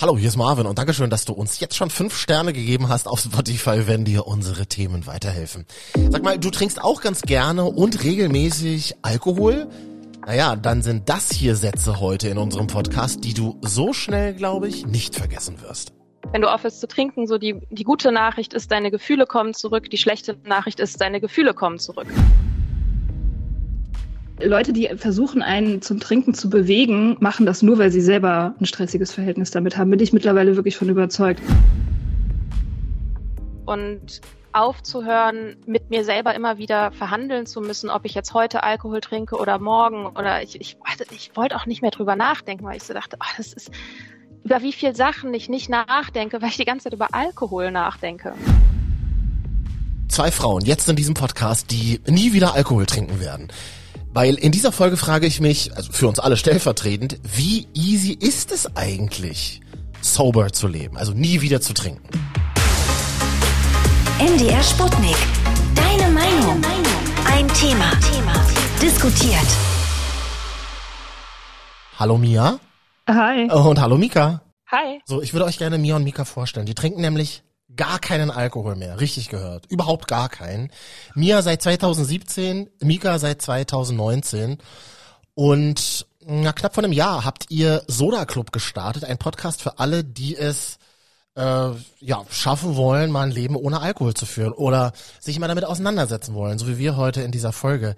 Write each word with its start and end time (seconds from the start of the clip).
Hallo, 0.00 0.16
hier 0.16 0.28
ist 0.28 0.38
Marvin 0.38 0.64
und 0.64 0.78
Dankeschön, 0.78 1.10
dass 1.10 1.26
du 1.26 1.34
uns 1.34 1.60
jetzt 1.60 1.76
schon 1.76 1.90
fünf 1.90 2.16
Sterne 2.16 2.54
gegeben 2.54 2.88
hast 2.88 3.06
auf 3.06 3.20
Spotify, 3.20 3.86
wenn 3.86 4.06
dir 4.06 4.26
unsere 4.26 4.64
Themen 4.64 5.06
weiterhelfen. 5.06 5.66
Sag 6.08 6.22
mal, 6.22 6.38
du 6.38 6.48
trinkst 6.48 6.82
auch 6.82 7.02
ganz 7.02 7.20
gerne 7.20 7.66
und 7.66 8.02
regelmäßig 8.02 8.94
Alkohol? 9.02 9.68
Naja, 10.24 10.56
dann 10.56 10.80
sind 10.80 11.10
das 11.10 11.30
hier 11.30 11.54
Sätze 11.54 12.00
heute 12.00 12.28
in 12.28 12.38
unserem 12.38 12.66
Podcast, 12.66 13.24
die 13.24 13.34
du 13.34 13.58
so 13.60 13.92
schnell, 13.92 14.32
glaube 14.32 14.68
ich, 14.68 14.86
nicht 14.86 15.16
vergessen 15.16 15.60
wirst. 15.60 15.92
Wenn 16.32 16.40
du 16.40 16.50
aufhörst 16.50 16.80
zu 16.80 16.88
trinken, 16.88 17.26
so 17.26 17.36
die, 17.36 17.60
die 17.68 17.84
gute 17.84 18.10
Nachricht 18.10 18.54
ist, 18.54 18.72
deine 18.72 18.90
Gefühle 18.90 19.26
kommen 19.26 19.52
zurück, 19.52 19.90
die 19.90 19.98
schlechte 19.98 20.38
Nachricht 20.44 20.80
ist, 20.80 20.98
deine 21.02 21.20
Gefühle 21.20 21.52
kommen 21.52 21.78
zurück. 21.78 22.06
Leute, 24.44 24.72
die 24.72 24.88
versuchen, 24.96 25.42
einen 25.42 25.82
zum 25.82 26.00
Trinken 26.00 26.34
zu 26.34 26.48
bewegen, 26.48 27.16
machen 27.20 27.46
das 27.46 27.62
nur, 27.62 27.78
weil 27.78 27.90
sie 27.90 28.00
selber 28.00 28.54
ein 28.60 28.66
stressiges 28.66 29.12
Verhältnis 29.12 29.50
damit 29.50 29.76
haben. 29.76 29.90
Bin 29.90 30.00
ich 30.00 30.12
mittlerweile 30.12 30.56
wirklich 30.56 30.76
von 30.76 30.88
überzeugt. 30.88 31.40
Und 33.66 34.20
aufzuhören, 34.52 35.56
mit 35.66 35.90
mir 35.90 36.04
selber 36.04 36.34
immer 36.34 36.58
wieder 36.58 36.90
verhandeln 36.92 37.46
zu 37.46 37.60
müssen, 37.60 37.88
ob 37.88 38.04
ich 38.04 38.14
jetzt 38.14 38.34
heute 38.34 38.62
Alkohol 38.62 39.00
trinke 39.00 39.36
oder 39.36 39.58
morgen 39.58 40.06
oder 40.06 40.42
ich, 40.42 40.60
ich, 40.60 40.76
ich 41.12 41.36
wollte 41.36 41.56
auch 41.56 41.66
nicht 41.66 41.82
mehr 41.82 41.92
drüber 41.92 42.16
nachdenken, 42.16 42.64
weil 42.64 42.76
ich 42.76 42.82
so 42.82 42.94
dachte, 42.94 43.16
ach, 43.20 43.36
das 43.36 43.52
ist, 43.52 43.70
über 44.42 44.62
wie 44.62 44.72
viele 44.72 44.94
Sachen 44.94 45.32
ich 45.34 45.48
nicht 45.48 45.68
nachdenke, 45.68 46.42
weil 46.42 46.48
ich 46.48 46.56
die 46.56 46.64
ganze 46.64 46.84
Zeit 46.84 46.94
über 46.94 47.08
Alkohol 47.12 47.70
nachdenke. 47.70 48.34
Zwei 50.08 50.32
Frauen 50.32 50.64
jetzt 50.64 50.88
in 50.88 50.96
diesem 50.96 51.14
Podcast, 51.14 51.70
die 51.70 52.00
nie 52.08 52.32
wieder 52.32 52.54
Alkohol 52.54 52.86
trinken 52.86 53.20
werden. 53.20 53.52
Weil 54.12 54.34
in 54.34 54.50
dieser 54.50 54.72
Folge 54.72 54.96
frage 54.96 55.26
ich 55.26 55.40
mich, 55.40 55.76
also 55.76 55.92
für 55.92 56.08
uns 56.08 56.18
alle 56.18 56.36
stellvertretend, 56.36 57.20
wie 57.22 57.68
easy 57.74 58.12
ist 58.12 58.50
es 58.50 58.76
eigentlich, 58.76 59.60
sober 60.00 60.52
zu 60.52 60.66
leben, 60.66 60.96
also 60.96 61.12
nie 61.12 61.40
wieder 61.42 61.60
zu 61.60 61.74
trinken? 61.74 62.08
MDR 64.18 64.62
Sputnik. 64.64 65.16
Deine 65.76 66.10
Meinung. 66.10 66.60
Ein 67.24 67.46
Thema. 67.54 67.92
Diskutiert. 68.82 69.46
Hallo 71.96 72.18
Mia. 72.18 72.58
Hi. 73.08 73.48
Und 73.50 73.80
hallo 73.80 73.96
Mika. 73.96 74.42
Hi. 74.72 75.00
So, 75.04 75.22
ich 75.22 75.34
würde 75.34 75.44
euch 75.44 75.58
gerne 75.58 75.78
Mia 75.78 75.94
und 75.96 76.02
Mika 76.02 76.24
vorstellen. 76.24 76.66
Die 76.66 76.74
trinken 76.74 77.00
nämlich 77.00 77.44
gar 77.80 77.98
keinen 77.98 78.30
Alkohol 78.30 78.76
mehr, 78.76 79.00
richtig 79.00 79.30
gehört. 79.30 79.64
Überhaupt 79.70 80.06
gar 80.06 80.28
keinen. 80.28 80.70
Mia 81.14 81.40
seit 81.40 81.62
2017, 81.62 82.68
Mika 82.82 83.18
seit 83.18 83.40
2019. 83.40 84.58
Und 85.32 86.06
na, 86.26 86.52
knapp 86.52 86.74
vor 86.74 86.84
einem 86.84 86.92
Jahr 86.92 87.24
habt 87.24 87.50
ihr 87.50 87.82
Soda 87.86 88.26
Club 88.26 88.52
gestartet, 88.52 89.04
ein 89.04 89.16
Podcast 89.16 89.62
für 89.62 89.78
alle, 89.78 90.04
die 90.04 90.36
es 90.36 90.76
äh, 91.36 91.70
ja, 92.00 92.22
schaffen 92.28 92.76
wollen, 92.76 93.10
mal 93.10 93.22
ein 93.22 93.30
Leben 93.30 93.56
ohne 93.56 93.80
Alkohol 93.80 94.12
zu 94.12 94.26
führen 94.26 94.52
oder 94.52 94.92
sich 95.18 95.38
mal 95.38 95.48
damit 95.48 95.64
auseinandersetzen 95.64 96.34
wollen, 96.34 96.58
so 96.58 96.68
wie 96.68 96.76
wir 96.76 96.98
heute 96.98 97.22
in 97.22 97.32
dieser 97.32 97.52
Folge. 97.52 97.96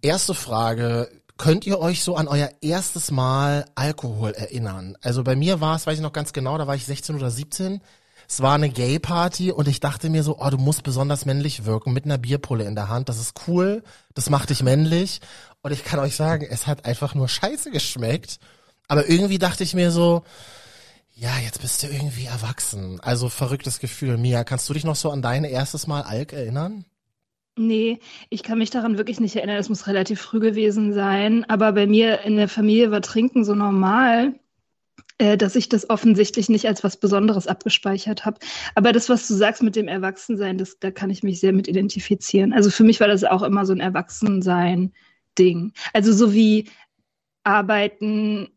Erste 0.00 0.32
Frage, 0.32 1.10
könnt 1.36 1.66
ihr 1.66 1.80
euch 1.80 2.02
so 2.02 2.16
an 2.16 2.28
euer 2.28 2.48
erstes 2.62 3.10
Mal 3.10 3.66
Alkohol 3.74 4.30
erinnern? 4.30 4.96
Also 5.02 5.22
bei 5.22 5.36
mir 5.36 5.60
war 5.60 5.76
es, 5.76 5.86
weiß 5.86 5.96
ich 5.96 6.02
noch 6.02 6.14
ganz 6.14 6.32
genau, 6.32 6.56
da 6.56 6.66
war 6.66 6.76
ich 6.76 6.86
16 6.86 7.16
oder 7.16 7.30
17 7.30 7.82
es 8.28 8.42
war 8.42 8.54
eine 8.54 8.68
Gay-Party 8.68 9.52
und 9.52 9.68
ich 9.68 9.80
dachte 9.80 10.10
mir 10.10 10.22
so, 10.22 10.38
oh, 10.38 10.50
du 10.50 10.58
musst 10.58 10.82
besonders 10.82 11.24
männlich 11.24 11.64
wirken 11.64 11.94
mit 11.94 12.04
einer 12.04 12.18
Bierpulle 12.18 12.64
in 12.64 12.74
der 12.74 12.90
Hand. 12.90 13.08
Das 13.08 13.18
ist 13.18 13.48
cool, 13.48 13.82
das 14.14 14.28
macht 14.28 14.50
dich 14.50 14.62
männlich. 14.62 15.20
Und 15.62 15.72
ich 15.72 15.82
kann 15.82 15.98
euch 15.98 16.14
sagen, 16.14 16.46
es 16.48 16.66
hat 16.66 16.84
einfach 16.84 17.14
nur 17.14 17.28
scheiße 17.28 17.70
geschmeckt. 17.70 18.38
Aber 18.86 19.08
irgendwie 19.08 19.38
dachte 19.38 19.64
ich 19.64 19.74
mir 19.74 19.90
so, 19.90 20.24
ja, 21.14 21.38
jetzt 21.42 21.62
bist 21.62 21.82
du 21.82 21.88
irgendwie 21.88 22.26
erwachsen. 22.26 23.00
Also 23.00 23.30
verrücktes 23.30 23.80
Gefühl. 23.80 24.18
Mia, 24.18 24.44
kannst 24.44 24.68
du 24.68 24.74
dich 24.74 24.84
noch 24.84 24.96
so 24.96 25.10
an 25.10 25.22
dein 25.22 25.44
erstes 25.44 25.86
Mal 25.86 26.02
Alk 26.02 26.34
erinnern? 26.34 26.84
Nee, 27.56 27.98
ich 28.28 28.42
kann 28.42 28.58
mich 28.58 28.70
daran 28.70 28.98
wirklich 28.98 29.20
nicht 29.20 29.36
erinnern. 29.36 29.56
Es 29.56 29.70
muss 29.70 29.86
relativ 29.86 30.20
früh 30.20 30.38
gewesen 30.38 30.92
sein. 30.92 31.44
Aber 31.48 31.72
bei 31.72 31.86
mir 31.86 32.20
in 32.20 32.36
der 32.36 32.48
Familie 32.48 32.90
war 32.90 33.00
Trinken 33.00 33.44
so 33.44 33.54
normal. 33.54 34.34
Äh, 35.20 35.36
dass 35.36 35.56
ich 35.56 35.68
das 35.68 35.90
offensichtlich 35.90 36.48
nicht 36.48 36.66
als 36.68 36.84
was 36.84 36.96
Besonderes 36.96 37.48
abgespeichert 37.48 38.24
habe. 38.24 38.38
Aber 38.76 38.92
das, 38.92 39.08
was 39.08 39.26
du 39.26 39.34
sagst 39.34 39.64
mit 39.64 39.74
dem 39.74 39.88
Erwachsensein, 39.88 40.58
das, 40.58 40.78
da 40.78 40.92
kann 40.92 41.10
ich 41.10 41.24
mich 41.24 41.40
sehr 41.40 41.52
mit 41.52 41.66
identifizieren. 41.66 42.52
Also 42.52 42.70
für 42.70 42.84
mich 42.84 43.00
war 43.00 43.08
das 43.08 43.24
auch 43.24 43.42
immer 43.42 43.66
so 43.66 43.72
ein 43.72 43.80
Erwachsensein-Ding. 43.80 45.72
Also 45.92 46.12
so 46.12 46.32
wie 46.32 46.70
arbeiten, 47.42 48.48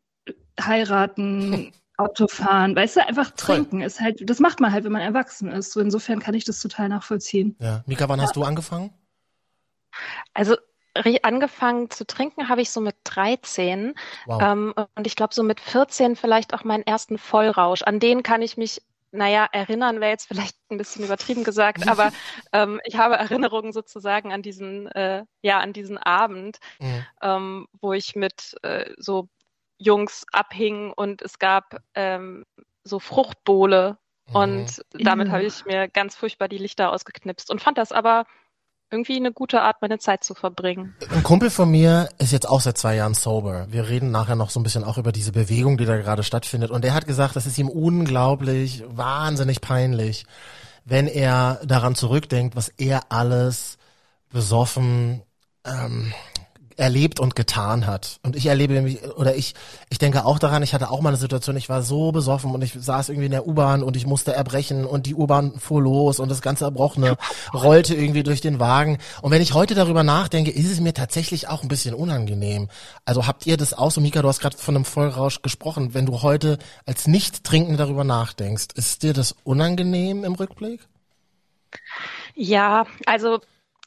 heiraten, 0.60 1.72
Autofahren, 1.98 2.76
weißt 2.76 2.98
du, 2.98 3.08
einfach 3.08 3.32
trinken 3.32 3.78
Voll. 3.78 3.86
ist 3.86 4.00
halt, 4.00 4.30
das 4.30 4.40
macht 4.40 4.60
man 4.60 4.72
halt, 4.72 4.84
wenn 4.84 4.92
man 4.92 5.02
erwachsen 5.02 5.50
ist. 5.50 5.72
So 5.72 5.80
insofern 5.80 6.20
kann 6.20 6.36
ich 6.36 6.46
das 6.46 6.60
total 6.60 6.90
nachvollziehen. 6.90 7.56
Ja, 7.60 7.84
Mika, 7.88 8.08
wann 8.08 8.20
ja. 8.20 8.26
hast 8.26 8.36
du 8.36 8.44
angefangen? 8.44 8.92
Also 10.34 10.58
angefangen 11.24 11.90
zu 11.90 12.06
trinken 12.06 12.50
habe 12.50 12.62
ich 12.62 12.70
so 12.72 12.82
mit 12.82 12.96
13 13.06 13.94
wow. 14.26 14.42
ähm, 14.42 14.74
und 14.96 15.08
ich 15.08 15.16
glaube 15.16 15.34
so 15.34 15.44
mit 15.44 15.60
14 15.60 16.16
vielleicht 16.16 16.54
auch 16.54 16.64
meinen 16.64 16.86
ersten 16.86 17.18
Vollrausch. 17.18 17.82
An 17.84 18.00
den 18.00 18.24
kann 18.24 18.42
ich 18.42 18.58
mich 18.58 18.82
naja, 19.12 19.48
erinnern 19.52 20.00
wäre 20.00 20.12
jetzt 20.12 20.28
vielleicht 20.28 20.56
ein 20.70 20.78
bisschen 20.78 21.04
übertrieben 21.04 21.44
gesagt, 21.44 21.88
aber 21.88 22.12
ähm, 22.54 22.80
ich 22.86 22.98
habe 22.98 23.16
Erinnerungen 23.16 23.74
sozusagen 23.74 24.32
an 24.32 24.42
diesen, 24.42 24.88
äh, 24.88 25.26
ja, 25.42 25.60
an 25.60 25.74
diesen 25.74 25.98
Abend, 25.98 26.60
mhm. 26.80 27.06
ähm, 27.22 27.68
wo 27.82 27.94
ich 27.94 28.16
mit 28.16 28.56
äh, 28.64 28.92
so 28.98 29.28
Jungs 29.78 30.26
abhing 30.32 30.94
und 30.94 31.22
es 31.22 31.40
gab 31.40 31.82
ähm, 31.96 32.46
so 32.84 33.00
Fruchtbowle 33.00 33.98
mhm. 34.28 34.36
und 34.36 34.86
damit 34.94 35.30
habe 35.30 35.44
ich 35.44 35.66
mir 35.66 35.88
ganz 35.88 36.16
furchtbar 36.16 36.48
die 36.48 36.58
Lichter 36.58 36.92
ausgeknipst 36.92 37.50
und 37.52 37.62
fand 37.62 37.78
das 37.78 37.92
aber 37.92 38.26
irgendwie 38.92 39.16
eine 39.16 39.32
gute 39.32 39.62
Art, 39.62 39.82
meine 39.82 40.00
Zeit 40.00 40.24
zu 40.24 40.34
verbringen. 40.34 40.96
Ein 41.10 41.24
Kumpel 41.24 41.50
von 41.50 41.72
mir 41.72 42.10
ist 42.18 42.32
jetzt 42.32 42.48
auch 42.48 42.62
seit 42.62 42.78
zwei 42.78 42.96
Jahren 42.96 43.14
sober. 43.14 43.68
Wir 43.70 43.88
reden 43.88 44.12
nachher 44.12 44.36
noch 44.36 44.50
so 44.50 44.60
ein 44.60 44.64
bisschen 44.64 44.84
auch 44.84 44.98
über 44.98 45.12
diese 45.12 45.32
Bewegung, 45.32 45.78
die 45.78 45.86
da 45.86 45.98
gerade 45.98 46.24
stattfindet. 46.24 46.72
Und 46.72 46.84
der 46.84 46.94
hat 46.94 47.08
gesagt, 47.08 47.36
das 47.36 47.46
ist 47.46 47.58
ihm 47.58 47.70
unglaublich, 47.70 48.84
wahnsinnig 48.88 49.62
peinlich, 49.62 50.26
wenn 50.84 51.08
er 51.08 51.62
daran 51.64 51.96
zurückdenkt, 51.96 52.56
was 52.56 52.70
er 52.70 53.12
alles 53.12 53.78
besoffen 54.32 55.22
ähm, 55.66 56.14
erlebt 56.82 57.20
und 57.20 57.36
getan 57.36 57.86
hat. 57.86 58.20
Und 58.24 58.36
ich 58.36 58.48
erlebe 58.48 58.82
mich, 58.82 59.04
oder 59.16 59.36
ich, 59.36 59.54
ich 59.90 60.00
denke 60.00 60.26
auch 60.26 60.40
daran, 60.40 60.64
ich 60.64 60.74
hatte 60.74 60.90
auch 60.90 61.00
mal 61.02 61.10
eine 61.10 61.18
Situation, 61.18 61.56
ich 61.56 61.70
war 61.70 61.84
so 61.84 62.12
besoffen 62.12 62.52
und 62.52 62.64
ich 62.64 62.74
saß 62.74 63.10
irgendwie 63.10 63.28
in 63.28 63.32
der 63.32 63.48
U-Bahn 63.48 63.84
und 63.84 63.96
ich 63.96 64.08
musste 64.08 64.34
erbrechen 64.34 64.86
und 64.86 65.06
die 65.06 65.14
U-Bahn 65.14 65.60
fuhr 65.60 65.82
los 65.82 66.20
und 66.20 66.30
das 66.30 66.42
ganze 66.42 66.66
Erbrochene 66.66 67.18
rollte 67.54 67.94
irgendwie 67.94 68.24
durch 68.24 68.42
den 68.42 68.60
Wagen. 68.60 68.98
Und 69.22 69.32
wenn 69.32 69.44
ich 69.44 69.54
heute 69.54 69.76
darüber 69.76 70.04
nachdenke, 70.04 70.50
ist 70.50 70.72
es 70.72 70.80
mir 70.80 70.94
tatsächlich 70.94 71.48
auch 71.48 71.62
ein 71.62 71.68
bisschen 71.68 71.94
unangenehm. 71.94 72.68
Also 73.06 73.28
habt 73.28 73.46
ihr 73.46 73.58
das 73.58 73.74
auch 73.76 73.92
so, 73.92 74.02
Mika, 74.02 74.24
du 74.24 74.28
hast 74.28 74.40
gerade 74.40 74.58
von 74.58 74.76
einem 74.76 74.86
Vollrausch 74.86 75.44
gesprochen, 75.44 75.94
wenn 75.94 76.08
du 76.08 76.24
heute 76.24 76.58
als 76.88 77.06
Nicht-Trinkende 77.06 77.78
darüber 77.78 78.04
nachdenkst, 78.04 78.70
ist 78.74 79.04
dir 79.04 79.14
das 79.14 79.36
unangenehm 79.44 80.24
im 80.24 80.34
Rückblick? 80.34 80.82
Ja, 82.34 82.88
also 83.06 83.40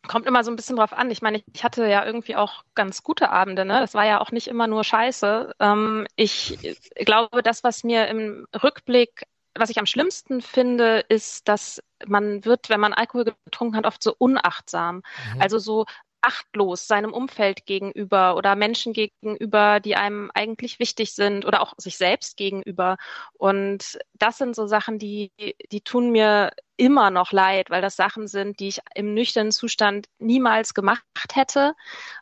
kommt 0.08 0.26
immer 0.26 0.44
so 0.44 0.50
ein 0.50 0.56
bisschen 0.56 0.76
drauf 0.76 0.92
an. 0.92 1.10
Ich 1.10 1.22
meine, 1.22 1.42
ich 1.52 1.64
hatte 1.64 1.86
ja 1.86 2.04
irgendwie 2.04 2.36
auch 2.36 2.64
ganz 2.74 3.02
gute 3.02 3.30
Abende, 3.30 3.64
ne? 3.64 3.80
Das 3.80 3.94
war 3.94 4.04
ja 4.04 4.20
auch 4.20 4.30
nicht 4.32 4.48
immer 4.48 4.66
nur 4.66 4.84
Scheiße. 4.84 5.54
Ähm, 5.60 6.06
ich 6.16 6.58
glaube, 6.96 7.42
das, 7.42 7.64
was 7.64 7.84
mir 7.84 8.08
im 8.08 8.46
Rückblick, 8.62 9.26
was 9.54 9.70
ich 9.70 9.78
am 9.78 9.86
schlimmsten 9.86 10.42
finde, 10.42 11.04
ist, 11.08 11.48
dass 11.48 11.82
man 12.06 12.44
wird, 12.44 12.68
wenn 12.70 12.80
man 12.80 12.92
Alkohol 12.92 13.24
getrunken 13.24 13.76
hat, 13.76 13.86
oft 13.86 14.02
so 14.02 14.14
unachtsam. 14.18 14.96
Mhm. 15.34 15.40
Also 15.40 15.58
so 15.58 15.86
achtlos 16.24 16.86
seinem 16.86 17.12
Umfeld 17.12 17.66
gegenüber 17.66 18.36
oder 18.36 18.56
Menschen 18.56 18.94
gegenüber, 18.94 19.78
die 19.80 19.94
einem 19.94 20.30
eigentlich 20.34 20.78
wichtig 20.78 21.12
sind 21.12 21.44
oder 21.44 21.60
auch 21.60 21.74
sich 21.76 21.98
selbst 21.98 22.38
gegenüber. 22.38 22.96
Und 23.34 23.98
das 24.14 24.38
sind 24.38 24.56
so 24.56 24.66
Sachen, 24.66 24.98
die, 24.98 25.30
die 25.70 25.82
tun 25.82 26.10
mir 26.10 26.50
immer 26.76 27.10
noch 27.10 27.32
leid, 27.32 27.70
weil 27.70 27.82
das 27.82 27.96
Sachen 27.96 28.26
sind, 28.26 28.58
die 28.58 28.68
ich 28.68 28.80
im 28.94 29.14
nüchternen 29.14 29.52
Zustand 29.52 30.06
niemals 30.18 30.74
gemacht 30.74 31.04
hätte. 31.32 31.74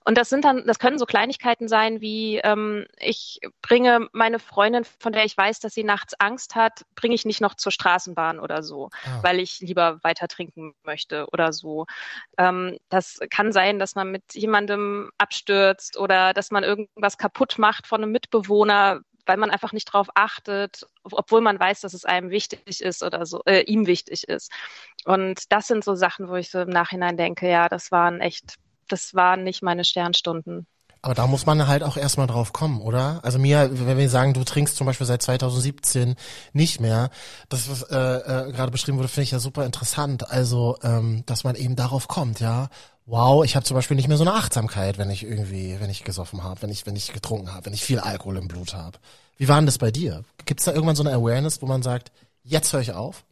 Und 0.04 0.18
das 0.18 0.28
sind 0.28 0.44
dann, 0.44 0.66
das 0.66 0.78
können 0.78 0.98
so 0.98 1.06
Kleinigkeiten 1.06 1.68
sein 1.68 2.00
wie 2.00 2.38
ähm, 2.38 2.86
ich 2.98 3.40
bringe 3.62 4.08
meine 4.12 4.38
Freundin, 4.38 4.84
von 4.84 5.12
der 5.12 5.24
ich 5.24 5.36
weiß, 5.36 5.60
dass 5.60 5.74
sie 5.74 5.84
nachts 5.84 6.14
Angst 6.18 6.54
hat, 6.54 6.84
bringe 6.94 7.14
ich 7.14 7.24
nicht 7.24 7.40
noch 7.40 7.54
zur 7.54 7.72
Straßenbahn 7.72 8.40
oder 8.40 8.62
so, 8.62 8.90
ah. 9.04 9.22
weil 9.22 9.40
ich 9.40 9.60
lieber 9.60 9.98
weiter 10.02 10.28
trinken 10.28 10.74
möchte 10.82 11.26
oder 11.32 11.52
so. 11.52 11.86
Ähm, 12.36 12.78
das 12.88 13.20
kann 13.30 13.52
sein, 13.52 13.78
dass 13.78 13.94
man 13.94 14.10
mit 14.10 14.34
jemandem 14.34 15.10
abstürzt 15.18 15.96
oder 15.96 16.34
dass 16.34 16.50
man 16.50 16.62
irgendwas 16.62 17.16
kaputt 17.18 17.58
macht 17.58 17.86
von 17.86 18.02
einem 18.02 18.12
Mitbewohner, 18.12 19.00
weil 19.26 19.36
man 19.36 19.50
einfach 19.50 19.72
nicht 19.72 19.86
drauf 19.86 20.08
achtet, 20.14 20.86
obwohl 21.02 21.40
man 21.40 21.58
weiß, 21.58 21.80
dass 21.80 21.94
es 21.94 22.04
einem 22.04 22.30
wichtig 22.30 22.80
ist 22.80 23.02
oder 23.02 23.26
so, 23.26 23.42
äh, 23.46 23.62
ihm 23.62 23.86
wichtig 23.86 24.28
ist. 24.28 24.50
Und 25.04 25.52
das 25.52 25.66
sind 25.66 25.84
so 25.84 25.94
Sachen, 25.94 26.28
wo 26.28 26.34
ich 26.34 26.50
so 26.50 26.60
im 26.60 26.70
Nachhinein 26.70 27.16
denke, 27.16 27.48
ja, 27.48 27.68
das 27.68 27.90
waren 27.90 28.20
echt, 28.20 28.56
das 28.88 29.14
waren 29.14 29.44
nicht 29.44 29.62
meine 29.62 29.84
Sternstunden. 29.84 30.66
Aber 31.04 31.14
da 31.14 31.26
muss 31.26 31.46
man 31.46 31.66
halt 31.66 31.82
auch 31.82 31.96
erstmal 31.96 32.28
drauf 32.28 32.52
kommen, 32.52 32.80
oder? 32.80 33.18
Also 33.24 33.40
mir, 33.40 33.70
wenn 33.72 33.98
wir 33.98 34.08
sagen, 34.08 34.34
du 34.34 34.44
trinkst 34.44 34.76
zum 34.76 34.86
Beispiel 34.86 35.06
seit 35.06 35.20
2017 35.20 36.14
nicht 36.52 36.80
mehr, 36.80 37.10
das, 37.48 37.68
was 37.68 37.82
äh, 37.90 37.96
äh, 37.96 38.52
gerade 38.52 38.70
beschrieben 38.70 38.98
wurde, 38.98 39.08
finde 39.08 39.24
ich 39.24 39.32
ja 39.32 39.40
super 39.40 39.66
interessant. 39.66 40.30
Also, 40.30 40.78
ähm, 40.84 41.24
dass 41.26 41.42
man 41.42 41.56
eben 41.56 41.74
darauf 41.74 42.06
kommt, 42.06 42.38
ja. 42.38 42.68
Wow, 43.04 43.44
ich 43.44 43.56
habe 43.56 43.64
zum 43.64 43.74
Beispiel 43.74 43.96
nicht 43.96 44.08
mehr 44.08 44.16
so 44.16 44.24
eine 44.24 44.34
Achtsamkeit, 44.34 44.96
wenn 44.96 45.10
ich 45.10 45.24
irgendwie, 45.24 45.76
wenn 45.80 45.90
ich 45.90 46.04
gesoffen 46.04 46.44
habe, 46.44 46.62
wenn 46.62 46.70
ich, 46.70 46.86
wenn 46.86 46.94
ich 46.94 47.12
getrunken 47.12 47.52
habe, 47.52 47.66
wenn 47.66 47.74
ich 47.74 47.82
viel 47.82 47.98
Alkohol 47.98 48.36
im 48.36 48.48
Blut 48.48 48.74
habe. 48.74 48.98
Wie 49.38 49.48
war 49.48 49.56
denn 49.56 49.66
das 49.66 49.78
bei 49.78 49.90
dir? 49.90 50.22
Gibt 50.46 50.60
es 50.60 50.66
da 50.66 50.72
irgendwann 50.72 50.96
so 50.96 51.02
eine 51.02 51.12
Awareness, 51.12 51.62
wo 51.62 51.66
man 51.66 51.82
sagt, 51.82 52.12
jetzt 52.44 52.72
höre 52.72 52.80
ich 52.80 52.92
auf? 52.92 53.24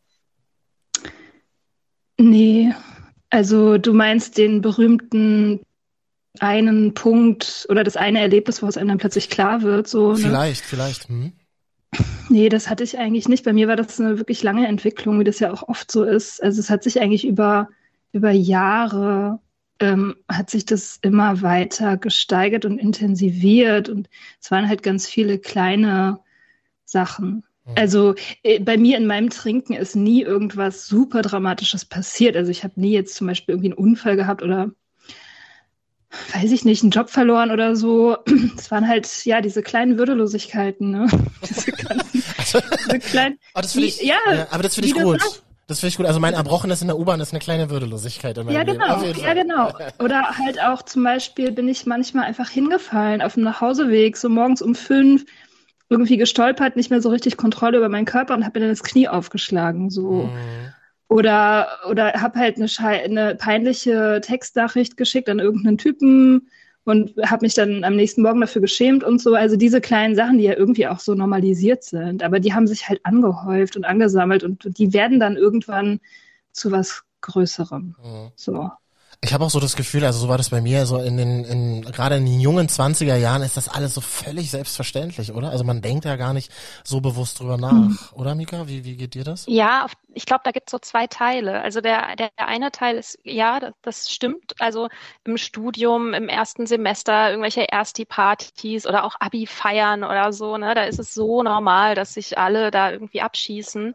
Nee, 2.19 2.73
also 3.31 3.79
du 3.79 3.93
meinst 3.93 4.37
den 4.39 4.61
berühmten 4.61 5.61
einen 6.39 6.95
Punkt 6.95 7.67
oder 7.69 7.85
das 7.85 7.97
eine 7.97 8.21
Erlebnis, 8.21 8.63
wo 8.63 8.67
es 8.67 8.77
einem 8.77 8.89
dann 8.89 8.99
plötzlich 8.99 9.31
klar 9.31 9.63
wird. 9.63 9.89
So, 9.89 10.13
ne? 10.13 10.19
Vielleicht, 10.19 10.65
vielleicht. 10.65 11.09
Hm. 11.09 11.33
Nee, 12.29 12.49
das 12.49 12.69
hatte 12.69 12.85
ich 12.85 12.99
eigentlich 12.99 13.29
nicht. 13.29 13.45
Bei 13.45 13.53
mir 13.53 13.69
war 13.69 13.77
das 13.77 14.01
eine 14.01 14.19
wirklich 14.19 14.43
lange 14.43 14.67
Entwicklung, 14.67 15.19
wie 15.19 15.25
das 15.25 15.41
ja 15.41 15.53
auch 15.53 15.69
oft 15.69 15.91
so 15.91 16.05
ist. 16.05 16.43
Also 16.43 16.61
es 16.61 16.71
hat 16.71 16.85
sich 16.85 17.01
eigentlich 17.01 17.27
über, 17.27 17.69
über 18.13 18.31
Jahre 18.31 19.41
ähm, 19.81 20.17
hat 20.29 20.51
sich 20.51 20.67
das 20.67 20.99
immer 21.03 21.43
weiter 21.43 21.97
gesteigert 21.97 22.65
und 22.65 22.79
intensiviert 22.79 23.89
und 23.89 24.09
es 24.41 24.51
waren 24.51 24.69
halt 24.69 24.83
ganz 24.83 25.07
viele 25.07 25.39
kleine 25.39 26.21
Sachen. 26.85 27.45
Hm. 27.65 27.75
Also 27.77 28.15
äh, 28.43 28.61
bei 28.61 28.77
mir 28.77 28.99
in 28.99 29.07
meinem 29.07 29.31
Trinken 29.31 29.73
ist 29.73 29.97
nie 29.97 30.23
irgendwas 30.23 30.87
super 30.87 31.23
Dramatisches 31.23 31.85
passiert. 31.85 32.37
Also 32.37 32.51
ich 32.51 32.63
habe 32.63 32.79
nie 32.81 32.93
jetzt 32.93 33.15
zum 33.15 33.27
Beispiel 33.27 33.55
irgendwie 33.55 33.73
einen 33.73 33.79
Unfall 33.79 34.17
gehabt 34.17 34.43
oder 34.43 34.71
weiß 36.35 36.51
ich 36.51 36.65
nicht, 36.65 36.83
einen 36.83 36.91
Job 36.91 37.09
verloren 37.09 37.51
oder 37.51 37.77
so. 37.77 38.17
Es 38.59 38.71
waren 38.71 38.87
halt, 38.87 39.09
ja, 39.25 39.41
diese 39.41 39.63
kleinen 39.63 39.97
Würdelosigkeiten, 39.97 40.91
ne? 40.91 41.07
Diese 41.49 41.73
ganzen, 41.73 42.23
also, 42.37 42.61
diese 42.61 42.99
kleinen, 42.99 43.39
aber 43.55 43.63
das 43.63 43.73
finde 43.73 43.89
ich, 43.89 44.03
ja, 44.03 44.17
ja, 44.27 44.47
aber 44.51 44.63
das 44.63 44.75
finde 44.75 44.89
ich 44.89 44.95
gut. 44.95 45.21
Das 45.21 45.43
finde 45.79 45.91
ich 45.91 45.97
gut. 45.97 46.07
Also 46.07 46.19
mein 46.19 46.35
Erbrochenes 46.35 46.83
in 46.83 46.89
der 46.89 46.99
U-Bahn 46.99 47.21
ist 47.21 47.33
eine 47.33 47.39
kleine 47.39 47.71
Würdelosigkeit 47.71 48.37
in 48.37 48.47
meinem 48.47 48.57
ja, 48.57 48.65
genau, 48.65 49.01
Leben. 49.01 49.21
Ja, 49.21 49.35
genau. 49.35 49.73
Oder 50.03 50.23
halt 50.37 50.61
auch 50.61 50.83
zum 50.83 51.05
Beispiel 51.05 51.53
bin 51.53 51.69
ich 51.69 51.87
manchmal 51.87 52.25
einfach 52.25 52.51
hingefallen 52.51 53.23
auf 53.23 53.35
dem 53.35 53.45
Nachhauseweg, 53.45 54.17
so 54.17 54.29
morgens 54.29 54.63
um 54.63 54.75
fünf, 54.75 55.25
irgendwie 55.89 56.17
gestolpert, 56.17 56.75
nicht 56.75 56.91
mehr 56.91 57.01
so 57.01 57.11
richtig 57.11 57.37
Kontrolle 57.37 57.79
über 57.79 57.89
meinen 57.89 58.05
Körper 58.07 58.35
und 58.35 58.45
habe 58.45 58.59
mir 58.59 58.67
dann 58.67 58.73
das 58.73 58.83
Knie 58.83 59.07
aufgeschlagen. 59.07 59.91
So. 59.91 60.25
Mhm. 60.25 60.31
Oder, 61.09 61.69
oder 61.89 62.13
habe 62.15 62.39
halt 62.39 62.57
eine, 62.57 62.69
eine 63.05 63.35
peinliche 63.37 64.21
Textnachricht 64.23 64.97
geschickt 64.97 65.29
an 65.29 65.39
irgendeinen 65.39 65.79
Typen 65.79 66.49
und 66.91 67.15
habe 67.25 67.45
mich 67.45 67.55
dann 67.55 67.85
am 67.85 67.95
nächsten 67.95 68.23
Morgen 68.23 68.41
dafür 68.41 68.61
geschämt 68.61 69.05
und 69.05 69.21
so. 69.21 69.35
Also 69.35 69.57
diese 69.57 69.81
kleinen 69.81 70.17
Sachen, 70.17 70.39
die 70.39 70.45
ja 70.45 70.57
irgendwie 70.57 70.89
auch 70.89 70.99
so 70.99 71.15
normalisiert 71.15 71.85
sind, 71.85 72.23
aber 72.23 72.41
die 72.41 72.53
haben 72.53 72.67
sich 72.67 72.89
halt 72.89 73.01
angehäuft 73.05 73.77
und 73.77 73.85
angesammelt 73.85 74.43
und 74.43 74.79
die 74.79 74.93
werden 74.93 75.21
dann 75.21 75.37
irgendwann 75.37 76.01
zu 76.53 76.73
was 76.73 77.05
Größerem. 77.21 77.95
Mhm. 78.03 78.31
So. 78.35 78.71
Ich 79.23 79.35
habe 79.35 79.45
auch 79.45 79.51
so 79.51 79.61
das 79.61 79.77
Gefühl, 79.77 80.03
also 80.07 80.19
so 80.19 80.29
war 80.29 80.39
das 80.39 80.49
bei 80.49 80.63
mir, 80.63 80.87
so 80.87 80.97
in 80.97 81.19
den, 81.19 81.45
in, 81.45 81.83
gerade 81.83 82.17
in 82.17 82.25
den 82.25 82.41
jungen 82.41 82.69
20er 82.69 83.17
Jahren 83.17 83.43
ist 83.43 83.55
das 83.55 83.69
alles 83.69 83.93
so 83.93 84.01
völlig 84.01 84.51
selbstverständlich, 84.51 85.35
oder? 85.35 85.51
Also 85.51 85.63
man 85.63 85.83
denkt 85.83 86.07
ja 86.07 86.17
gar 86.17 86.33
nicht 86.33 86.51
so 86.85 87.03
bewusst 87.03 87.39
drüber 87.39 87.59
nach, 87.59 87.73
mhm. 87.73 87.99
oder 88.15 88.35
Mika? 88.35 88.67
Wie, 88.67 88.83
wie 88.87 88.97
geht 88.97 89.13
dir 89.13 89.25
das? 89.25 89.45
Ja, 89.47 89.89
ich 90.15 90.25
glaube, 90.25 90.41
da 90.45 90.53
gibt 90.53 90.69
es 90.69 90.71
so 90.71 90.79
zwei 90.79 91.07
Teile. 91.07 91.61
Also 91.61 91.83
der, 91.83 92.17
der 92.17 92.31
eine 92.39 92.73
Teil 92.73 92.97
ist, 92.97 93.19
ja, 93.23 93.61
das, 93.61 93.75
das 93.83 94.11
stimmt. 94.11 94.55
Also 94.59 94.89
im 95.25 95.37
Studium, 95.37 96.15
im 96.15 96.31
ersten 96.31 96.67
Semester, 96.67 97.29
irgendwelche 97.29 97.71
Ersti-Partys 97.71 98.87
oder 98.87 99.05
auch 99.05 99.17
Abi-Feiern 99.21 100.03
oder 100.03 100.33
so, 100.33 100.57
ne, 100.57 100.75
da 100.75 100.85
ist 100.85 100.99
es 100.99 101.13
so 101.13 101.43
normal, 101.43 101.95
dass 101.95 102.15
sich 102.15 102.39
alle 102.39 102.71
da 102.71 102.91
irgendwie 102.91 103.21
abschießen. 103.21 103.95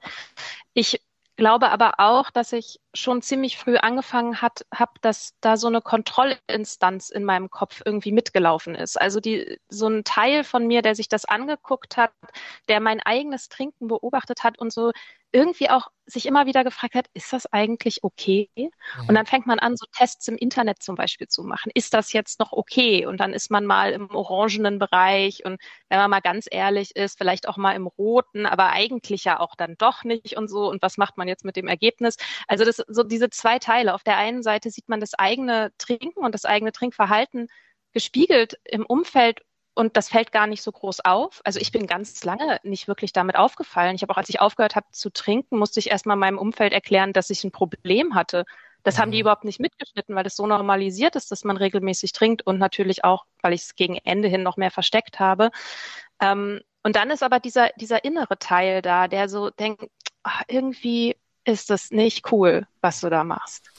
Ich 0.75 1.01
glaube 1.35 1.69
aber 1.71 1.93
auch, 1.99 2.31
dass 2.31 2.53
ich 2.53 2.79
schon 2.93 3.21
ziemlich 3.21 3.57
früh 3.57 3.77
angefangen 3.77 4.41
hat, 4.41 4.65
habe, 4.73 4.93
dass 5.01 5.33
da 5.41 5.57
so 5.57 5.67
eine 5.67 5.81
Kontrollinstanz 5.81 7.09
in 7.09 7.23
meinem 7.25 7.49
Kopf 7.49 7.81
irgendwie 7.85 8.11
mitgelaufen 8.11 8.75
ist. 8.75 8.99
Also 8.99 9.19
die 9.19 9.59
so 9.69 9.87
ein 9.87 10.03
Teil 10.03 10.43
von 10.43 10.67
mir, 10.67 10.81
der 10.81 10.95
sich 10.95 11.09
das 11.09 11.25
angeguckt 11.25 11.97
hat, 11.97 12.11
der 12.69 12.79
mein 12.79 13.01
eigenes 13.01 13.49
Trinken 13.49 13.87
beobachtet 13.87 14.43
hat 14.43 14.59
und 14.59 14.71
so 14.71 14.91
irgendwie 15.35 15.69
auch 15.69 15.89
sich 16.05 16.25
immer 16.27 16.45
wieder 16.45 16.63
gefragt 16.63 16.95
hat, 16.95 17.07
ist 17.13 17.33
das 17.33 17.51
eigentlich 17.51 18.03
okay? 18.03 18.49
Mhm. 18.55 18.71
Und 19.09 19.15
dann 19.15 19.25
fängt 19.25 19.47
man 19.47 19.59
an, 19.59 19.75
so 19.75 19.85
Tests 19.91 20.29
im 20.29 20.37
Internet 20.37 20.81
zum 20.81 20.95
Beispiel 20.95 21.27
zu 21.27 21.43
machen. 21.43 21.71
Ist 21.75 21.93
das 21.93 22.13
jetzt 22.13 22.39
noch 22.39 22.53
okay? 22.53 23.05
Und 23.05 23.19
dann 23.19 23.33
ist 23.33 23.51
man 23.51 23.65
mal 23.65 23.91
im 23.91 24.09
orangenen 24.11 24.79
Bereich 24.79 25.43
und 25.43 25.59
wenn 25.89 25.97
man 25.99 26.09
mal 26.09 26.21
ganz 26.21 26.47
ehrlich 26.49 26.95
ist, 26.95 27.17
vielleicht 27.17 27.49
auch 27.49 27.57
mal 27.57 27.73
im 27.73 27.85
roten, 27.85 28.45
aber 28.45 28.69
eigentlich 28.69 29.25
ja 29.25 29.41
auch 29.41 29.55
dann 29.55 29.75
doch 29.77 30.05
nicht 30.05 30.37
und 30.37 30.47
so. 30.47 30.69
Und 30.69 30.81
was 30.81 30.97
macht 30.97 31.17
man 31.17 31.27
jetzt 31.27 31.43
mit 31.43 31.57
dem 31.57 31.67
Ergebnis? 31.67 32.15
Also 32.47 32.63
das 32.63 32.77
so 32.87 33.03
diese 33.03 33.29
zwei 33.29 33.59
Teile. 33.59 33.93
Auf 33.93 34.03
der 34.03 34.15
einen 34.17 34.41
Seite 34.41 34.69
sieht 34.69 34.87
man 34.87 35.01
das 35.01 35.15
eigene 35.15 35.71
Trinken 35.77 36.23
und 36.23 36.33
das 36.33 36.45
eigene 36.45 36.71
Trinkverhalten 36.71 37.49
gespiegelt 37.91 38.57
im 38.63 38.85
Umfeld 38.85 39.41
und 39.75 39.97
das 39.97 40.09
fällt 40.09 40.31
gar 40.31 40.47
nicht 40.47 40.63
so 40.63 40.71
groß 40.71 41.01
auf. 41.01 41.41
Also 41.43 41.59
ich 41.59 41.71
bin 41.71 41.85
ganz 41.85 42.23
lange 42.23 42.59
nicht 42.63 42.87
wirklich 42.87 43.11
damit 43.13 43.35
aufgefallen. 43.35 43.95
Ich 43.95 44.01
habe 44.01 44.13
auch, 44.13 44.17
als 44.17 44.29
ich 44.29 44.39
aufgehört 44.39 44.75
habe 44.75 44.87
zu 44.91 45.09
trinken, 45.11 45.59
musste 45.59 45.79
ich 45.79 45.91
erstmal 45.91 46.15
meinem 46.15 46.37
Umfeld 46.37 46.73
erklären, 46.73 47.13
dass 47.13 47.29
ich 47.29 47.43
ein 47.43 47.51
Problem 47.51 48.15
hatte. 48.15 48.45
Das 48.83 48.95
mhm. 48.95 49.01
haben 49.01 49.11
die 49.11 49.17
mhm. 49.17 49.21
überhaupt 49.21 49.43
nicht 49.43 49.59
mitgeschnitten, 49.59 50.15
weil 50.15 50.25
es 50.25 50.37
so 50.37 50.47
normalisiert 50.47 51.17
ist, 51.17 51.29
dass 51.29 51.43
man 51.43 51.57
regelmäßig 51.57 52.13
trinkt 52.13 52.43
und 52.47 52.57
natürlich 52.57 53.03
auch, 53.03 53.25
weil 53.41 53.53
ich 53.53 53.63
es 53.63 53.75
gegen 53.75 53.97
Ende 53.97 54.29
hin 54.29 54.43
noch 54.43 54.55
mehr 54.55 54.71
versteckt 54.71 55.19
habe. 55.19 55.51
Ähm, 56.21 56.61
und 56.83 56.95
dann 56.95 57.09
ist 57.09 57.23
aber 57.23 57.39
dieser, 57.39 57.69
dieser 57.75 58.05
innere 58.05 58.39
Teil 58.39 58.81
da, 58.81 59.09
der 59.09 59.27
so 59.27 59.49
denkt, 59.49 59.89
ach, 60.23 60.43
irgendwie 60.47 61.17
ist 61.43 61.69
das 61.69 61.91
nicht 61.91 62.31
cool, 62.31 62.65
was 62.79 63.01
du 63.01 63.09
da 63.09 63.23
machst. 63.23 63.71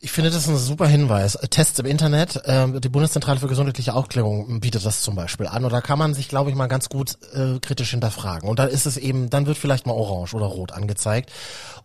Ich 0.00 0.12
finde 0.12 0.30
das 0.30 0.48
ein 0.48 0.56
super 0.56 0.86
Hinweis. 0.86 1.38
Tests 1.50 1.78
im 1.78 1.86
Internet, 1.86 2.40
ähm, 2.44 2.80
die 2.80 2.88
Bundeszentrale 2.88 3.40
für 3.40 3.48
gesundheitliche 3.48 3.94
Aufklärung 3.94 4.60
bietet 4.60 4.84
das 4.84 5.02
zum 5.02 5.14
Beispiel 5.14 5.46
an. 5.46 5.64
Und 5.64 5.72
da 5.72 5.80
kann 5.80 5.98
man 5.98 6.14
sich, 6.14 6.28
glaube 6.28 6.50
ich, 6.50 6.56
mal 6.56 6.66
ganz 6.66 6.88
gut 6.88 7.18
äh, 7.32 7.58
kritisch 7.60 7.90
hinterfragen. 7.90 8.48
Und 8.48 8.58
dann 8.58 8.68
ist 8.68 8.86
es 8.86 8.96
eben, 8.96 9.30
dann 9.30 9.46
wird 9.46 9.58
vielleicht 9.58 9.86
mal 9.86 9.92
orange 9.94 10.34
oder 10.34 10.46
rot 10.46 10.72
angezeigt. 10.72 11.30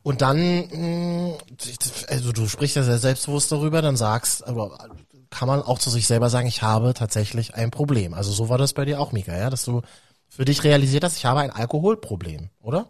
Und 0.03 0.21
dann, 0.21 0.67
mh, 0.69 1.37
also 2.09 2.31
du 2.31 2.47
sprichst 2.47 2.75
ja 2.75 2.83
sehr 2.83 2.99
selbstbewusst 2.99 3.51
darüber, 3.51 3.81
dann 3.81 3.97
sagst, 3.97 4.45
aber 4.45 4.77
kann 5.29 5.47
man 5.47 5.61
auch 5.61 5.79
zu 5.79 5.89
sich 5.89 6.07
selber 6.07 6.29
sagen, 6.29 6.47
ich 6.47 6.61
habe 6.61 6.93
tatsächlich 6.93 7.55
ein 7.55 7.71
Problem. 7.71 8.13
Also 8.13 8.31
so 8.31 8.49
war 8.49 8.57
das 8.57 8.73
bei 8.73 8.85
dir 8.85 8.99
auch, 8.99 9.11
Mika, 9.11 9.35
ja, 9.35 9.49
dass 9.49 9.65
du 9.65 9.81
für 10.29 10.45
dich 10.45 10.63
realisiert 10.63 11.03
hast, 11.03 11.17
ich 11.17 11.25
habe 11.25 11.41
ein 11.41 11.51
Alkoholproblem, 11.51 12.49
oder? 12.61 12.89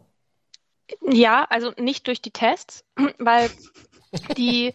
Ja, 1.12 1.46
also 1.50 1.72
nicht 1.78 2.08
durch 2.08 2.22
die 2.22 2.32
Tests, 2.32 2.84
weil 3.20 3.50
die 4.38 4.74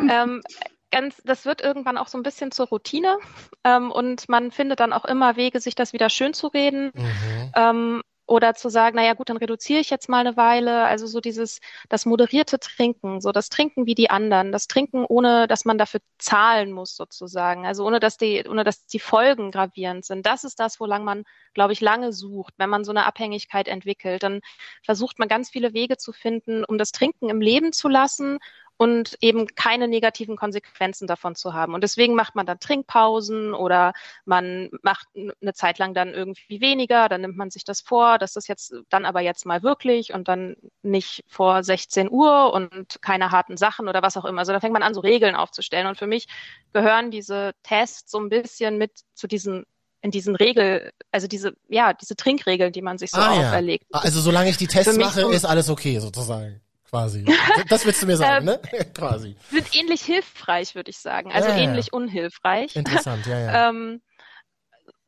ähm, 0.00 0.42
ganz, 0.90 1.20
das 1.24 1.44
wird 1.44 1.60
irgendwann 1.60 1.98
auch 1.98 2.08
so 2.08 2.18
ein 2.18 2.22
bisschen 2.22 2.50
zur 2.50 2.68
Routine 2.68 3.18
ähm, 3.64 3.90
und 3.90 4.28
man 4.28 4.50
findet 4.50 4.80
dann 4.80 4.92
auch 4.92 5.04
immer 5.04 5.36
Wege, 5.36 5.60
sich 5.60 5.74
das 5.74 5.92
wieder 5.92 6.10
schön 6.10 6.34
zu 6.34 6.48
reden. 6.48 6.92
Mhm. 6.94 7.52
Ähm, 7.54 8.02
oder 8.28 8.54
zu 8.54 8.68
sagen, 8.68 8.96
naja 8.96 9.14
gut, 9.14 9.30
dann 9.30 9.38
reduziere 9.38 9.80
ich 9.80 9.88
jetzt 9.88 10.08
mal 10.08 10.18
eine 10.18 10.36
Weile. 10.36 10.84
Also 10.84 11.06
so 11.06 11.18
dieses, 11.18 11.60
das 11.88 12.04
moderierte 12.04 12.58
Trinken, 12.60 13.22
so 13.22 13.32
das 13.32 13.48
Trinken 13.48 13.86
wie 13.86 13.94
die 13.94 14.10
anderen, 14.10 14.52
das 14.52 14.66
Trinken 14.66 15.06
ohne, 15.06 15.48
dass 15.48 15.64
man 15.64 15.78
dafür 15.78 16.00
zahlen 16.18 16.70
muss 16.70 16.94
sozusagen. 16.94 17.66
Also 17.66 17.86
ohne, 17.86 18.00
dass 18.00 18.18
die, 18.18 18.44
ohne 18.46 18.64
dass 18.64 18.84
die 18.84 18.98
Folgen 18.98 19.50
gravierend 19.50 20.04
sind. 20.04 20.26
Das 20.26 20.44
ist 20.44 20.60
das, 20.60 20.78
wolang 20.78 21.04
man, 21.04 21.24
glaube 21.54 21.72
ich, 21.72 21.80
lange 21.80 22.12
sucht, 22.12 22.52
wenn 22.58 22.68
man 22.68 22.84
so 22.84 22.92
eine 22.92 23.06
Abhängigkeit 23.06 23.66
entwickelt. 23.66 24.22
Dann 24.22 24.40
versucht 24.84 25.18
man 25.18 25.28
ganz 25.28 25.48
viele 25.48 25.72
Wege 25.72 25.96
zu 25.96 26.12
finden, 26.12 26.64
um 26.66 26.76
das 26.76 26.92
Trinken 26.92 27.30
im 27.30 27.40
Leben 27.40 27.72
zu 27.72 27.88
lassen 27.88 28.38
und 28.78 29.18
eben 29.20 29.48
keine 29.48 29.88
negativen 29.88 30.36
Konsequenzen 30.36 31.08
davon 31.08 31.34
zu 31.34 31.52
haben. 31.52 31.74
Und 31.74 31.82
deswegen 31.82 32.14
macht 32.14 32.36
man 32.36 32.46
dann 32.46 32.60
Trinkpausen 32.60 33.52
oder 33.52 33.92
man 34.24 34.70
macht 34.82 35.08
eine 35.14 35.52
Zeit 35.52 35.78
lang 35.78 35.94
dann 35.94 36.14
irgendwie 36.14 36.60
weniger, 36.60 37.08
dann 37.08 37.20
nimmt 37.20 37.36
man 37.36 37.50
sich 37.50 37.64
das 37.64 37.80
vor, 37.80 38.18
dass 38.18 38.34
das 38.34 38.46
jetzt 38.46 38.72
dann 38.88 39.04
aber 39.04 39.20
jetzt 39.20 39.46
mal 39.46 39.64
wirklich 39.64 40.14
und 40.14 40.28
dann 40.28 40.56
nicht 40.82 41.24
vor 41.26 41.64
16 41.64 42.08
Uhr 42.08 42.52
und 42.52 43.02
keine 43.02 43.32
harten 43.32 43.56
Sachen 43.56 43.88
oder 43.88 44.00
was 44.00 44.16
auch 44.16 44.24
immer. 44.24 44.38
Also 44.38 44.52
da 44.52 44.60
fängt 44.60 44.72
man 44.72 44.84
an, 44.84 44.94
so 44.94 45.00
Regeln 45.00 45.34
aufzustellen. 45.34 45.88
Und 45.88 45.98
für 45.98 46.06
mich 46.06 46.28
gehören 46.72 47.10
diese 47.10 47.54
Tests 47.64 48.12
so 48.12 48.20
ein 48.20 48.28
bisschen 48.28 48.78
mit 48.78 48.92
zu 49.14 49.26
diesen 49.26 49.66
in 50.00 50.12
diesen 50.12 50.36
Regel, 50.36 50.92
also 51.10 51.26
diese, 51.26 51.54
ja, 51.68 51.92
diese 51.92 52.14
Trinkregeln, 52.14 52.70
die 52.70 52.82
man 52.82 52.98
sich 52.98 53.10
so 53.10 53.20
ah, 53.20 53.32
auferlegt. 53.32 53.84
Ja. 53.92 53.98
Also 53.98 54.20
solange 54.20 54.48
ich 54.48 54.56
die 54.56 54.68
Tests 54.68 54.96
mache, 54.96 55.22
ist 55.22 55.44
alles 55.44 55.68
okay 55.68 55.98
sozusagen 55.98 56.60
quasi. 56.88 57.24
Das 57.68 57.84
willst 57.84 58.02
du 58.02 58.06
mir 58.06 58.16
sagen, 58.16 58.48
ähm, 58.48 58.54
ne? 58.54 58.60
quasi. 58.94 59.36
Sind 59.50 59.74
ähnlich 59.74 60.02
hilfreich, 60.02 60.74
würde 60.74 60.90
ich 60.90 60.98
sagen. 60.98 61.32
Also 61.32 61.48
ja, 61.48 61.56
ähnlich 61.56 61.86
ja. 61.86 61.92
unhilfreich. 61.92 62.76
Interessant, 62.76 63.26
ja, 63.26 63.38
ja. 63.38 63.68
ähm, 63.70 64.02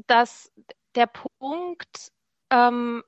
dass 0.07 0.51
der 0.95 1.07
Punkt, 1.07 2.11
ähm, 2.51 3.03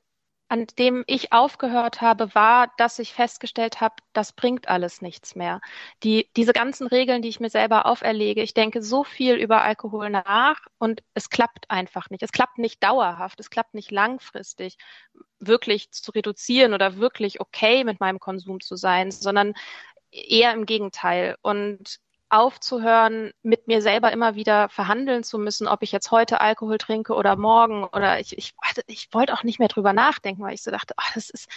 an 0.52 0.66
dem 0.78 1.02
ich 1.06 1.32
aufgehört 1.32 2.02
habe, 2.02 2.34
war, 2.34 2.70
dass 2.76 2.98
ich 2.98 3.14
festgestellt 3.14 3.80
habe, 3.80 3.94
das 4.12 4.34
bringt 4.34 4.68
alles 4.68 5.00
nichts 5.00 5.34
mehr. 5.34 5.62
Die, 6.02 6.28
diese 6.36 6.52
ganzen 6.52 6.86
Regeln, 6.86 7.22
die 7.22 7.30
ich 7.30 7.40
mir 7.40 7.48
selber 7.48 7.86
auferlege, 7.86 8.42
ich 8.42 8.52
denke 8.52 8.82
so 8.82 9.02
viel 9.02 9.36
über 9.36 9.62
Alkohol 9.62 10.10
nach 10.10 10.60
und 10.76 11.02
es 11.14 11.30
klappt 11.30 11.70
einfach 11.70 12.10
nicht. 12.10 12.22
Es 12.22 12.32
klappt 12.32 12.58
nicht 12.58 12.82
dauerhaft, 12.82 13.40
es 13.40 13.48
klappt 13.48 13.72
nicht 13.72 13.90
langfristig, 13.90 14.76
wirklich 15.38 15.90
zu 15.90 16.12
reduzieren 16.12 16.74
oder 16.74 16.98
wirklich 16.98 17.40
okay 17.40 17.82
mit 17.82 17.98
meinem 17.98 18.20
Konsum 18.20 18.60
zu 18.60 18.76
sein, 18.76 19.10
sondern 19.10 19.54
eher 20.10 20.52
im 20.52 20.66
Gegenteil. 20.66 21.38
Und 21.40 21.98
aufzuhören, 22.32 23.32
mit 23.42 23.68
mir 23.68 23.82
selber 23.82 24.10
immer 24.10 24.34
wieder 24.34 24.70
verhandeln 24.70 25.22
zu 25.22 25.38
müssen, 25.38 25.68
ob 25.68 25.82
ich 25.82 25.92
jetzt 25.92 26.10
heute 26.10 26.40
Alkohol 26.40 26.78
trinke 26.78 27.14
oder 27.14 27.36
morgen 27.36 27.84
oder 27.84 28.20
ich, 28.20 28.36
ich, 28.38 28.54
ich 28.86 29.08
wollte 29.12 29.34
auch 29.34 29.42
nicht 29.42 29.58
mehr 29.58 29.68
drüber 29.68 29.92
nachdenken, 29.92 30.42
weil 30.42 30.54
ich 30.54 30.62
so 30.62 30.70
dachte, 30.70 30.94
oh, 30.98 31.10
das 31.14 31.28
ist, 31.28 31.48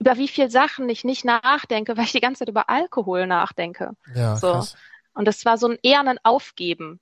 über 0.00 0.16
wie 0.16 0.26
viele 0.26 0.50
Sachen 0.50 0.88
ich 0.88 1.04
nicht 1.04 1.24
nachdenke, 1.24 1.96
weil 1.96 2.04
ich 2.04 2.12
die 2.12 2.20
ganze 2.20 2.40
Zeit 2.40 2.48
über 2.48 2.68
Alkohol 2.68 3.28
nachdenke. 3.28 3.92
Ja, 4.14 4.36
so. 4.36 4.52
Krass. 4.52 4.76
Und 5.12 5.28
das 5.28 5.44
war 5.44 5.58
so 5.58 5.68
ein 5.68 5.78
eher 5.82 6.00
ein 6.00 6.18
Aufgeben. 6.24 7.00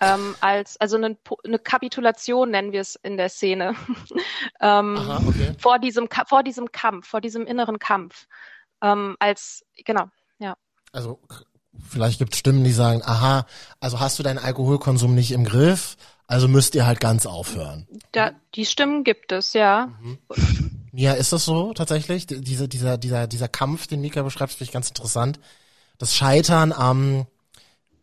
Ähm, 0.00 0.36
als 0.40 0.80
also 0.80 0.96
eine, 0.96 1.16
eine 1.44 1.58
Kapitulation 1.58 2.50
nennen 2.50 2.72
wir 2.72 2.82
es 2.82 2.94
in 2.96 3.16
der 3.16 3.28
Szene 3.28 3.74
ähm, 4.60 4.96
Aha, 4.96 5.20
okay. 5.26 5.54
vor 5.58 5.80
diesem 5.80 6.08
vor 6.28 6.44
diesem 6.44 6.70
Kampf 6.70 7.08
vor 7.08 7.20
diesem 7.20 7.46
inneren 7.46 7.80
Kampf 7.80 8.28
ähm, 8.80 9.16
als 9.18 9.66
genau 9.84 10.04
ja 10.38 10.56
also 10.92 11.20
Vielleicht 11.88 12.18
gibt 12.18 12.34
es 12.34 12.38
Stimmen, 12.38 12.64
die 12.64 12.72
sagen, 12.72 13.02
aha, 13.04 13.46
also 13.80 14.00
hast 14.00 14.18
du 14.18 14.22
deinen 14.22 14.38
Alkoholkonsum 14.38 15.14
nicht 15.14 15.32
im 15.32 15.44
Griff, 15.44 15.96
also 16.26 16.46
müsst 16.46 16.74
ihr 16.74 16.86
halt 16.86 17.00
ganz 17.00 17.26
aufhören. 17.26 17.88
Da, 18.12 18.32
die 18.54 18.66
Stimmen 18.66 19.02
gibt 19.02 19.32
es, 19.32 19.54
ja. 19.54 19.90
Mhm. 20.02 20.18
Ja, 20.92 21.12
ist 21.12 21.32
das 21.32 21.44
so 21.44 21.72
tatsächlich? 21.74 22.26
Diese, 22.26 22.68
dieser, 22.68 22.98
dieser, 22.98 23.26
dieser 23.26 23.48
Kampf, 23.48 23.86
den 23.86 24.00
Mika 24.00 24.22
beschreibt, 24.22 24.52
finde 24.52 24.64
ich 24.64 24.72
ganz 24.72 24.88
interessant. 24.88 25.38
Das 25.98 26.14
Scheitern 26.14 26.72
am 26.72 27.26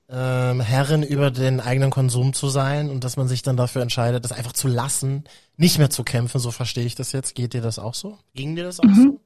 ähm, 0.09 0.61
Herren 0.61 1.03
über 1.03 1.31
den 1.31 1.59
eigenen 1.59 1.89
Konsum 1.89 2.33
zu 2.33 2.49
sein 2.49 2.89
und 2.89 3.03
dass 3.03 3.17
man 3.17 3.27
sich 3.27 3.41
dann 3.41 3.57
dafür 3.57 3.81
entscheidet, 3.81 4.23
das 4.23 4.31
einfach 4.31 4.53
zu 4.53 4.67
lassen, 4.67 5.23
nicht 5.57 5.77
mehr 5.77 5.89
zu 5.89 6.03
kämpfen, 6.03 6.39
so 6.39 6.51
verstehe 6.51 6.85
ich 6.85 6.95
das 6.95 7.11
jetzt. 7.11 7.35
Geht 7.35 7.53
dir 7.53 7.61
das 7.61 7.79
auch 7.79 7.95
so? 7.95 8.17
Ging 8.33 8.55
dir 8.55 8.63
das 8.63 8.79
auch 8.79 8.85
mhm. 8.85 9.19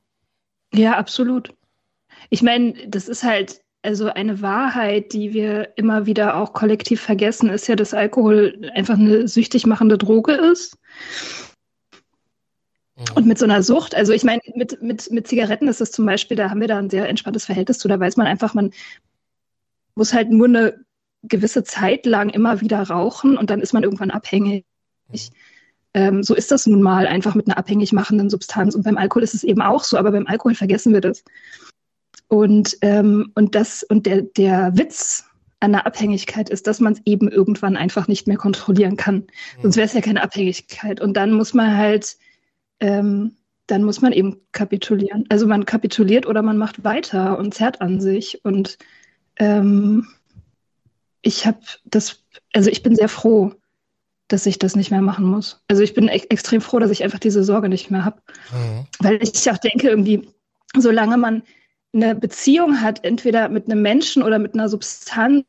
so? 0.74 0.80
Ja, 0.80 0.98
absolut. 0.98 1.54
Ich 2.30 2.42
meine, 2.42 2.74
das 2.88 3.08
ist 3.08 3.24
halt 3.24 3.62
also 3.82 4.08
eine 4.08 4.42
Wahrheit, 4.42 5.14
die 5.14 5.34
wir 5.34 5.78
immer 5.78 6.06
wieder 6.06 6.36
auch 6.36 6.54
kollektiv 6.54 7.02
vergessen, 7.02 7.50
ist 7.50 7.68
ja, 7.68 7.76
dass 7.76 7.94
Alkohol 7.94 8.70
einfach 8.76 8.96
eine 8.96 9.28
süchtig 9.28 9.66
machende 9.66 9.98
Droge 9.98 10.34
ist. 10.34 10.78
Mhm. 12.98 13.06
Und 13.16 13.26
mit 13.26 13.38
so 13.38 13.46
einer 13.46 13.64
Sucht, 13.64 13.96
also 13.96 14.12
ich 14.12 14.24
meine, 14.24 14.42
mit, 14.56 14.82
mit, 14.82 15.12
mit 15.12 15.28
Zigaretten 15.28 15.68
ist 15.68 15.82
es 15.82 15.92
zum 15.92 16.06
Beispiel, 16.06 16.36
da 16.36 16.50
haben 16.50 16.62
wir 16.62 16.68
da 16.68 16.78
ein 16.78 16.90
sehr 16.90 17.08
entspanntes 17.08 17.46
Verhältnis 17.46 17.80
zu, 17.80 17.88
da 17.88 18.00
weiß 18.00 18.18
man 18.18 18.28
einfach, 18.28 18.54
man 18.54 18.72
muss 19.96 20.14
halt 20.14 20.30
nur 20.30 20.48
eine 20.48 20.86
gewisse 21.24 21.64
Zeit 21.64 22.06
lang 22.06 22.30
immer 22.30 22.62
wieder 22.62 22.82
rauchen 22.82 23.38
und 23.38 23.50
dann 23.50 23.62
ist 23.62 23.74
man 23.74 23.84
irgendwann 23.84 24.12
abhängig. 24.12 24.66
Mhm. 25.08 25.20
Ähm, 25.94 26.24
so 26.24 26.36
ist 26.36 26.52
das 26.52 26.68
nun 26.68 26.82
mal 26.82 27.08
einfach 27.08 27.34
mit 27.34 27.48
einer 27.48 27.58
abhängig 27.58 27.94
machenden 27.94 28.30
Substanz. 28.30 28.76
Und 28.76 28.84
beim 28.84 28.98
Alkohol 28.98 29.24
ist 29.24 29.34
es 29.34 29.44
eben 29.44 29.62
auch 29.62 29.84
so, 29.84 29.98
aber 29.98 30.12
beim 30.12 30.28
Alkohol 30.28 30.54
vergessen 30.54 30.94
wir 30.94 31.02
das. 31.02 31.24
Und, 32.30 32.78
ähm, 32.82 33.32
und 33.36 33.56
das, 33.56 33.84
und 33.84 34.06
der, 34.06 34.22
der 34.22 34.78
Witz 34.78 35.26
an 35.60 35.74
der 35.74 35.86
Abhängigkeit 35.86 36.50
ist, 36.50 36.68
dass 36.68 36.80
man 36.80 36.94
es 36.94 37.02
eben 37.04 37.28
irgendwann 37.28 37.76
einfach 37.76 38.08
nicht 38.08 38.28
mehr 38.28 38.38
kontrollieren 38.38 38.96
kann. 38.96 39.16
Mhm. 39.16 39.62
Sonst 39.64 39.76
wäre 39.76 39.88
es 39.88 39.94
ja 39.94 40.02
keine 40.02 40.24
Abhängigkeit. 40.24 41.02
Und 41.02 41.18
dann 41.18 41.34
muss 41.34 41.54
man 41.54 41.76
halt, 41.76 42.18
ähm, 42.80 43.36
dann 43.68 43.84
muss 43.84 44.02
man 44.02 44.14
eben 44.14 44.38
kapitulieren. 44.52 45.26
Also 45.30 45.48
man 45.48 45.66
kapituliert 45.66 46.28
oder 46.28 46.42
man 46.44 46.58
macht 46.58 46.84
weiter 46.84 47.38
und 47.38 47.54
zerrt 47.54 47.82
an 47.82 48.00
sich. 48.00 48.46
Und 48.46 48.78
ähm, 49.38 50.08
ich 51.24 51.48
habe 51.48 51.60
das, 51.84 52.24
also 52.54 52.70
ich 52.70 52.84
bin 52.84 52.96
sehr 52.96 53.10
froh, 53.10 53.54
dass 54.28 54.46
ich 54.46 54.60
das 54.60 54.76
nicht 54.76 54.92
mehr 54.92 55.02
machen 55.02 55.26
muss. 55.26 55.64
Also 55.68 55.82
ich 55.82 55.96
bin 55.96 56.08
e 56.08 56.22
extrem 56.30 56.62
froh, 56.62 56.78
dass 56.78 56.92
ich 56.92 57.04
einfach 57.04 57.20
diese 57.20 57.44
Sorge 57.44 57.70
nicht 57.70 57.90
mehr 57.90 58.06
habe. 58.06 58.22
Mhm. 58.52 58.86
Weil 59.00 59.20
ich 59.24 59.50
auch 59.50 59.58
denke, 59.58 59.90
irgendwie, 59.90 60.30
solange 60.78 61.18
man 61.18 61.42
eine 61.94 62.16
Beziehung 62.16 62.82
hat, 62.82 63.04
entweder 63.04 63.50
mit 63.50 63.66
einem 63.66 63.82
Menschen 63.82 64.24
oder 64.24 64.40
mit 64.40 64.54
einer 64.54 64.70
Substanz, 64.70 65.46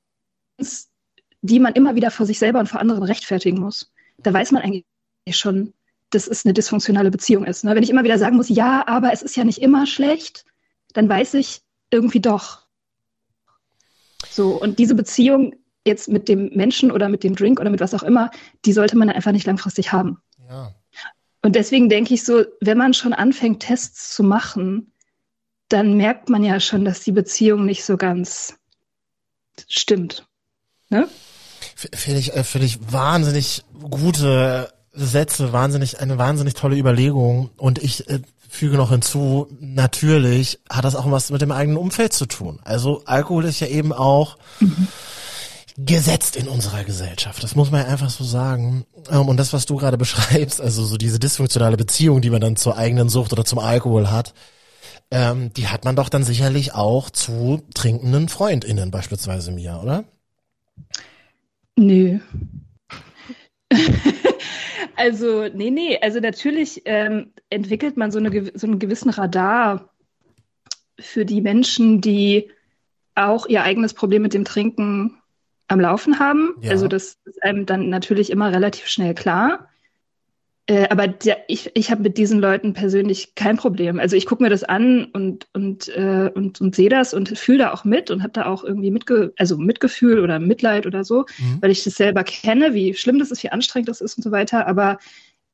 die 1.43 1.61
man 1.61 1.75
immer 1.75 1.95
wieder 1.95 2.11
vor 2.11 2.27
sich 2.27 2.39
selber 2.39 2.61
und 2.61 2.69
vor 2.69 2.81
anderen 2.81 3.03
rechtfertigen 3.03 3.61
muss, 3.61 3.93
da 4.19 4.33
weiß 4.33 4.53
man 4.53 4.63
eigentlich 4.63 4.85
schon, 5.31 5.73
dass 6.11 6.27
es 6.27 6.45
eine 6.45 6.55
dysfunktionale 6.55 7.11
Beziehung 7.11 7.45
ist. 7.45 7.65
Ne? 7.65 7.75
Wenn 7.75 7.83
ich 7.83 7.91
immer 7.91 8.05
wieder 8.05 8.19
sagen 8.19 8.37
muss, 8.37 8.49
ja, 8.49 8.87
aber 8.87 9.13
es 9.13 9.23
ist 9.23 9.37
ja 9.37 9.45
nicht 9.45 9.63
immer 9.63 9.87
schlecht, 9.87 10.45
dann 10.93 11.09
weiß 11.09 11.35
ich 11.35 11.63
irgendwie 11.91 12.21
doch. 12.21 12.67
So, 14.29 14.61
und 14.61 14.79
diese 14.79 14.95
Beziehung 14.95 15.55
jetzt 15.87 16.09
mit 16.09 16.29
dem 16.29 16.51
Menschen 16.55 16.91
oder 16.91 17.09
mit 17.09 17.25
dem 17.25 17.35
Drink 17.35 17.61
oder 17.61 17.71
mit 17.71 17.81
was 17.81 17.95
auch 17.95 18.03
immer, 18.03 18.31
die 18.65 18.73
sollte 18.73 18.97
man 18.97 19.09
einfach 19.09 19.33
nicht 19.33 19.47
langfristig 19.47 19.93
haben. 19.93 20.19
Ja. 20.49 20.75
Und 21.43 21.57
deswegen 21.57 21.89
denke 21.89 22.13
ich 22.13 22.25
so, 22.25 22.45
wenn 22.61 22.77
man 22.77 22.93
schon 22.93 23.13
anfängt, 23.13 23.61
Tests 23.61 24.15
zu 24.15 24.23
machen, 24.23 24.90
dann 25.71 25.97
merkt 25.97 26.29
man 26.29 26.45
ja 26.45 26.61
schon, 26.61 26.85
dass 26.85 27.01
die 27.01 27.13
Beziehung 27.13 27.65
nicht 27.65 27.85
so 27.85 27.97
ganz 27.97 28.55
stimmt. 29.69 30.27
Ne? 30.91 31.09
Finde 31.75 32.21
ich, 32.21 32.35
äh, 32.35 32.45
finde 32.45 32.67
ich 32.67 32.93
wahnsinnig 32.93 33.65
gute 33.91 34.73
Sätze, 34.93 35.53
wahnsinnig, 35.53 36.01
eine 36.01 36.19
wahnsinnig 36.19 36.55
tolle 36.55 36.77
Überlegung. 36.77 37.51
Und 37.57 37.83
ich 37.83 38.09
äh, 38.11 38.21
füge 38.49 38.77
noch 38.77 38.91
hinzu, 38.91 39.47
natürlich 39.61 40.59
hat 40.69 40.85
das 40.85 40.97
auch 40.97 41.09
was 41.11 41.31
mit 41.31 41.41
dem 41.41 41.53
eigenen 41.53 41.79
Umfeld 41.79 42.13
zu 42.13 42.27
tun. 42.27 42.59
Also 42.65 43.03
Alkohol 43.07 43.45
ist 43.45 43.61
ja 43.61 43.69
eben 43.69 43.93
auch 43.93 44.37
mhm. 44.59 44.89
gesetzt 45.77 46.35
in 46.35 46.49
unserer 46.49 46.83
Gesellschaft. 46.83 47.43
Das 47.45 47.55
muss 47.55 47.71
man 47.71 47.83
ja 47.83 47.87
einfach 47.87 48.11
so 48.11 48.25
sagen. 48.25 48.85
Ähm, 49.09 49.29
und 49.29 49.37
das, 49.37 49.53
was 49.53 49.67
du 49.67 49.77
gerade 49.77 49.99
beschreibst, 49.99 50.61
also 50.61 50.85
so 50.85 50.97
diese 50.97 51.21
dysfunktionale 51.21 51.77
Beziehung, 51.77 52.21
die 52.21 52.31
man 52.31 52.41
dann 52.41 52.57
zur 52.57 52.77
eigenen 52.77 53.09
Sucht 53.09 53.33
oder 53.33 53.45
zum 53.45 53.61
Alkohol 53.61 54.11
hat, 54.11 54.35
ähm, 55.11 55.53
die 55.55 55.69
hat 55.69 55.85
man 55.85 55.97
doch 55.97 56.09
dann 56.09 56.23
sicherlich 56.23 56.75
auch 56.75 57.11
zu 57.11 57.63
trinkenden 57.75 58.29
FreundInnen 58.29 58.91
beispielsweise 58.91 59.51
mir, 59.53 59.81
oder? 59.83 60.05
Nö. 61.77 62.21
also, 64.97 65.49
nee, 65.49 65.71
nee, 65.71 65.99
also 66.01 66.21
natürlich 66.21 66.83
ähm, 66.85 67.33
entwickelt 67.49 67.97
man 67.97 68.11
so, 68.13 68.19
eine, 68.19 68.53
so 68.55 68.67
einen 68.67 68.79
gewissen 68.79 69.11
Radar 69.11 69.91
für 70.99 71.25
die 71.25 71.41
Menschen, 71.41 72.01
die 72.01 72.51
auch 73.15 73.47
ihr 73.47 73.63
eigenes 73.63 73.95
Problem 73.95 74.23
mit 74.23 74.35
dem 74.35 74.45
Trinken 74.45 75.17
am 75.69 75.81
Laufen 75.81 76.19
haben. 76.19 76.55
Ja. 76.61 76.73
Also 76.73 76.89
das 76.89 77.17
ist 77.25 77.43
einem 77.43 77.67
dann 77.67 77.89
natürlich 77.89 78.31
immer 78.31 78.53
relativ 78.53 78.87
schnell 78.87 79.15
klar. 79.15 79.70
Äh, 80.71 80.87
aber 80.89 81.09
der, 81.09 81.39
ich, 81.49 81.69
ich 81.75 81.91
habe 81.91 82.03
mit 82.03 82.17
diesen 82.17 82.39
Leuten 82.39 82.75
persönlich 82.75 83.35
kein 83.35 83.57
Problem. 83.57 83.99
Also 83.99 84.15
ich 84.15 84.25
gucke 84.25 84.41
mir 84.41 84.51
das 84.51 84.63
an 84.63 85.07
und, 85.07 85.49
und, 85.53 85.89
äh, 85.89 86.31
und, 86.33 86.61
und 86.61 86.77
sehe 86.77 86.89
das 86.89 87.13
und 87.13 87.37
fühle 87.37 87.59
da 87.59 87.73
auch 87.73 87.83
mit 87.83 88.09
und 88.13 88.23
habe 88.23 88.33
da 88.33 88.47
auch 88.47 88.63
irgendwie 88.63 88.93
Mitge 88.93 89.33
also 89.37 89.59
Mitgefühl 89.59 90.21
oder 90.21 90.39
Mitleid 90.39 90.87
oder 90.87 91.03
so, 91.03 91.27
mhm. 91.39 91.59
weil 91.61 91.73
ich 91.73 91.83
das 91.83 91.95
selber 91.95 92.23
kenne, 92.23 92.73
wie 92.73 92.95
schlimm 92.95 93.19
das 93.19 93.33
ist, 93.33 93.43
wie 93.43 93.51
anstrengend 93.51 93.89
das 93.89 94.01
ist 94.01 94.17
und 94.17 94.23
so 94.23 94.31
weiter. 94.31 94.69
Aber 94.69 94.99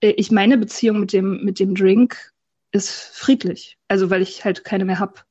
äh, 0.03 0.11
ich 0.19 0.31
meine 0.31 0.59
Beziehung 0.59 1.01
mit 1.01 1.15
dem, 1.15 1.43
mit 1.43 1.61
dem 1.61 1.75
Drink 1.75 2.35
ist 2.73 2.91
friedlich. 2.91 3.79
Also 3.89 4.11
weil 4.11 4.21
ich 4.21 4.45
halt 4.45 4.65
keine 4.65 4.85
mehr 4.85 4.99
hab. 4.99 5.25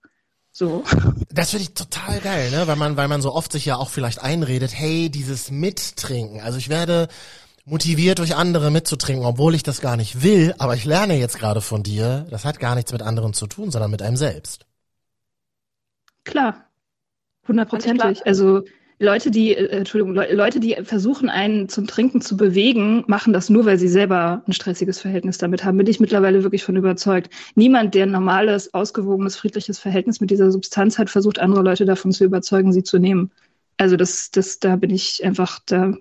So. 0.51 0.83
Das 1.29 1.51
finde 1.51 1.63
ich 1.63 1.75
total 1.75 2.21
geil, 2.21 2.49
ne? 2.49 2.65
Weil 2.65 2.77
man, 2.77 2.97
weil 2.97 3.07
man 3.07 3.21
so 3.21 3.35
oft 3.35 3.51
sich 3.51 3.65
ja 3.65 3.75
auch 3.75 3.89
vielleicht 3.91 4.23
einredet, 4.23 4.71
hey, 4.73 5.11
dieses 5.11 5.51
Mittrinken. 5.51 6.41
Also 6.41 6.57
ich 6.57 6.69
werde 6.69 7.07
motiviert 7.65 8.19
durch 8.19 8.36
andere 8.36 8.72
mitzutrinken, 8.72 9.25
obwohl 9.25 9.55
ich 9.55 9.63
das 9.63 9.81
gar 9.81 9.98
nicht 9.98 10.22
will, 10.24 10.53
aber 10.60 10.75
ich 10.75 10.86
lerne 10.86 11.17
jetzt 11.17 11.39
gerade 11.39 11.62
von 11.62 11.84
dir, 11.84 12.27
das 12.29 12.45
hat 12.45 12.60
gar 12.60 12.75
nichts 12.75 12.91
mit 12.91 13.01
anderen 13.01 13.34
zu 13.34 13.48
tun, 13.48 13.72
sondern 13.72 13.91
mit 13.91 14.01
einem 14.01 14.17
selbst. 14.17 14.65
Klar. 16.24 16.69
Hundertprozentig. 17.48 18.25
Also 18.25 18.63
Leute, 18.98 19.29
die, 19.29 19.55
äh, 19.55 19.67
Entschuldigung, 19.67 20.15
Le 20.15 20.34
Leute, 20.34 20.60
die 20.60 20.75
versuchen, 20.84 21.29
einen 21.29 21.67
zum 21.67 21.86
Trinken 21.86 22.22
zu 22.22 22.38
bewegen, 22.38 23.03
machen 23.07 23.34
das 23.34 23.50
nur, 23.50 23.65
weil 23.65 23.77
sie 23.77 23.89
selber 23.89 24.43
ein 24.48 24.53
stressiges 24.53 25.00
Verhältnis 25.00 25.38
damit 25.38 25.63
haben. 25.63 25.77
Bin 25.77 25.88
ich 25.88 26.00
mittlerweile 26.00 26.43
wirklich 26.43 26.63
von 26.63 26.75
überzeugt. 26.75 27.29
Niemand, 27.55 27.93
der 27.93 28.05
ein 28.05 28.12
normales, 28.12 28.74
ausgewogenes, 28.74 29.36
friedliches 29.36 29.79
Verhältnis 29.79 30.22
mit 30.22 30.31
dieser 30.31 30.51
Substanz 30.51 30.98
hat, 30.98 31.10
versucht, 31.10 31.39
andere 31.39 31.62
Leute 31.62 31.86
davon 31.86 32.12
zu 32.12 32.24
überzeugen, 32.24 32.72
sie 32.72 32.84
zu 32.84 32.98
nehmen. 32.98 33.31
Also 33.77 33.98
das, 33.98 34.31
das, 34.31 34.60
da 34.60 34.77
bin 34.77 34.91
ich 34.91 35.24
einfach, 35.25 35.60
da 35.65 35.93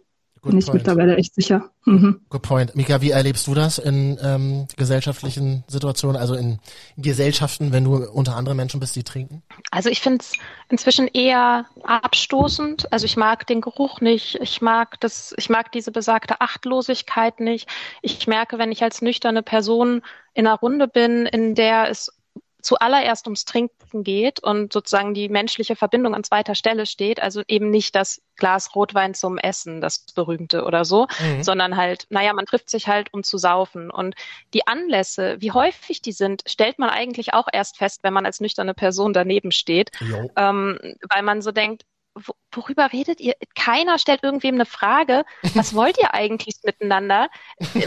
Good 0.44 0.50
bin 0.50 0.58
ich 0.58 0.66
point. 0.66 0.74
mittlerweile 0.74 1.16
echt 1.16 1.34
sicher. 1.34 1.70
Mhm. 1.86 2.20
Good 2.28 2.42
point. 2.42 2.76
Mika, 2.76 3.00
wie 3.00 3.10
erlebst 3.10 3.46
du 3.46 3.54
das 3.54 3.78
in 3.78 4.18
ähm, 4.22 4.66
gesellschaftlichen 4.76 5.64
Situationen, 5.68 6.20
also 6.20 6.34
in 6.34 6.58
Gesellschaften, 6.98 7.72
wenn 7.72 7.84
du 7.84 7.96
unter 7.96 8.36
andere 8.36 8.54
Menschen 8.54 8.78
bist, 8.78 8.94
die 8.94 9.04
trinken? 9.04 9.42
Also 9.70 9.88
ich 9.88 10.02
finde 10.02 10.18
es 10.20 10.32
inzwischen 10.68 11.08
eher 11.08 11.64
abstoßend. 11.82 12.92
Also 12.92 13.06
ich 13.06 13.16
mag 13.16 13.46
den 13.46 13.62
Geruch 13.62 14.02
nicht. 14.02 14.34
Ich 14.42 14.60
mag 14.60 15.00
das, 15.00 15.34
ich 15.38 15.48
mag 15.48 15.72
diese 15.72 15.92
besagte 15.92 16.42
Achtlosigkeit 16.42 17.40
nicht. 17.40 17.66
Ich 18.02 18.26
merke, 18.26 18.58
wenn 18.58 18.70
ich 18.70 18.82
als 18.82 19.00
nüchterne 19.00 19.42
Person 19.42 20.02
in 20.34 20.46
einer 20.46 20.58
Runde 20.58 20.88
bin, 20.88 21.24
in 21.24 21.54
der 21.54 21.88
es 21.88 22.12
zuallererst 22.64 23.26
ums 23.26 23.44
Trinken 23.44 24.04
geht 24.04 24.40
und 24.40 24.72
sozusagen 24.72 25.14
die 25.14 25.28
menschliche 25.28 25.76
Verbindung 25.76 26.14
an 26.14 26.24
zweiter 26.24 26.54
Stelle 26.54 26.86
steht, 26.86 27.20
also 27.20 27.42
eben 27.46 27.70
nicht 27.70 27.94
das 27.94 28.22
Glas 28.36 28.74
Rotwein 28.74 29.14
zum 29.14 29.38
Essen, 29.38 29.80
das 29.80 30.06
berühmte 30.14 30.64
oder 30.64 30.84
so, 30.84 31.06
mhm. 31.20 31.42
sondern 31.42 31.76
halt, 31.76 32.06
naja, 32.08 32.32
man 32.32 32.46
trifft 32.46 32.70
sich 32.70 32.88
halt, 32.88 33.12
um 33.12 33.22
zu 33.22 33.38
saufen. 33.38 33.90
Und 33.90 34.14
die 34.54 34.66
Anlässe, 34.66 35.36
wie 35.40 35.52
häufig 35.52 36.00
die 36.00 36.12
sind, 36.12 36.42
stellt 36.46 36.78
man 36.78 36.88
eigentlich 36.88 37.34
auch 37.34 37.48
erst 37.52 37.76
fest, 37.76 38.00
wenn 38.02 38.14
man 38.14 38.26
als 38.26 38.40
nüchterne 38.40 38.74
Person 38.74 39.12
daneben 39.12 39.52
steht, 39.52 39.90
ähm, 40.36 40.78
weil 41.08 41.22
man 41.22 41.42
so 41.42 41.52
denkt, 41.52 41.84
worüber 42.52 42.92
redet 42.92 43.20
ihr? 43.20 43.34
Keiner 43.54 43.98
stellt 43.98 44.22
irgendwem 44.22 44.54
eine 44.54 44.66
Frage. 44.66 45.24
Was 45.54 45.74
wollt 45.74 45.98
ihr 45.98 46.14
eigentlich 46.14 46.56
miteinander? 46.62 47.28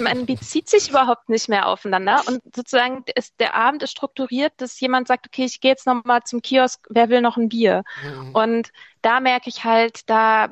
Man 0.02 0.26
bezieht 0.26 0.70
sich 0.70 0.90
überhaupt 0.90 1.30
nicht 1.30 1.50
mehr 1.50 1.68
aufeinander. 1.68 2.22
Und 2.28 2.42
sozusagen 2.56 3.04
ist, 3.16 3.40
der 3.40 3.56
Abend 3.56 3.84
ist 3.84 3.92
strukturiert, 3.92 4.54
dass 4.58 4.80
jemand 4.80 5.08
sagt, 5.08 5.28
okay, 5.28 5.46
ich 5.46 5.62
gehe 5.62 5.72
jetzt 5.72 5.88
nochmal 5.88 6.24
zum 6.24 6.42
Kiosk, 6.42 6.86
wer 6.90 7.10
will 7.10 7.22
noch 7.22 7.38
ein 7.38 7.50
Bier? 7.50 7.84
Mhm. 8.04 8.36
Und 8.36 8.72
da 9.02 9.20
merke 9.20 9.50
ich 9.50 9.64
halt, 9.64 10.10
da, 10.10 10.50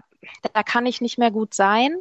da 0.54 0.64
kann 0.64 0.86
ich 0.86 1.02
nicht 1.02 1.18
mehr 1.18 1.32
gut 1.32 1.54
sein. 1.54 1.98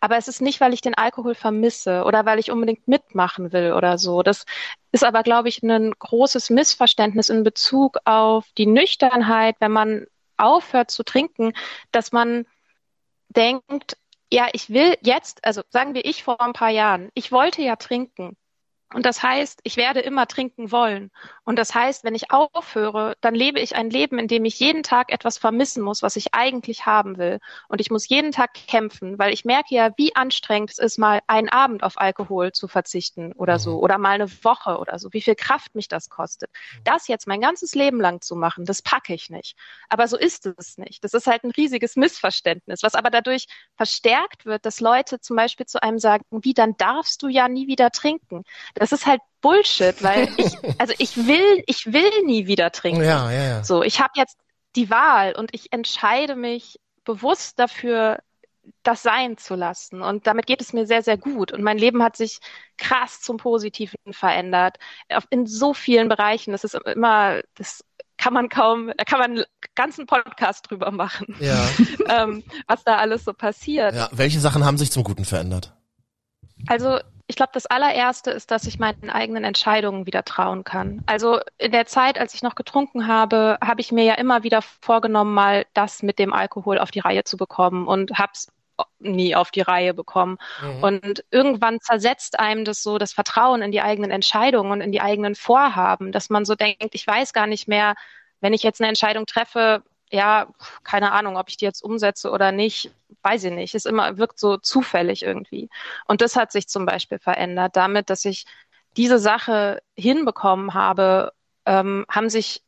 Aber 0.00 0.16
es 0.16 0.28
ist 0.28 0.40
nicht, 0.40 0.60
weil 0.60 0.72
ich 0.72 0.80
den 0.80 0.94
Alkohol 0.94 1.34
vermisse 1.34 2.04
oder 2.04 2.24
weil 2.24 2.38
ich 2.38 2.52
unbedingt 2.52 2.86
mitmachen 2.86 3.52
will 3.52 3.72
oder 3.72 3.98
so. 3.98 4.22
Das 4.22 4.44
ist 4.92 5.02
aber, 5.02 5.24
glaube 5.24 5.48
ich, 5.48 5.60
ein 5.62 5.92
großes 5.98 6.50
Missverständnis 6.50 7.30
in 7.30 7.42
Bezug 7.42 7.98
auf 8.04 8.46
die 8.56 8.66
Nüchternheit, 8.66 9.56
wenn 9.58 9.72
man 9.72 10.06
aufhört 10.38 10.90
zu 10.90 11.02
trinken, 11.02 11.52
dass 11.92 12.12
man 12.12 12.46
denkt, 13.28 13.96
ja, 14.32 14.48
ich 14.52 14.70
will 14.70 14.96
jetzt, 15.02 15.44
also 15.44 15.62
sagen 15.70 15.94
wir 15.94 16.04
ich 16.04 16.22
vor 16.22 16.40
ein 16.40 16.52
paar 16.52 16.70
Jahren, 16.70 17.10
ich 17.14 17.32
wollte 17.32 17.62
ja 17.62 17.76
trinken. 17.76 18.36
Und 18.92 19.04
das 19.04 19.22
heißt, 19.22 19.60
ich 19.64 19.76
werde 19.76 20.00
immer 20.00 20.26
trinken 20.26 20.72
wollen. 20.72 21.10
Und 21.48 21.56
das 21.56 21.74
heißt, 21.74 22.04
wenn 22.04 22.14
ich 22.14 22.30
aufhöre, 22.30 23.16
dann 23.22 23.34
lebe 23.34 23.58
ich 23.58 23.74
ein 23.74 23.88
Leben, 23.88 24.18
in 24.18 24.28
dem 24.28 24.44
ich 24.44 24.60
jeden 24.60 24.82
Tag 24.82 25.10
etwas 25.10 25.38
vermissen 25.38 25.82
muss, 25.82 26.02
was 26.02 26.16
ich 26.16 26.34
eigentlich 26.34 26.84
haben 26.84 27.16
will. 27.16 27.38
Und 27.68 27.80
ich 27.80 27.90
muss 27.90 28.06
jeden 28.06 28.32
Tag 28.32 28.52
kämpfen, 28.52 29.18
weil 29.18 29.32
ich 29.32 29.46
merke 29.46 29.74
ja, 29.74 29.88
wie 29.96 30.14
anstrengend 30.14 30.72
es 30.72 30.78
ist, 30.78 30.98
mal 30.98 31.20
einen 31.26 31.48
Abend 31.48 31.82
auf 31.84 31.98
Alkohol 31.98 32.52
zu 32.52 32.68
verzichten 32.68 33.32
oder 33.32 33.58
so, 33.58 33.78
mhm. 33.78 33.78
oder 33.78 33.96
mal 33.96 34.10
eine 34.10 34.30
Woche 34.44 34.76
oder 34.76 34.98
so, 34.98 35.10
wie 35.14 35.22
viel 35.22 35.36
Kraft 35.36 35.74
mich 35.74 35.88
das 35.88 36.10
kostet. 36.10 36.50
Mhm. 36.50 36.84
Das 36.84 37.08
jetzt 37.08 37.26
mein 37.26 37.40
ganzes 37.40 37.74
Leben 37.74 37.98
lang 37.98 38.20
zu 38.20 38.36
machen, 38.36 38.66
das 38.66 38.82
packe 38.82 39.14
ich 39.14 39.30
nicht. 39.30 39.56
Aber 39.88 40.06
so 40.06 40.18
ist 40.18 40.44
es 40.44 40.76
nicht. 40.76 41.02
Das 41.02 41.14
ist 41.14 41.26
halt 41.26 41.44
ein 41.44 41.50
riesiges 41.52 41.96
Missverständnis, 41.96 42.82
was 42.82 42.94
aber 42.94 43.08
dadurch 43.08 43.46
verstärkt 43.74 44.44
wird, 44.44 44.66
dass 44.66 44.80
Leute 44.80 45.18
zum 45.18 45.36
Beispiel 45.36 45.64
zu 45.64 45.82
einem 45.82 45.98
sagen, 45.98 46.24
wie, 46.30 46.52
dann 46.52 46.76
darfst 46.76 47.22
du 47.22 47.28
ja 47.28 47.48
nie 47.48 47.68
wieder 47.68 47.90
trinken 47.90 48.44
das 48.74 48.92
ist 48.92 49.06
halt 49.06 49.20
Bullshit, 49.40 50.02
weil 50.02 50.28
ich, 50.36 50.56
also 50.78 50.94
ich 50.98 51.16
will, 51.16 51.62
ich 51.66 51.92
will 51.92 52.24
nie 52.24 52.46
wieder 52.46 52.70
trinken. 52.72 53.02
Ja, 53.02 53.30
ja, 53.30 53.44
ja. 53.44 53.64
So, 53.64 53.82
ich 53.82 54.00
habe 54.00 54.12
jetzt 54.16 54.38
die 54.76 54.90
Wahl 54.90 55.34
und 55.36 55.50
ich 55.54 55.72
entscheide 55.72 56.36
mich 56.36 56.78
bewusst 57.04 57.58
dafür, 57.58 58.18
das 58.82 59.02
sein 59.02 59.38
zu 59.38 59.54
lassen. 59.54 60.02
Und 60.02 60.26
damit 60.26 60.46
geht 60.46 60.60
es 60.60 60.72
mir 60.72 60.86
sehr, 60.86 61.02
sehr 61.02 61.16
gut. 61.16 61.52
Und 61.52 61.62
mein 61.62 61.78
Leben 61.78 62.02
hat 62.02 62.16
sich 62.16 62.38
krass 62.76 63.20
zum 63.20 63.38
Positiven 63.38 64.12
verändert. 64.12 64.76
In 65.30 65.46
so 65.46 65.74
vielen 65.74 66.08
Bereichen. 66.08 66.52
Das 66.52 66.64
ist 66.64 66.74
immer, 66.74 67.40
das 67.54 67.84
kann 68.18 68.34
man 68.34 68.48
kaum, 68.48 68.92
da 68.96 69.04
kann 69.04 69.20
man 69.20 69.30
einen 69.30 69.44
ganzen 69.74 70.06
Podcast 70.06 70.70
drüber 70.70 70.90
machen. 70.90 71.34
Ja. 71.40 71.66
ähm, 72.08 72.44
was 72.66 72.84
da 72.84 72.96
alles 72.96 73.24
so 73.24 73.32
passiert. 73.32 73.94
Ja, 73.94 74.08
welche 74.12 74.40
Sachen 74.40 74.64
haben 74.64 74.76
sich 74.76 74.90
zum 74.90 75.04
Guten 75.04 75.24
verändert? 75.24 75.72
Also 76.66 76.98
ich 77.28 77.36
glaube, 77.36 77.50
das 77.52 77.66
allererste 77.66 78.30
ist, 78.30 78.50
dass 78.50 78.66
ich 78.66 78.78
meinen 78.78 79.10
eigenen 79.10 79.44
Entscheidungen 79.44 80.06
wieder 80.06 80.24
trauen 80.24 80.64
kann. 80.64 81.02
Also 81.06 81.40
in 81.58 81.72
der 81.72 81.84
Zeit, 81.84 82.18
als 82.18 82.32
ich 82.32 82.42
noch 82.42 82.54
getrunken 82.54 83.06
habe, 83.06 83.58
habe 83.62 83.82
ich 83.82 83.92
mir 83.92 84.04
ja 84.04 84.14
immer 84.14 84.42
wieder 84.44 84.62
vorgenommen, 84.62 85.34
mal 85.34 85.66
das 85.74 86.02
mit 86.02 86.18
dem 86.18 86.32
Alkohol 86.32 86.78
auf 86.78 86.90
die 86.90 87.00
Reihe 87.00 87.24
zu 87.24 87.36
bekommen 87.36 87.86
und 87.86 88.18
hab's 88.18 88.48
nie 88.98 89.34
auf 89.34 89.50
die 89.50 89.60
Reihe 89.60 89.92
bekommen. 89.92 90.38
Mhm. 90.62 90.82
Und 90.82 91.24
irgendwann 91.30 91.80
zersetzt 91.80 92.38
einem 92.38 92.64
das 92.64 92.82
so 92.82 92.96
das 92.96 93.12
Vertrauen 93.12 93.60
in 93.60 93.72
die 93.72 93.82
eigenen 93.82 94.10
Entscheidungen 94.10 94.72
und 94.72 94.80
in 94.80 94.92
die 94.92 95.02
eigenen 95.02 95.34
Vorhaben, 95.34 96.12
dass 96.12 96.30
man 96.30 96.46
so 96.46 96.54
denkt, 96.54 96.94
ich 96.94 97.06
weiß 97.06 97.34
gar 97.34 97.46
nicht 97.46 97.68
mehr, 97.68 97.94
wenn 98.40 98.54
ich 98.54 98.62
jetzt 98.62 98.80
eine 98.80 98.88
Entscheidung 98.88 99.26
treffe, 99.26 99.82
ja, 100.10 100.48
keine 100.84 101.12
Ahnung, 101.12 101.36
ob 101.36 101.48
ich 101.48 101.56
die 101.56 101.64
jetzt 101.64 101.82
umsetze 101.82 102.30
oder 102.30 102.52
nicht, 102.52 102.90
weiß 103.22 103.44
ich 103.44 103.52
nicht. 103.52 103.74
Es 103.74 103.84
immer 103.84 104.16
wirkt 104.18 104.38
so 104.38 104.56
zufällig 104.56 105.22
irgendwie. 105.22 105.68
Und 106.06 106.20
das 106.20 106.36
hat 106.36 106.52
sich 106.52 106.68
zum 106.68 106.86
Beispiel 106.86 107.18
verändert. 107.18 107.76
Damit, 107.76 108.10
dass 108.10 108.24
ich 108.24 108.46
diese 108.96 109.18
Sache 109.18 109.82
hinbekommen 109.96 110.74
habe, 110.74 111.32
ähm, 111.66 112.06
haben 112.10 112.30
sich 112.30 112.62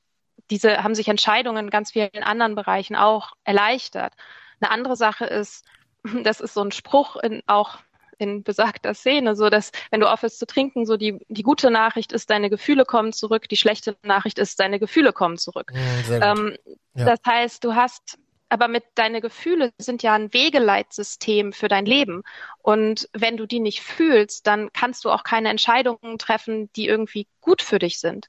diese, 0.51 0.83
haben 0.83 0.95
sich 0.95 1.09
Entscheidungen 1.09 1.67
in 1.67 1.71
ganz 1.71 1.93
vielen 1.93 2.23
anderen 2.23 2.55
Bereichen 2.55 2.97
auch 2.97 3.33
erleichtert. 3.45 4.15
Eine 4.61 4.71
andere 4.71 4.97
Sache 4.97 5.25
ist, 5.25 5.65
das 6.25 6.41
ist 6.41 6.55
so 6.55 6.63
ein 6.63 6.73
Spruch 6.73 7.17
in 7.17 7.43
auch 7.47 7.79
in 8.21 8.43
besagter 8.43 8.95
Szene, 8.95 9.37
so 9.37 9.51
dass 9.51 9.73
wenn 9.91 10.01
du 10.01 10.11
aufhörst 10.11 10.39
zu 10.39 10.47
trinken, 10.47 10.87
so 10.87 10.97
die, 10.97 11.19
die 11.29 11.43
gute 11.43 11.71
Nachricht 11.71 12.13
ist, 12.13 12.31
deine 12.31 12.51
Gefühle 12.51 12.85
kommen 12.85 13.13
zurück, 13.13 13.49
die 13.49 13.57
schlechte 13.57 13.97
Nachricht 14.03 14.39
ist, 14.39 14.61
deine 14.61 14.79
Gefühle 14.79 15.13
kommen 15.13 15.39
zurück. 15.39 15.73
Ähm, 16.11 16.57
ja. 16.95 17.05
Das 17.05 17.21
heißt, 17.27 17.65
du 17.65 17.75
hast 17.75 18.19
aber 18.51 18.67
mit 18.67 18.83
deine 18.97 19.21
Gefühle 19.21 19.73
sind 19.79 20.03
ja 20.03 20.15
ein 20.15 20.35
Wegeleitsystem 20.35 21.53
für 21.53 21.69
dein 21.69 21.87
Leben. 21.87 22.25
Und 22.59 23.09
wenn 23.13 23.37
du 23.37 23.47
die 23.47 23.61
nicht 23.61 23.81
fühlst, 23.81 24.47
dann 24.47 24.73
kannst 24.73 25.05
du 25.05 25.11
auch 25.11 25.23
keine 25.23 25.51
Entscheidungen 25.51 26.19
treffen, 26.19 26.69
die 26.75 26.89
irgendwie 26.89 27.29
gut 27.41 27.63
für 27.63 27.79
dich 27.79 28.01
sind. 28.01 28.29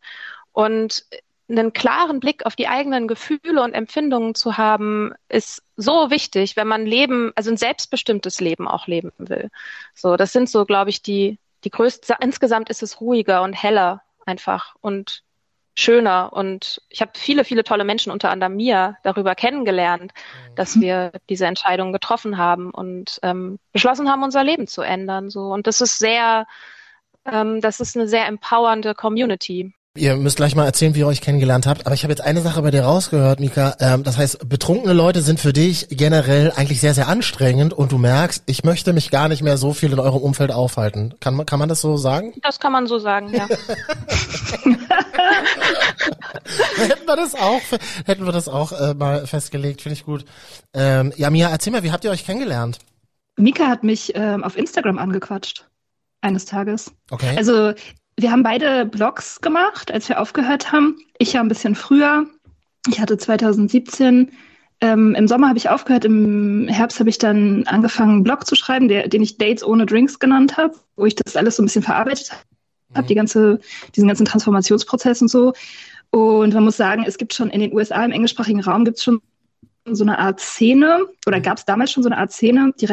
Und 0.52 1.06
einen 1.52 1.74
klaren 1.74 2.20
Blick 2.20 2.46
auf 2.46 2.56
die 2.56 2.68
eigenen 2.68 3.08
Gefühle 3.08 3.62
und 3.62 3.74
Empfindungen 3.74 4.36
zu 4.36 4.58
haben, 4.58 5.14
ist 5.30 5.64
so 5.76 6.10
wichtig, 6.10 6.56
wenn 6.56 6.68
man 6.68 6.86
Leben, 6.86 7.32
also 7.36 7.52
ein 7.52 7.58
selbstbestimmtes 7.58 8.40
Leben 8.40 8.68
auch 8.68 8.88
leben 8.88 9.12
will. 9.18 9.50
So, 9.94 10.16
das 10.16 10.34
sind 10.34 10.50
so, 10.50 10.66
glaube 10.66 10.90
ich, 10.90 11.02
die, 11.02 11.40
die 11.64 11.70
größte, 11.70 12.16
insgesamt 12.22 12.70
ist 12.70 12.84
es 12.84 13.02
ruhiger 13.02 13.44
und 13.44 13.54
heller 13.54 14.02
einfach 14.26 14.76
und 14.82 15.24
schöner. 15.76 16.32
Und 16.34 16.82
ich 16.90 17.02
habe 17.02 17.12
viele, 17.16 17.44
viele 17.44 17.64
tolle 17.64 17.84
Menschen, 17.84 18.12
unter 18.12 18.30
anderem 18.30 18.56
mir, 18.56 18.98
darüber 19.04 19.36
kennengelernt, 19.36 20.14
mhm. 20.14 20.56
dass 20.56 20.80
wir 20.80 21.12
diese 21.30 21.46
Entscheidung 21.46 21.94
getroffen 21.94 22.38
haben 22.38 22.72
und 22.72 23.20
ähm, 23.24 23.60
beschlossen 23.72 24.10
haben, 24.10 24.24
unser 24.24 24.44
Leben 24.44 24.68
zu 24.68 24.82
ändern. 24.82 25.30
So. 25.30 25.52
Und 25.52 25.68
das 25.68 25.82
ist 25.82 26.00
sehr, 26.00 26.46
ähm, 27.26 27.62
das 27.62 27.80
ist 27.80 27.96
eine 27.96 28.08
sehr 28.08 28.28
empowernde 28.28 28.96
Community. 28.96 29.74
Ihr 29.98 30.16
müsst 30.16 30.38
gleich 30.38 30.56
mal 30.56 30.64
erzählen, 30.64 30.96
wie 30.96 31.00
ihr 31.00 31.08
euch 31.08 31.20
kennengelernt 31.20 31.68
habt. 31.68 31.86
Aber 31.86 31.94
ich 31.94 32.04
habe 32.04 32.14
jetzt 32.14 32.22
eine 32.22 32.40
Sache 32.42 32.62
bei 32.62 32.72
dir 32.72 32.84
rausgehört, 32.84 33.42
Mika. 33.42 33.76
Ähm, 33.82 34.04
das 34.04 34.18
heißt, 34.18 34.48
betrunkene 34.48 34.94
Leute 34.94 35.22
sind 35.22 35.42
für 35.42 35.52
dich 35.52 35.88
generell 35.90 36.54
eigentlich 36.56 36.80
sehr, 36.80 36.94
sehr 36.94 37.10
anstrengend 37.10 37.74
und 37.74 37.92
du 37.92 37.98
merkst, 37.98 38.44
ich 38.46 38.64
möchte 38.64 38.94
mich 38.94 39.12
gar 39.12 39.28
nicht 39.28 39.42
mehr 39.44 39.58
so 39.58 39.74
viel 39.74 39.92
in 39.92 40.00
eurem 40.00 40.22
Umfeld 40.22 40.54
aufhalten. 40.54 41.16
Kann 41.20 41.36
man, 41.36 41.46
kann 41.46 41.60
man 41.60 41.68
das 41.68 41.82
so 41.82 41.98
sagen? 41.98 42.32
Das 42.42 42.62
kann 42.62 42.72
man 42.72 42.88
so 42.88 43.00
sagen, 43.00 43.34
ja. 43.34 43.50
hätten 46.78 47.06
wir 47.06 47.18
das 47.18 47.36
auch, 47.36 47.62
hätten 48.06 48.26
wir 48.26 48.32
das 48.32 48.48
auch 48.48 48.72
äh, 48.72 48.94
mal 48.94 49.28
festgelegt, 49.28 49.82
finde 49.82 49.96
ich 49.96 50.06
gut. 50.06 50.24
Ähm, 50.74 51.12
ja, 51.18 51.30
Mia, 51.30 51.50
erzähl 51.50 51.74
mal, 51.74 51.84
wie 51.84 51.92
habt 51.92 52.06
ihr 52.06 52.12
euch 52.12 52.26
kennengelernt? 52.26 52.80
Mika 53.36 53.68
hat 53.68 53.84
mich 53.84 54.14
ähm, 54.16 54.46
auf 54.46 54.56
Instagram 54.56 54.98
angequatscht 55.00 55.68
eines 56.22 56.46
Tages. 56.46 56.94
Okay. 57.10 57.36
Also 57.36 57.74
wir 58.22 58.32
haben 58.32 58.44
beide 58.44 58.86
Blogs 58.86 59.42
gemacht, 59.42 59.92
als 59.92 60.08
wir 60.10 60.20
aufgehört 60.20 60.72
haben. 60.72 60.98
Ich 61.18 61.34
ja 61.34 61.42
ein 61.42 61.48
bisschen 61.48 61.76
früher. 61.76 62.26
Ich 62.88 63.00
hatte 63.00 63.18
2017 63.18 64.32
ähm, 64.82 65.14
im 65.14 65.28
Sommer 65.28 65.48
habe 65.48 65.60
ich 65.60 65.70
aufgehört, 65.70 66.06
im 66.06 66.68
Herbst 66.68 67.00
habe 67.00 67.10
ich 67.10 67.20
dann 67.20 67.64
angefangen, 67.68 68.14
einen 68.14 68.24
Blog 68.24 68.48
zu 68.48 68.56
schreiben, 68.56 68.88
der, 68.88 69.08
den 69.08 69.22
ich 69.22 69.38
Dates 69.38 69.64
ohne 69.64 69.86
Drinks 69.86 70.18
genannt 70.18 70.58
habe, 70.58 70.74
wo 70.96 71.06
ich 71.06 71.16
das 71.16 71.36
alles 71.36 71.56
so 71.56 71.62
ein 71.62 71.68
bisschen 71.68 71.84
verarbeitet 71.84 72.32
habe, 72.96 73.04
mhm. 73.04 73.08
die 73.08 73.16
ganze, 73.16 73.60
diesen 73.96 74.08
ganzen 74.08 74.26
Transformationsprozess 74.26 75.22
und 75.22 75.28
so. 75.28 75.54
Und 76.10 76.56
man 76.56 76.64
muss 76.64 76.78
sagen, 76.78 77.04
es 77.06 77.20
gibt 77.20 77.34
schon 77.34 77.52
in 77.52 77.62
den 77.62 77.74
USA 77.74 78.04
im 78.04 78.12
englischsprachigen 78.12 78.62
Raum 78.62 78.84
gibt 78.84 78.98
es 78.98 79.04
schon 79.04 79.22
so 79.86 80.04
eine 80.04 80.18
Art 80.18 80.40
Szene, 80.40 81.06
oder 81.28 81.38
mhm. 81.38 81.44
gab 81.44 81.60
es 81.60 81.66
damals 81.66 81.92
schon 81.92 82.02
so 82.02 82.10
eine 82.10 82.18
Art 82.18 82.32
Szene, 82.32 82.74
die 82.80 82.88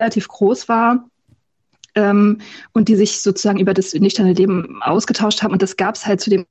relativ 0.00 0.26
groß 0.26 0.68
war, 0.68 1.08
ähm, 1.94 2.40
und 2.72 2.88
die 2.88 2.96
sich 2.96 3.20
sozusagen 3.20 3.58
über 3.58 3.74
das 3.74 3.94
nüchterne 3.94 4.32
Leben 4.32 4.82
ausgetauscht 4.82 5.42
haben. 5.42 5.52
Und 5.52 5.62
das 5.62 5.76
gab 5.76 5.94
es 5.94 6.06
halt 6.06 6.20
zu 6.20 6.30
dem 6.30 6.46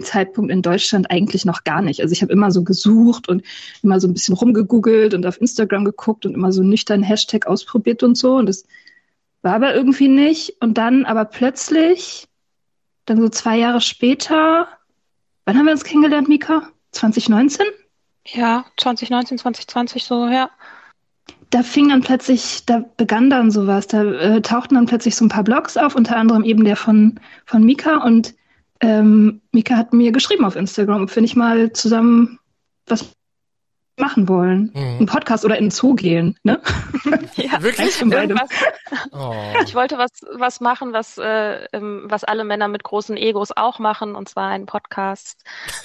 Zeitpunkt 0.00 0.50
in 0.50 0.62
Deutschland 0.62 1.10
eigentlich 1.10 1.44
noch 1.44 1.64
gar 1.64 1.82
nicht. 1.82 2.00
Also 2.00 2.12
ich 2.12 2.22
habe 2.22 2.32
immer 2.32 2.50
so 2.50 2.62
gesucht 2.62 3.28
und 3.28 3.42
immer 3.82 4.00
so 4.00 4.08
ein 4.08 4.12
bisschen 4.12 4.34
rumgegoogelt 4.34 5.14
und 5.14 5.26
auf 5.26 5.40
Instagram 5.40 5.84
geguckt 5.84 6.26
und 6.26 6.34
immer 6.34 6.52
so 6.52 6.62
nüchtern 6.62 7.02
Hashtag 7.02 7.46
ausprobiert 7.46 8.02
und 8.02 8.16
so. 8.16 8.36
Und 8.36 8.46
das 8.46 8.66
war 9.42 9.54
aber 9.54 9.74
irgendwie 9.74 10.08
nicht. 10.08 10.56
Und 10.60 10.78
dann 10.78 11.04
aber 11.04 11.24
plötzlich, 11.24 12.28
dann 13.06 13.20
so 13.20 13.28
zwei 13.28 13.58
Jahre 13.58 13.80
später, 13.80 14.68
wann 15.44 15.58
haben 15.58 15.66
wir 15.66 15.72
uns 15.72 15.84
kennengelernt, 15.84 16.28
Mika? 16.28 16.68
2019? 16.92 17.66
Ja, 18.26 18.64
2019, 18.76 19.38
2020 19.38 20.04
so, 20.04 20.26
ja. 20.26 20.50
Da 21.50 21.62
fing 21.62 21.88
dann 21.88 22.00
plötzlich, 22.00 22.64
da 22.64 22.84
begann 22.96 23.28
dann 23.28 23.50
sowas, 23.50 23.88
da 23.88 24.04
äh, 24.04 24.40
tauchten 24.40 24.76
dann 24.76 24.86
plötzlich 24.86 25.16
so 25.16 25.24
ein 25.24 25.30
paar 25.30 25.44
Blogs 25.44 25.76
auf, 25.76 25.96
unter 25.96 26.16
anderem 26.16 26.44
eben 26.44 26.64
der 26.64 26.76
von, 26.76 27.18
von 27.44 27.64
Mika. 27.64 28.04
Und 28.04 28.34
ähm, 28.80 29.40
Mika 29.52 29.76
hat 29.76 29.92
mir 29.92 30.12
geschrieben 30.12 30.44
auf 30.44 30.56
Instagram, 30.56 31.08
wir 31.12 31.22
nicht 31.22 31.36
mal 31.36 31.72
zusammen 31.72 32.38
was 32.86 33.12
machen 33.96 34.28
wollen. 34.28 34.70
Mhm. 34.74 34.80
Einen 34.98 35.06
Podcast 35.06 35.44
oder 35.44 35.56
in 35.58 35.66
den 35.66 35.70
Zoo 35.70 35.94
gehen, 35.94 36.38
ne? 36.42 36.60
Ja, 37.36 37.62
wirklich. 37.62 38.00
Irgendwas. 38.00 38.48
Oh. 39.12 39.34
Ich 39.64 39.74
wollte 39.74 39.96
was, 39.96 40.10
was 40.36 40.60
machen, 40.60 40.92
was, 40.92 41.16
äh, 41.16 41.64
ähm, 41.72 42.04
was 42.06 42.24
alle 42.24 42.44
Männer 42.44 42.68
mit 42.68 42.82
großen 42.82 43.16
Egos 43.16 43.50
auch 43.54 43.78
machen, 43.78 44.14
und 44.14 44.28
zwar 44.28 44.48
einen 44.48 44.66
Podcast. 44.66 45.42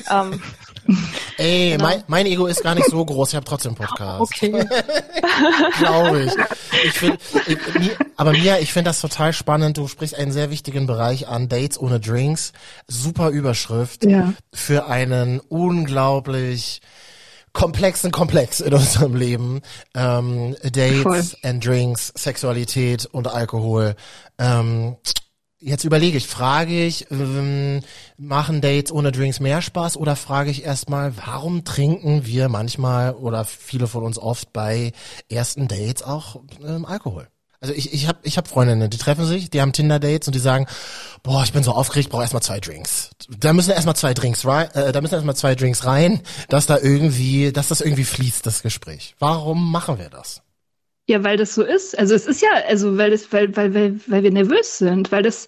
ähm, 0.09 0.41
Ey, 1.37 1.71
genau. 1.71 1.83
mein, 1.83 2.03
mein 2.07 2.25
Ego 2.25 2.47
ist 2.47 2.63
gar 2.63 2.75
nicht 2.75 2.89
so 2.89 3.03
groß, 3.03 3.29
ich 3.29 3.35
habe 3.35 3.45
trotzdem 3.45 3.75
einen 3.79 3.87
Podcast. 3.87 4.21
Okay. 4.21 4.65
Glaube 5.77 6.23
ich. 6.23 6.33
ich 6.83 6.93
find, 6.93 7.19
ich, 7.47 7.57
aber 8.17 8.31
Mia, 8.31 8.59
ich 8.59 8.73
finde 8.73 8.89
das 8.89 9.01
total 9.01 9.33
spannend. 9.33 9.77
Du 9.77 9.87
sprichst 9.87 10.17
einen 10.17 10.31
sehr 10.31 10.49
wichtigen 10.49 10.87
Bereich 10.87 11.27
an, 11.27 11.47
Dates 11.49 11.79
ohne 11.79 11.99
Drinks. 11.99 12.53
Super 12.87 13.29
Überschrift 13.29 14.05
ja. 14.05 14.33
für 14.53 14.87
einen 14.87 15.39
unglaublich 15.39 16.81
komplexen 17.55 18.11
Komplex 18.11 18.59
in 18.59 18.73
unserem 18.73 19.15
Leben. 19.15 19.61
Ähm, 19.95 20.55
Dates 20.61 21.01
Voll. 21.01 21.23
and 21.41 21.65
Drinks, 21.65 22.13
Sexualität 22.15 23.07
und 23.07 23.27
Alkohol. 23.27 23.95
Ähm, 24.37 24.97
jetzt 25.59 25.85
überlege 25.85 26.17
ich, 26.17 26.27
frage 26.27 26.85
ich, 26.85 27.09
ähm, 27.09 27.81
machen 28.17 28.61
Dates 28.61 28.91
ohne 28.91 29.11
Drinks 29.11 29.39
mehr 29.39 29.63
Spaß 29.63 29.97
oder 29.97 30.15
frage 30.15 30.51
ich 30.51 30.63
erstmal, 30.63 31.17
warum 31.17 31.63
trinken 31.63 32.25
wir 32.25 32.49
manchmal 32.49 33.13
oder 33.13 33.45
viele 33.45 33.87
von 33.87 34.03
uns 34.03 34.19
oft 34.19 34.53
bei 34.53 34.91
ersten 35.29 35.67
Dates 35.67 36.03
auch 36.03 36.41
ähm, 36.63 36.85
Alkohol? 36.85 37.27
Also 37.65 37.73
ich, 37.75 37.91
ich 37.93 38.07
habe 38.07 38.19
ich 38.21 38.37
hab 38.37 38.47
Freundinnen, 38.47 38.91
die 38.91 38.97
treffen 38.99 39.25
sich, 39.25 39.49
die 39.49 39.59
haben 39.59 39.73
Tinder-Dates 39.73 40.27
und 40.27 40.35
die 40.35 40.39
sagen, 40.39 40.67
boah, 41.23 41.41
ich 41.43 41.51
bin 41.51 41.63
so 41.63 41.71
aufgeregt, 41.71 42.09
brauche 42.09 42.21
erstmal 42.21 42.43
zwei 42.43 42.59
Drinks. 42.59 43.09
Da 43.39 43.53
müssen 43.53 43.71
erstmal 43.71 43.95
zwei 43.95 44.13
Drinks 44.13 44.45
rein, 44.45 44.69
äh, 44.75 44.91
da 44.91 45.01
müssen 45.01 45.15
erstmal 45.15 45.35
zwei 45.35 45.55
Drinks 45.55 45.83
rein, 45.83 46.21
dass 46.47 46.67
da 46.67 46.77
irgendwie, 46.77 47.51
dass 47.51 47.69
das 47.69 47.81
irgendwie 47.81 48.03
fließt, 48.03 48.45
das 48.45 48.61
Gespräch. 48.61 49.15
Warum 49.17 49.71
machen 49.71 49.97
wir 49.97 50.09
das? 50.09 50.43
Ja, 51.07 51.23
weil 51.23 51.37
das 51.37 51.55
so 51.55 51.63
ist. 51.63 51.97
Also 51.97 52.13
es 52.13 52.27
ist 52.27 52.43
ja, 52.43 52.49
also 52.67 52.99
weil 52.99 53.09
das, 53.09 53.33
weil, 53.33 53.55
weil, 53.57 53.73
weil, 53.73 53.99
weil 54.05 54.21
wir 54.21 54.31
nervös 54.31 54.77
sind, 54.77 55.11
weil 55.11 55.23
das, 55.23 55.47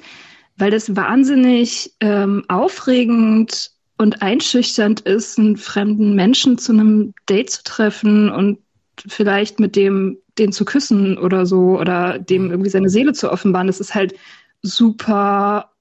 weil 0.56 0.72
das 0.72 0.96
wahnsinnig 0.96 1.94
ähm, 2.00 2.46
aufregend 2.48 3.70
und 4.00 4.24
einschüchternd 4.24 5.02
ist, 5.02 5.38
einen 5.38 5.58
fremden 5.58 6.16
Menschen 6.16 6.58
zu 6.58 6.72
einem 6.72 7.14
Date 7.30 7.52
zu 7.52 7.64
treffen 7.64 8.32
und 8.32 8.58
vielleicht 9.08 9.60
mit 9.60 9.76
dem 9.76 10.18
den 10.38 10.52
zu 10.52 10.66
küssen 10.66 11.18
oder 11.18 11.46
so 11.46 11.80
oder 11.80 12.20
dem 12.20 12.46
mhm. 12.46 12.52
irgendwie 12.52 12.70
seine 12.70 12.90
Seele 12.90 13.14
zu 13.14 13.32
offenbaren, 13.32 13.68
das 13.68 13.80
ist 13.80 13.96
halt 13.96 14.16
super, 14.62 15.72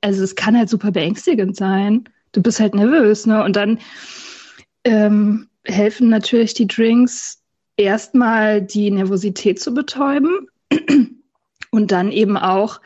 also 0.00 0.22
es 0.22 0.34
kann 0.34 0.56
halt 0.56 0.68
super 0.68 0.90
beängstigend 0.90 1.56
sein. 1.56 2.04
Du 2.32 2.42
bist 2.42 2.60
halt 2.60 2.74
nervös, 2.74 3.26
ne? 3.26 3.44
Und 3.44 3.56
dann 3.56 3.78
ähm, 4.84 5.48
helfen 5.64 6.08
natürlich 6.08 6.54
die 6.54 6.66
Drinks 6.66 7.42
erstmal 7.76 8.62
die 8.62 8.90
Nervosität 8.90 9.60
zu 9.60 9.74
betäuben 9.74 10.48
und 11.70 11.92
dann 11.92 12.10
eben 12.10 12.36
auch 12.36 12.80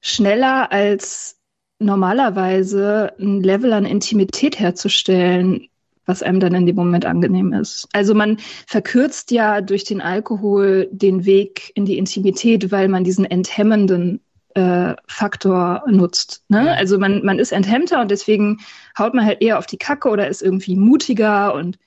schneller 0.00 0.70
als 0.72 1.38
normalerweise 1.78 3.14
ein 3.18 3.42
Level 3.42 3.72
an 3.72 3.86
Intimität 3.86 4.58
herzustellen, 4.58 5.69
was 6.10 6.22
einem 6.22 6.40
dann 6.40 6.54
in 6.54 6.66
dem 6.66 6.76
Moment 6.76 7.06
angenehm 7.06 7.52
ist. 7.52 7.88
Also 7.92 8.14
man 8.14 8.38
verkürzt 8.66 9.30
ja 9.30 9.60
durch 9.60 9.84
den 9.84 10.00
Alkohol 10.00 10.88
den 10.90 11.24
Weg 11.24 11.70
in 11.76 11.86
die 11.86 11.98
Intimität, 11.98 12.72
weil 12.72 12.88
man 12.88 13.04
diesen 13.04 13.24
enthemmenden 13.24 14.20
äh, 14.54 14.94
Faktor 15.06 15.84
nutzt. 15.86 16.42
Ne? 16.48 16.76
Also 16.76 16.98
man, 16.98 17.24
man 17.24 17.38
ist 17.38 17.52
enthemmter 17.52 18.00
und 18.00 18.10
deswegen 18.10 18.58
haut 18.98 19.14
man 19.14 19.24
halt 19.24 19.40
eher 19.40 19.58
auf 19.58 19.66
die 19.66 19.78
Kacke 19.78 20.08
oder 20.08 20.26
ist 20.26 20.42
irgendwie 20.42 20.74
mutiger 20.74 21.54
und 21.54 21.78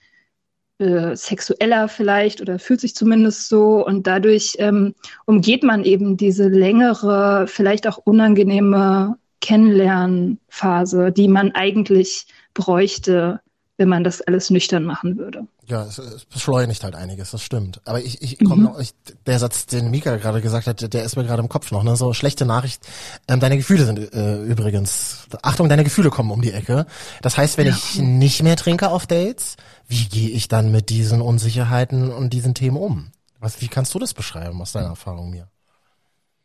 äh, 0.79 1.15
sexueller 1.17 1.89
vielleicht 1.89 2.41
oder 2.41 2.59
fühlt 2.59 2.79
sich 2.79 2.95
zumindest 2.95 3.49
so 3.49 3.85
und 3.85 4.07
dadurch 4.07 4.55
ähm, 4.59 4.95
umgeht 5.25 5.63
man 5.63 5.83
eben 5.83 6.15
diese 6.15 6.47
längere, 6.47 7.45
vielleicht 7.47 7.87
auch 7.87 7.97
unangenehme 7.97 9.17
Kennenlernphase, 9.41 11.11
die 11.11 11.27
man 11.27 11.51
eigentlich 11.51 12.27
bräuchte, 12.53 13.41
wenn 13.77 13.89
man 13.89 14.03
das 14.03 14.21
alles 14.21 14.49
nüchtern 14.49 14.83
machen 14.83 15.17
würde. 15.17 15.47
Ja, 15.65 15.83
es, 15.83 15.97
es 15.97 16.25
beschleunigt 16.25 16.83
halt 16.83 16.93
einiges, 16.93 17.31
das 17.31 17.41
stimmt. 17.41 17.81
Aber 17.85 17.99
ich, 18.01 18.21
ich 18.21 18.37
komme 18.37 18.57
mhm. 18.57 18.63
noch, 18.63 18.79
ich, 18.79 18.93
der 19.25 19.39
Satz, 19.39 19.65
den 19.65 19.89
Mika 19.89 20.17
gerade 20.17 20.41
gesagt 20.41 20.67
hat, 20.67 20.93
der 20.93 21.03
ist 21.03 21.15
mir 21.15 21.23
gerade 21.23 21.41
im 21.41 21.49
Kopf 21.49 21.71
noch, 21.71 21.83
ne? 21.83 21.95
So 21.95 22.13
schlechte 22.13 22.45
Nachricht. 22.45 22.85
Ähm, 23.27 23.39
deine 23.39 23.57
Gefühle 23.57 23.85
sind 23.85 24.13
äh, 24.13 24.43
übrigens, 24.43 25.27
Achtung, 25.41 25.69
deine 25.69 25.83
Gefühle 25.83 26.11
kommen 26.11 26.31
um 26.31 26.41
die 26.41 26.51
Ecke. 26.51 26.85
Das 27.21 27.37
heißt, 27.37 27.57
wenn 27.57 27.67
ja. 27.67 27.73
ich 27.73 27.99
nicht 27.99 28.43
mehr 28.43 28.57
trinke 28.57 28.89
auf 28.89 29.07
Dates, 29.07 29.55
wie 29.87 30.05
gehe 30.05 30.29
ich 30.29 30.47
dann 30.47 30.71
mit 30.71 30.89
diesen 30.89 31.21
Unsicherheiten 31.21 32.11
und 32.11 32.31
diesen 32.31 32.53
Themen 32.53 32.77
um? 32.77 33.11
Was, 33.39 33.61
wie 33.61 33.67
kannst 33.67 33.93
du 33.95 33.99
das 33.99 34.13
beschreiben 34.13 34.61
aus 34.61 34.71
deiner 34.71 34.89
Erfahrung 34.89 35.31
mir? 35.31 35.47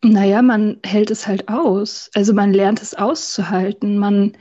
Naja, 0.03 0.43
man 0.43 0.79
hält 0.85 1.11
es 1.11 1.27
halt 1.27 1.49
aus. 1.49 2.11
Also 2.14 2.33
man 2.33 2.53
lernt 2.53 2.81
es 2.81 2.95
auszuhalten. 2.95 3.99
Man 3.99 4.33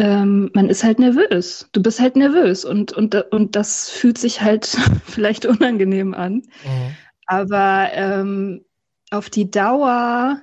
ähm, 0.00 0.50
man 0.54 0.70
ist 0.70 0.82
halt 0.82 0.98
nervös. 0.98 1.68
Du 1.72 1.82
bist 1.82 2.00
halt 2.00 2.16
nervös 2.16 2.64
und, 2.64 2.90
und, 2.92 3.14
und 3.14 3.54
das 3.54 3.90
fühlt 3.90 4.16
sich 4.16 4.40
halt 4.40 4.64
vielleicht 5.04 5.44
unangenehm 5.44 6.14
an. 6.14 6.36
Mhm. 6.36 6.96
Aber 7.26 7.90
ähm, 7.92 8.64
auf 9.10 9.28
die 9.28 9.50
Dauer 9.50 10.40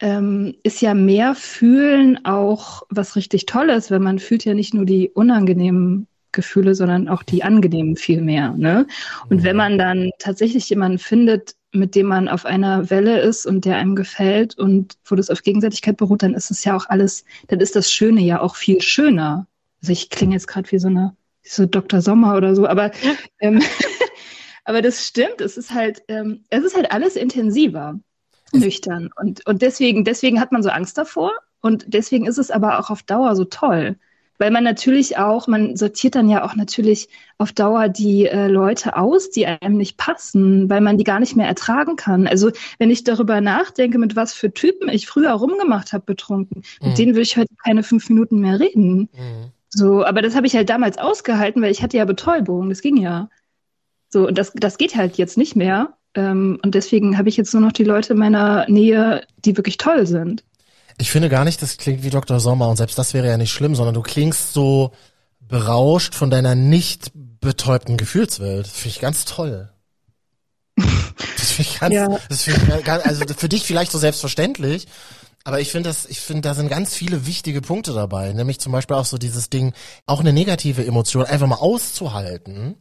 ähm, 0.00 0.54
ist 0.62 0.80
ja 0.80 0.94
mehr 0.94 1.34
Fühlen 1.34 2.24
auch 2.24 2.84
was 2.88 3.14
richtig 3.14 3.44
Tolles, 3.44 3.90
weil 3.90 3.98
man 3.98 4.18
fühlt 4.18 4.46
ja 4.46 4.54
nicht 4.54 4.72
nur 4.72 4.86
die 4.86 5.10
unangenehmen 5.10 6.06
Gefühle, 6.32 6.74
sondern 6.74 7.08
auch 7.08 7.22
die 7.22 7.42
angenehmen 7.42 7.94
viel 7.94 8.22
mehr. 8.22 8.54
Ne? 8.56 8.86
Und 9.28 9.40
mhm. 9.40 9.44
wenn 9.44 9.56
man 9.56 9.76
dann 9.76 10.12
tatsächlich 10.18 10.70
jemanden 10.70 10.98
findet, 10.98 11.56
mit 11.72 11.94
dem 11.94 12.06
man 12.06 12.28
auf 12.28 12.44
einer 12.44 12.90
Welle 12.90 13.20
ist 13.20 13.46
und 13.46 13.64
der 13.64 13.76
einem 13.76 13.94
gefällt 13.94 14.56
und 14.58 14.96
wo 15.04 15.14
das 15.14 15.30
auf 15.30 15.42
Gegenseitigkeit 15.42 15.96
beruht, 15.96 16.22
dann 16.22 16.34
ist 16.34 16.50
es 16.50 16.64
ja 16.64 16.74
auch 16.74 16.86
alles, 16.88 17.24
dann 17.48 17.60
ist 17.60 17.76
das 17.76 17.92
Schöne 17.92 18.22
ja 18.22 18.40
auch 18.40 18.56
viel 18.56 18.80
schöner. 18.80 19.46
Also 19.82 19.92
ich 19.92 20.10
klinge 20.10 20.34
jetzt 20.34 20.48
gerade 20.48 20.70
wie 20.72 20.78
so 20.78 20.88
eine, 20.88 21.14
so 21.42 21.66
Dr. 21.66 22.00
Sommer 22.00 22.36
oder 22.36 22.54
so, 22.54 22.66
aber 22.66 22.90
ähm, 23.40 23.62
aber 24.64 24.82
das 24.82 25.06
stimmt. 25.06 25.40
Es 25.40 25.56
ist 25.56 25.72
halt, 25.74 26.02
ähm, 26.08 26.44
es 26.50 26.64
ist 26.64 26.76
halt 26.76 26.90
alles 26.90 27.16
intensiver, 27.16 27.98
nüchtern 28.52 29.10
und 29.16 29.46
und 29.46 29.60
deswegen 29.60 30.04
deswegen 30.04 30.40
hat 30.40 30.52
man 30.52 30.62
so 30.62 30.70
Angst 30.70 30.96
davor 30.96 31.32
und 31.60 31.84
deswegen 31.88 32.26
ist 32.26 32.38
es 32.38 32.50
aber 32.50 32.78
auch 32.78 32.88
auf 32.90 33.02
Dauer 33.02 33.36
so 33.36 33.44
toll 33.44 33.96
weil 34.38 34.50
man 34.50 34.64
natürlich 34.64 35.18
auch, 35.18 35.46
man 35.46 35.76
sortiert 35.76 36.14
dann 36.14 36.28
ja 36.28 36.44
auch 36.44 36.54
natürlich 36.54 37.08
auf 37.36 37.52
Dauer 37.52 37.88
die 37.88 38.26
äh, 38.26 38.48
Leute 38.48 38.96
aus, 38.96 39.30
die 39.30 39.46
einem 39.46 39.76
nicht 39.76 39.96
passen, 39.96 40.70
weil 40.70 40.80
man 40.80 40.96
die 40.96 41.04
gar 41.04 41.20
nicht 41.20 41.36
mehr 41.36 41.46
ertragen 41.46 41.96
kann. 41.96 42.26
Also 42.26 42.50
wenn 42.78 42.90
ich 42.90 43.04
darüber 43.04 43.40
nachdenke, 43.40 43.98
mit 43.98 44.16
was 44.16 44.32
für 44.32 44.52
Typen 44.52 44.88
ich 44.88 45.06
früher 45.06 45.32
rumgemacht 45.32 45.92
habe 45.92 46.04
betrunken, 46.04 46.62
mhm. 46.80 46.88
mit 46.88 46.98
denen 46.98 47.12
würde 47.12 47.22
ich 47.22 47.36
heute 47.36 47.54
keine 47.62 47.82
fünf 47.82 48.08
Minuten 48.08 48.40
mehr 48.40 48.60
reden. 48.60 49.08
Mhm. 49.12 49.52
So, 49.70 50.04
aber 50.04 50.22
das 50.22 50.34
habe 50.34 50.46
ich 50.46 50.54
halt 50.54 50.70
damals 50.70 50.98
ausgehalten, 50.98 51.60
weil 51.60 51.70
ich 51.70 51.82
hatte 51.82 51.98
ja 51.98 52.04
Betäubung, 52.04 52.68
das 52.70 52.80
ging 52.80 52.96
ja. 52.96 53.28
So, 54.08 54.26
und 54.26 54.38
das, 54.38 54.52
das 54.54 54.78
geht 54.78 54.96
halt 54.96 55.18
jetzt 55.18 55.36
nicht 55.36 55.56
mehr. 55.56 55.94
Ähm, 56.14 56.58
und 56.64 56.74
deswegen 56.74 57.18
habe 57.18 57.28
ich 57.28 57.36
jetzt 57.36 57.52
nur 57.52 57.62
noch 57.62 57.72
die 57.72 57.84
Leute 57.84 58.14
in 58.14 58.18
meiner 58.18 58.66
Nähe, 58.68 59.26
die 59.44 59.56
wirklich 59.56 59.76
toll 59.76 60.06
sind. 60.06 60.42
Ich 60.98 61.10
finde 61.10 61.28
gar 61.28 61.44
nicht, 61.44 61.62
das 61.62 61.76
klingt 61.76 62.02
wie 62.02 62.10
Dr. 62.10 62.40
Sommer 62.40 62.68
und 62.68 62.76
selbst 62.76 62.98
das 62.98 63.14
wäre 63.14 63.28
ja 63.28 63.36
nicht 63.36 63.52
schlimm, 63.52 63.74
sondern 63.74 63.94
du 63.94 64.02
klingst 64.02 64.52
so 64.52 64.92
berauscht 65.40 66.14
von 66.14 66.30
deiner 66.30 66.54
nicht 66.54 67.12
betäubten 67.40 67.96
Gefühlswelt. 67.96 68.66
Das 68.66 68.72
finde 68.72 68.88
ich 68.88 69.00
ganz 69.00 69.24
toll. 69.24 69.70
Das 70.76 71.50
finde 71.50 71.70
ich 71.70 71.80
ganz, 71.80 71.94
ja. 71.94 72.18
das 72.28 72.42
finde 72.42 72.78
ich 72.78 72.84
ganz, 72.84 73.04
also 73.04 73.24
für 73.36 73.48
dich 73.48 73.64
vielleicht 73.64 73.90
so 73.90 73.98
selbstverständlich, 73.98 74.86
aber 75.44 75.60
ich 75.60 75.72
finde 75.72 75.88
das, 75.88 76.06
ich 76.06 76.20
finde, 76.20 76.42
da 76.42 76.54
sind 76.54 76.68
ganz 76.68 76.94
viele 76.94 77.26
wichtige 77.26 77.62
Punkte 77.62 77.92
dabei, 77.92 78.32
nämlich 78.32 78.60
zum 78.60 78.72
Beispiel 78.72 78.96
auch 78.96 79.06
so 79.06 79.18
dieses 79.18 79.50
Ding, 79.50 79.72
auch 80.06 80.20
eine 80.20 80.32
negative 80.32 80.84
Emotion 80.84 81.24
einfach 81.24 81.46
mal 81.46 81.56
auszuhalten. 81.56 82.76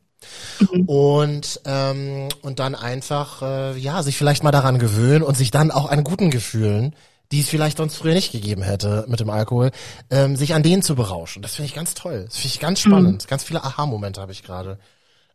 Mhm. 0.59 0.81
Und 0.85 1.61
ähm, 1.65 2.27
und 2.41 2.59
dann 2.59 2.75
einfach 2.75 3.41
äh, 3.41 3.77
ja 3.77 4.01
sich 4.01 4.17
vielleicht 4.17 4.43
mal 4.43 4.51
daran 4.51 4.79
gewöhnen 4.79 5.23
und 5.23 5.37
sich 5.37 5.51
dann 5.51 5.71
auch 5.71 5.89
an 5.89 6.03
guten 6.03 6.31
Gefühlen 6.31 6.95
die 7.31 7.41
es 7.41 7.49
vielleicht 7.49 7.77
sonst 7.77 7.97
früher 7.97 8.13
nicht 8.13 8.31
gegeben 8.31 8.61
hätte 8.61 9.05
mit 9.07 9.19
dem 9.19 9.29
Alkohol, 9.29 9.71
ähm, 10.09 10.35
sich 10.35 10.53
an 10.53 10.63
denen 10.63 10.81
zu 10.81 10.95
berauschen. 10.95 11.41
Das 11.41 11.55
finde 11.55 11.67
ich 11.67 11.75
ganz 11.75 11.93
toll. 11.93 12.25
Das 12.25 12.37
finde 12.37 12.53
ich 12.53 12.59
ganz 12.59 12.79
spannend. 12.79 13.23
Mhm. 13.23 13.27
Ganz 13.27 13.43
viele 13.43 13.63
Aha-Momente 13.63 14.21
habe 14.21 14.31
ich 14.31 14.43
gerade. 14.43 14.79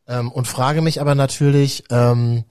Ähm, 0.08 0.32
und 0.32 0.48
frage 0.48 0.82
mich 0.82 1.00
aber 1.00 1.14
natürlich, 1.14 1.84
ähm, 1.90 2.44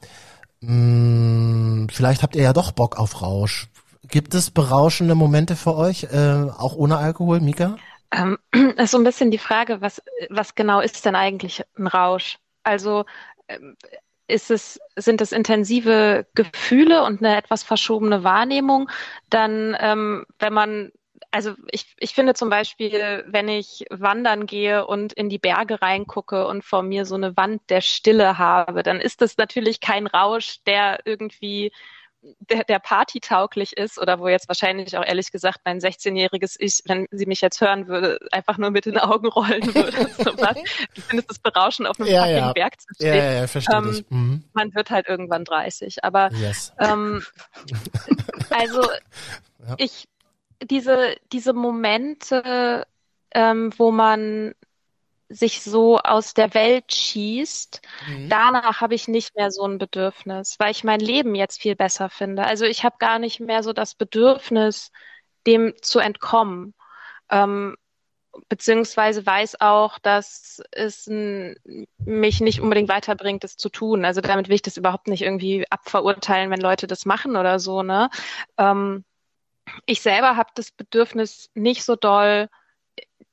mh, 0.61 0.71
mm, 0.71 1.87
vielleicht 1.91 2.23
habt 2.23 2.35
ihr 2.35 2.43
ja 2.43 2.53
doch 2.53 2.71
Bock 2.71 2.97
auf 2.97 3.21
Rausch. 3.21 3.67
Gibt 4.07 4.33
es 4.33 4.51
berauschende 4.51 5.15
Momente 5.15 5.55
für 5.55 5.75
euch, 5.75 6.03
äh, 6.03 6.47
auch 6.57 6.75
ohne 6.75 6.97
Alkohol, 6.97 7.39
Mika? 7.39 7.77
Ähm, 8.11 8.37
ist 8.77 8.91
so 8.91 8.97
ein 8.97 9.03
bisschen 9.03 9.31
die 9.31 9.37
Frage, 9.37 9.81
was, 9.81 10.01
was 10.29 10.55
genau 10.55 10.81
ist 10.81 11.05
denn 11.05 11.15
eigentlich 11.15 11.63
ein 11.77 11.87
Rausch? 11.87 12.37
Also 12.63 13.05
ähm, 13.47 13.75
ist 14.31 14.49
es, 14.49 14.79
sind 14.95 15.21
es 15.21 15.31
intensive 15.31 16.25
Gefühle 16.33 17.03
und 17.03 17.23
eine 17.23 17.37
etwas 17.37 17.63
verschobene 17.63 18.23
Wahrnehmung, 18.23 18.89
dann, 19.29 19.75
ähm, 19.79 20.25
wenn 20.39 20.53
man 20.53 20.91
also 21.31 21.53
ich, 21.71 21.95
ich 21.97 22.13
finde 22.13 22.33
zum 22.33 22.49
Beispiel, 22.49 23.23
wenn 23.27 23.47
ich 23.47 23.85
wandern 23.89 24.45
gehe 24.45 24.85
und 24.85 25.13
in 25.13 25.29
die 25.29 25.39
Berge 25.39 25.81
reingucke 25.81 26.45
und 26.45 26.63
vor 26.63 26.83
mir 26.83 27.05
so 27.05 27.15
eine 27.15 27.37
Wand 27.37 27.61
der 27.69 27.81
Stille 27.81 28.37
habe, 28.37 28.83
dann 28.83 28.99
ist 28.99 29.21
das 29.21 29.37
natürlich 29.37 29.79
kein 29.79 30.07
Rausch, 30.07 30.57
der 30.65 30.99
irgendwie 31.05 31.71
der, 32.21 32.63
der 32.63 32.79
partytauglich 32.79 33.77
ist 33.77 33.99
oder 33.99 34.19
wo 34.19 34.27
jetzt 34.27 34.47
wahrscheinlich 34.47 34.95
auch 34.97 35.05
ehrlich 35.05 35.31
gesagt 35.31 35.59
mein 35.65 35.79
16-jähriges 35.79 36.55
Ich, 36.59 36.81
wenn 36.85 37.07
sie 37.11 37.25
mich 37.25 37.41
jetzt 37.41 37.61
hören 37.61 37.87
würde, 37.87 38.19
einfach 38.31 38.57
nur 38.57 38.69
mit 38.69 38.85
den 38.85 38.97
Augen 38.97 39.27
rollen 39.27 39.73
würde. 39.73 39.91
so 40.17 40.37
was. 40.37 40.55
Du 40.93 41.01
findest 41.01 41.29
das 41.29 41.39
Berauschen 41.39 41.87
auf 41.87 41.99
einem 41.99 42.09
ja, 42.09 42.21
fucking 42.21 42.37
ja. 42.37 42.53
Berg 42.53 42.79
zu 42.79 42.93
stehen. 42.93 43.15
Ja, 43.15 43.33
ja, 43.33 43.47
verstehe 43.47 43.77
ähm, 43.77 43.91
ich. 43.91 44.09
Mhm. 44.09 44.43
Man 44.53 44.73
wird 44.75 44.91
halt 44.91 45.07
irgendwann 45.07 45.45
30. 45.45 46.03
Aber 46.03 46.29
Yes. 46.33 46.73
ähm, 46.79 47.23
also 48.49 48.81
Ja. 49.67 49.75
ich 49.77 50.05
diese 50.63 51.15
diese 51.31 51.53
Momente, 51.53 52.85
ähm, 53.33 53.71
wo 53.77 53.91
man 53.91 54.53
sich 55.33 55.61
so 55.61 55.97
aus 55.99 56.33
der 56.33 56.53
Welt 56.53 56.93
schießt, 56.93 57.81
Mhm. 58.07 58.29
danach 58.29 58.81
habe 58.81 58.95
ich 58.95 59.07
nicht 59.07 59.35
mehr 59.35 59.51
so 59.51 59.65
ein 59.65 59.77
Bedürfnis, 59.77 60.55
weil 60.59 60.71
ich 60.71 60.83
mein 60.83 60.99
Leben 60.99 61.35
jetzt 61.35 61.61
viel 61.61 61.75
besser 61.75 62.09
finde. 62.09 62.43
Also 62.45 62.65
ich 62.65 62.83
habe 62.83 62.97
gar 62.99 63.19
nicht 63.19 63.39
mehr 63.39 63.63
so 63.63 63.73
das 63.73 63.95
Bedürfnis, 63.95 64.91
dem 65.47 65.73
zu 65.81 65.99
entkommen. 65.99 66.73
Ähm, 67.29 67.75
beziehungsweise 68.47 69.25
weiß 69.25 69.59
auch, 69.61 69.99
dass 69.99 70.61
es 70.71 71.07
mich 71.07 72.41
nicht 72.41 72.61
unbedingt 72.61 72.89
weiterbringt, 72.89 73.43
das 73.43 73.57
zu 73.57 73.69
tun. 73.69 74.05
Also 74.05 74.21
damit 74.21 74.47
will 74.47 74.55
ich 74.55 74.61
das 74.61 74.77
überhaupt 74.77 75.07
nicht 75.07 75.21
irgendwie 75.21 75.65
abverurteilen, 75.69 76.49
wenn 76.51 76.61
Leute 76.61 76.87
das 76.87 77.05
machen 77.05 77.35
oder 77.35 77.59
so, 77.59 77.83
ne? 77.83 78.09
Ähm, 78.57 79.03
ich 79.85 80.01
selber 80.01 80.37
habe 80.37 80.49
das 80.55 80.71
Bedürfnis 80.71 81.49
nicht 81.53 81.83
so 81.83 81.95
doll, 81.95 82.49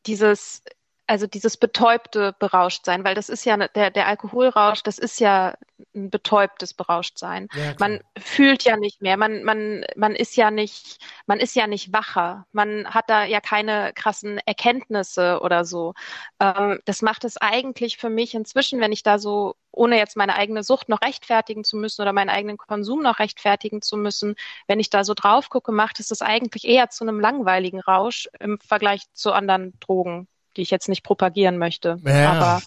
dieses, 0.06 0.62
also 1.08 1.26
dieses 1.26 1.56
betäubte 1.56 2.34
Berauschtsein, 2.38 3.02
weil 3.02 3.14
das 3.14 3.30
ist 3.30 3.46
ja 3.46 3.56
der, 3.56 3.90
der 3.90 4.06
Alkoholrausch, 4.06 4.82
das 4.82 4.98
ist 4.98 5.20
ja 5.20 5.54
ein 5.94 6.10
betäubtes 6.10 6.74
Berauschtsein. 6.74 7.48
Ja. 7.54 7.74
Man 7.78 8.00
fühlt 8.18 8.64
ja 8.64 8.76
nicht 8.76 9.00
mehr, 9.00 9.16
man, 9.16 9.42
man, 9.42 9.86
man 9.96 10.14
ist 10.14 10.36
ja 10.36 10.50
nicht, 10.50 10.98
man 11.26 11.40
ist 11.40 11.56
ja 11.56 11.66
nicht 11.66 11.94
wacher. 11.94 12.46
Man 12.52 12.86
hat 12.88 13.08
da 13.08 13.24
ja 13.24 13.40
keine 13.40 13.92
krassen 13.94 14.38
Erkenntnisse 14.44 15.40
oder 15.40 15.64
so. 15.64 15.94
Ähm, 16.40 16.80
das 16.84 17.00
macht 17.00 17.24
es 17.24 17.38
eigentlich 17.38 17.96
für 17.96 18.10
mich 18.10 18.34
inzwischen, 18.34 18.80
wenn 18.80 18.92
ich 18.92 19.02
da 19.02 19.18
so, 19.18 19.54
ohne 19.72 19.96
jetzt 19.96 20.16
meine 20.16 20.34
eigene 20.34 20.62
Sucht 20.62 20.90
noch 20.90 21.00
rechtfertigen 21.00 21.64
zu 21.64 21.78
müssen 21.78 22.02
oder 22.02 22.12
meinen 22.12 22.30
eigenen 22.30 22.58
Konsum 22.58 23.02
noch 23.02 23.18
rechtfertigen 23.18 23.80
zu 23.80 23.96
müssen, 23.96 24.34
wenn 24.66 24.80
ich 24.80 24.90
da 24.90 25.04
so 25.04 25.14
drauf 25.14 25.48
gucke, 25.48 25.72
macht 25.72 26.00
es 26.00 26.08
das 26.08 26.20
eigentlich 26.20 26.64
eher 26.64 26.90
zu 26.90 27.04
einem 27.04 27.18
langweiligen 27.18 27.80
Rausch 27.80 28.28
im 28.40 28.58
Vergleich 28.60 29.04
zu 29.14 29.32
anderen 29.32 29.72
Drogen, 29.80 30.28
die 30.58 30.62
ich 30.62 30.70
jetzt 30.70 30.88
nicht 30.88 31.02
propagieren 31.04 31.56
möchte. 31.56 31.96
Ja. 32.04 32.32
Aber 32.32 32.62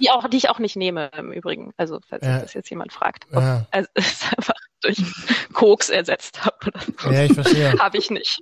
die 0.00 0.10
auch, 0.10 0.28
die 0.28 0.36
ich 0.38 0.48
auch 0.48 0.58
nicht 0.58 0.76
nehme 0.76 1.10
im 1.16 1.32
Übrigen. 1.32 1.72
Also 1.76 2.00
falls 2.08 2.24
Ja. 2.24 2.40
das 2.40 2.54
jetzt 2.54 2.70
jemand 2.70 2.92
fragt, 2.92 3.24
ob 3.32 3.42
Ja. 3.42 3.66
also, 3.70 3.88
es 3.94 4.22
einfach 4.36 4.54
durch 4.80 4.98
Koks 5.52 5.90
ersetzt 5.90 6.44
habe 6.44 6.56
so. 7.00 7.10
Ja, 7.10 7.22
ich 7.24 7.32
verstehe. 7.34 7.72
Habe 7.78 7.98
ich 7.98 8.10
nicht. 8.10 8.40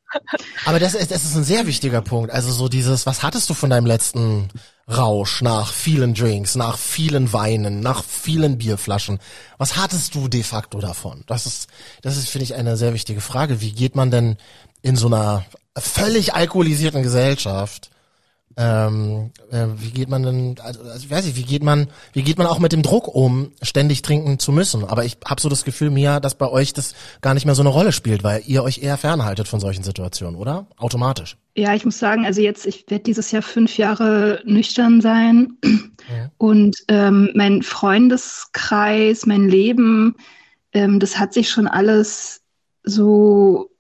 Aber 0.65 0.79
das 0.79 0.95
ist, 0.95 1.11
das 1.11 1.25
ist 1.25 1.37
ein 1.37 1.45
sehr 1.45 1.67
wichtiger 1.67 2.01
Punkt. 2.01 2.31
Also 2.31 2.51
so 2.51 2.69
dieses, 2.69 3.05
was 3.05 3.23
hattest 3.23 3.51
du 3.51 3.55
von 3.55 3.69
deinem 3.69 3.85
letzten 3.87 4.49
Rausch 4.89 5.43
nach 5.43 5.71
vielen 5.73 6.15
Drinks, 6.15 6.55
nach 6.57 6.79
vielen 6.79 7.33
Weinen, 7.35 7.81
nach 7.81 8.03
vielen 8.05 8.57
Bierflaschen? 8.57 9.19
Was 9.59 9.77
hattest 9.77 10.15
du 10.15 10.29
de 10.29 10.43
facto 10.43 10.81
davon? 10.81 11.25
Das 11.27 11.45
ist, 11.45 11.69
das 12.01 12.17
ist, 12.17 12.31
finde 12.31 12.45
ich, 12.45 12.55
eine 12.55 12.77
sehr 12.79 12.95
wichtige 12.95 13.21
Frage. 13.21 13.61
Wie 13.61 13.73
geht 13.73 13.95
man 13.95 14.11
denn 14.11 14.37
in 14.81 14.97
so 14.97 15.09
einer 15.09 15.45
völlig 15.77 16.33
alkoholisierten 16.35 17.03
Gesellschaft 17.03 17.91
ähm, 18.57 19.31
äh, 19.51 19.67
wie 19.77 19.91
geht 19.91 20.09
man 20.09 20.23
denn, 20.23 20.57
also, 20.61 20.83
also 20.83 20.99
ich 20.99 21.11
weiß 21.11 21.25
nicht, 21.25 21.37
wie 21.37 21.45
geht 21.45 21.63
man, 21.63 21.89
wie 22.13 22.23
geht 22.23 22.37
man 22.37 22.47
auch 22.47 22.59
mit 22.59 22.73
dem 22.73 22.83
Druck 22.83 23.07
um, 23.09 23.53
ständig 23.63 24.03
trinken 24.03 24.39
zu 24.39 24.51
müssen? 24.51 24.85
Aber 24.85 25.05
ich 25.05 25.19
habe 25.25 25.41
so 25.41 25.49
das 25.49 25.65
Gefühl, 25.65 25.91
Mia, 25.91 26.19
dass 26.19 26.35
bei 26.35 26.49
euch 26.49 26.73
das 26.73 26.95
gar 27.21 27.35
nicht 27.35 27.47
mehr 27.47 27.55
so 27.55 27.63
eine 27.63 27.71
Rolle 27.71 27.93
spielt, 27.93 28.25
weil 28.25 28.43
ihr 28.47 28.63
euch 28.63 28.83
eher 28.83 28.97
fernhaltet 28.97 29.47
von 29.47 29.61
solchen 29.61 29.85
Situationen, 29.85 30.35
oder? 30.35 30.67
Automatisch. 30.79 31.37
Ja, 31.57 31.75
ich 31.75 31.85
muss 31.85 31.99
sagen, 31.99 32.25
also 32.25 32.41
jetzt, 32.41 32.67
ich 32.67 32.85
werde 32.89 33.05
dieses 33.05 33.31
Jahr 33.31 33.43
fünf 33.43 33.79
Jahre 33.79 34.43
nüchtern 34.45 35.01
sein 35.01 35.59
und 36.39 36.77
ähm, 36.89 37.31
mein 37.35 37.63
Freundeskreis, 37.63 39.27
mein 39.27 39.49
Leben, 39.49 40.17
ähm, 40.73 40.99
das 40.99 41.19
hat 41.19 41.35
sich 41.35 41.51
schon 41.51 41.69
alles 41.69 42.43
so 42.83 43.71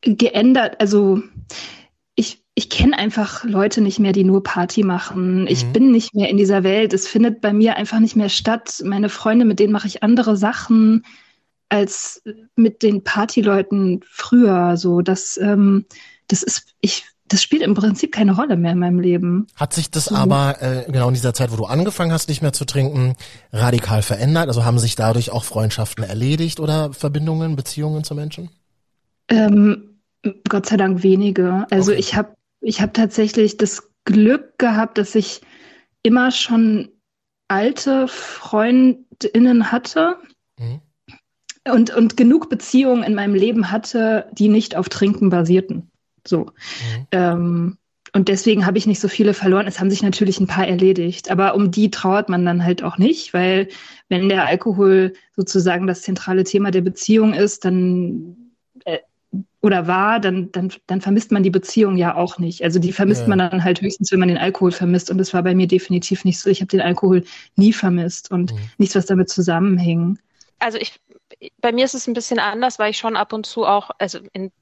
geändert. 0.00 0.80
Also 0.80 1.22
ich, 2.54 2.70
kenne 2.70 2.96
einfach 2.98 3.44
Leute 3.44 3.80
nicht 3.80 3.98
mehr, 3.98 4.12
die 4.12 4.24
nur 4.24 4.42
Party 4.42 4.84
machen. 4.84 5.46
Ich 5.48 5.66
Mhm. 5.66 5.72
bin 5.72 5.90
nicht 5.90 6.14
mehr 6.14 6.28
in 6.28 6.36
dieser 6.36 6.62
Welt. 6.62 6.92
Es 6.92 7.08
findet 7.08 7.40
bei 7.40 7.52
mir 7.52 7.76
einfach 7.76 7.98
nicht 7.98 8.14
mehr 8.16 8.28
statt. 8.28 8.80
Meine 8.84 9.08
Freunde, 9.08 9.44
mit 9.44 9.58
denen 9.58 9.72
mache 9.72 9.88
ich 9.88 10.02
andere 10.02 10.36
Sachen 10.36 11.04
als 11.68 12.22
mit 12.54 12.82
den 12.82 13.02
Partyleuten 13.02 14.00
früher. 14.08 14.76
So, 14.76 15.00
das, 15.00 15.36
ähm, 15.36 15.86
das 16.28 16.42
ist, 16.44 16.74
ich, 16.80 17.04
das 17.26 17.42
spielt 17.42 17.62
im 17.62 17.74
Prinzip 17.74 18.12
keine 18.12 18.36
Rolle 18.36 18.56
mehr 18.56 18.72
in 18.72 18.78
meinem 18.78 19.00
Leben. 19.00 19.46
Hat 19.56 19.72
sich 19.72 19.90
das 19.90 20.12
aber 20.12 20.62
äh, 20.62 20.84
genau 20.92 21.08
in 21.08 21.14
dieser 21.14 21.34
Zeit, 21.34 21.50
wo 21.50 21.56
du 21.56 21.64
angefangen 21.64 22.12
hast, 22.12 22.28
nicht 22.28 22.42
mehr 22.42 22.52
zu 22.52 22.66
trinken, 22.66 23.16
radikal 23.52 24.02
verändert? 24.02 24.46
Also 24.48 24.64
haben 24.64 24.78
sich 24.78 24.94
dadurch 24.94 25.30
auch 25.32 25.42
Freundschaften 25.42 26.04
erledigt 26.04 26.60
oder 26.60 26.92
Verbindungen, 26.92 27.56
Beziehungen 27.56 28.04
zu 28.04 28.14
Menschen? 28.14 28.50
Ähm, 29.28 29.98
Gott 30.48 30.66
sei 30.66 30.76
Dank 30.76 31.02
wenige. 31.02 31.66
Also 31.70 31.90
Okay. 31.92 32.00
ich 32.00 32.14
habe 32.14 32.34
ich 32.64 32.80
hab 32.80 32.94
tatsächlich 32.94 33.56
das 33.56 33.90
Glück 34.04 34.58
gehabt, 34.58 34.98
dass 34.98 35.14
ich 35.14 35.40
immer 36.02 36.30
schon 36.30 36.88
alte 37.48 38.08
Freundinnen 38.08 39.70
hatte 39.70 40.18
Mhm. 40.58 40.80
und, 41.68 41.94
und 41.94 42.16
genug 42.16 42.48
Beziehungen 42.48 43.02
in 43.02 43.14
meinem 43.14 43.34
Leben 43.34 43.70
hatte, 43.70 44.26
die 44.32 44.48
nicht 44.48 44.76
auf 44.76 44.88
Trinken 44.88 45.30
basierten. 45.30 45.90
So. 46.26 46.44
Mhm. 46.46 47.06
Ähm, 47.12 47.78
und 48.12 48.28
deswegen 48.28 48.64
habe 48.64 48.78
ich 48.78 48.86
nicht 48.86 49.00
so 49.00 49.08
viele 49.08 49.34
verloren. 49.34 49.66
Es 49.66 49.80
haben 49.80 49.90
sich 49.90 50.02
natürlich 50.02 50.38
ein 50.38 50.46
paar 50.46 50.68
erledigt, 50.68 51.30
aber 51.30 51.56
um 51.56 51.72
die 51.72 51.90
trauert 51.90 52.28
man 52.28 52.44
dann 52.44 52.64
halt 52.64 52.84
auch 52.84 52.96
nicht, 52.96 53.34
weil 53.34 53.68
wenn 54.08 54.28
der 54.28 54.46
Alkohol 54.46 55.14
sozusagen 55.34 55.88
das 55.88 56.02
zentrale 56.02 56.44
Thema 56.44 56.70
der 56.70 56.82
Beziehung 56.82 57.34
ist, 57.34 57.64
dann 57.64 58.43
oder 59.60 59.86
war, 59.86 60.20
dann, 60.20 60.50
dann, 60.52 60.72
dann 60.86 61.00
vermisst 61.00 61.32
man 61.32 61.42
die 61.42 61.50
Beziehung 61.50 61.96
ja 61.96 62.14
auch 62.16 62.38
nicht. 62.38 62.62
Also 62.62 62.78
die 62.78 62.92
vermisst 62.92 63.22
Ja. 63.22 63.28
man 63.28 63.38
dann 63.38 63.64
halt 63.64 63.80
höchstens, 63.80 64.12
wenn 64.12 64.18
man 64.20 64.28
den 64.28 64.38
Alkohol 64.38 64.72
vermisst. 64.72 65.10
Und 65.10 65.18
das 65.18 65.32
war 65.34 65.42
bei 65.42 65.54
mir 65.54 65.66
definitiv 65.66 66.24
nicht 66.24 66.38
so. 66.40 66.50
Ich 66.50 66.60
habe 66.60 66.68
den 66.68 66.80
Alkohol 66.80 67.24
nie 67.56 67.72
vermisst 67.72 68.30
und 68.30 68.52
Mhm. 68.52 68.70
nichts, 68.78 68.94
was 68.94 69.06
damit 69.06 69.28
zusammenhing. 69.28 70.18
Also 70.58 70.78
ich, 70.78 71.00
bei 71.58 71.72
mir 71.72 71.84
ist 71.84 71.94
es 71.94 72.06
ein 72.06 72.14
bisschen 72.14 72.38
anders, 72.38 72.78
weil 72.78 72.90
ich 72.90 72.98
schon 72.98 73.16
ab 73.16 73.32
und 73.32 73.46
zu 73.46 73.66
auch, 73.66 73.90
also 73.98 74.20
in 74.32 74.52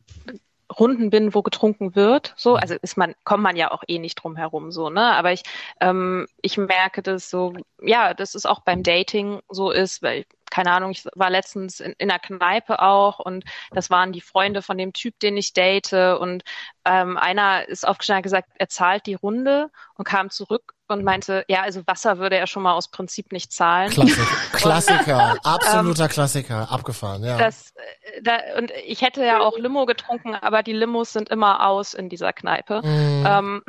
Runden 0.79 1.11
bin, 1.11 1.35
wo 1.35 1.43
getrunken 1.43 1.95
wird. 1.95 2.33
So, 2.37 2.57
also 2.57 2.75
ist 2.81 2.97
man, 2.97 3.15
kommt 3.25 3.43
man 3.43 3.57
ja 3.57 3.71
auch 3.71 3.83
eh 3.89 3.99
nicht 3.99 4.17
drum 4.17 4.37
herum, 4.37 4.71
so, 4.73 4.89
ne? 4.91 5.03
Aber 5.15 5.33
ich, 5.33 5.43
ähm, 5.81 6.27
ich 6.41 6.57
merke 6.57 7.03
das 7.03 7.29
so, 7.29 7.53
ja, 7.83 8.15
dass 8.15 8.35
es 8.35 8.47
auch 8.47 8.61
beim 8.61 8.83
Dating 8.83 9.41
so 9.51 9.71
ist, 9.71 10.03
weil 10.03 10.25
keine 10.53 10.73
Ahnung, 10.73 10.91
ich 10.91 11.07
war 11.15 11.31
letztens 11.31 11.81
in, 11.81 11.95
in 11.97 12.11
einer 12.11 12.19
Kneipe 12.19 12.83
auch 12.83 13.21
und 13.21 13.45
das 13.71 13.89
waren 13.89 14.13
die 14.13 14.21
Freunde 14.21 14.61
von 14.61 14.77
dem 14.77 14.93
Typ, 14.93 15.19
den 15.19 15.39
ich 15.39 15.55
date 15.55 15.95
und 15.95 16.45
ähm, 16.85 17.17
einer 17.17 17.69
ist 17.69 17.87
aufgestanden 17.87 18.21
und 18.21 18.25
gesagt, 18.25 18.49
er 18.59 18.69
zahlt 18.69 19.07
die 19.07 19.15
Runde 19.15 19.71
und 19.95 20.05
kam 20.05 20.31
zurück 20.31 20.75
und 20.89 21.05
meinte, 21.05 21.45
ja, 21.49 21.63
also 21.63 21.83
Wasser 21.87 22.19
würde 22.19 22.37
er 22.37 22.47
schon 22.47 22.63
mal 22.63 22.75
aus 22.75 22.91
Prinzip 22.91 23.33
nicht 23.33 23.53
zahlen. 23.53 23.91
Klassiker, 24.53 24.53
Klassiker, 24.53 25.37
absoluter 25.43 26.09
Klassiker, 26.09 26.71
abgefahren, 26.71 27.25
ja. 27.25 27.39
Das, 27.39 27.73
äh, 27.75 28.23
da, 28.23 28.39
und 28.59 28.71
ich 28.87 29.03
hätte 29.03 29.25
ja 29.25 29.41
auch 29.41 29.59
Limo 29.59 29.87
getrunken, 29.87 30.35
aber 30.35 30.63
die 30.63 30.73
Limos 30.73 31.13
sind 31.13 31.29
immer 31.31 31.67
aus 31.67 31.95
in 31.95 32.09
dieser 32.09 32.33
Kneipe. 32.33 32.83
Mhm. 32.85 33.27
Ähm, 33.27 33.63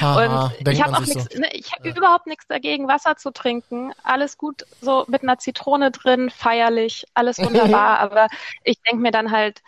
Haha, 0.00 0.50
und 0.58 0.68
ich 0.68 0.82
habe 0.82 0.96
auch 0.96 1.00
nichts, 1.00 1.32
so. 1.32 1.40
ne, 1.40 1.48
ich 1.52 1.72
habe 1.72 1.88
überhaupt 1.88 2.26
nichts 2.26 2.46
dagegen, 2.48 2.88
Wasser 2.88 3.16
zu 3.16 3.32
trinken. 3.32 3.92
Alles 4.02 4.36
gut, 4.36 4.64
so 4.80 5.04
mit 5.08 5.22
einer 5.22 5.38
Zitrone 5.38 5.90
drin, 5.90 6.30
feierlich, 6.30 7.04
alles 7.14 7.38
wunderbar. 7.38 7.98
aber 8.00 8.28
ich 8.64 8.80
denke 8.82 9.02
mir 9.02 9.12
dann 9.12 9.30
halt, 9.30 9.62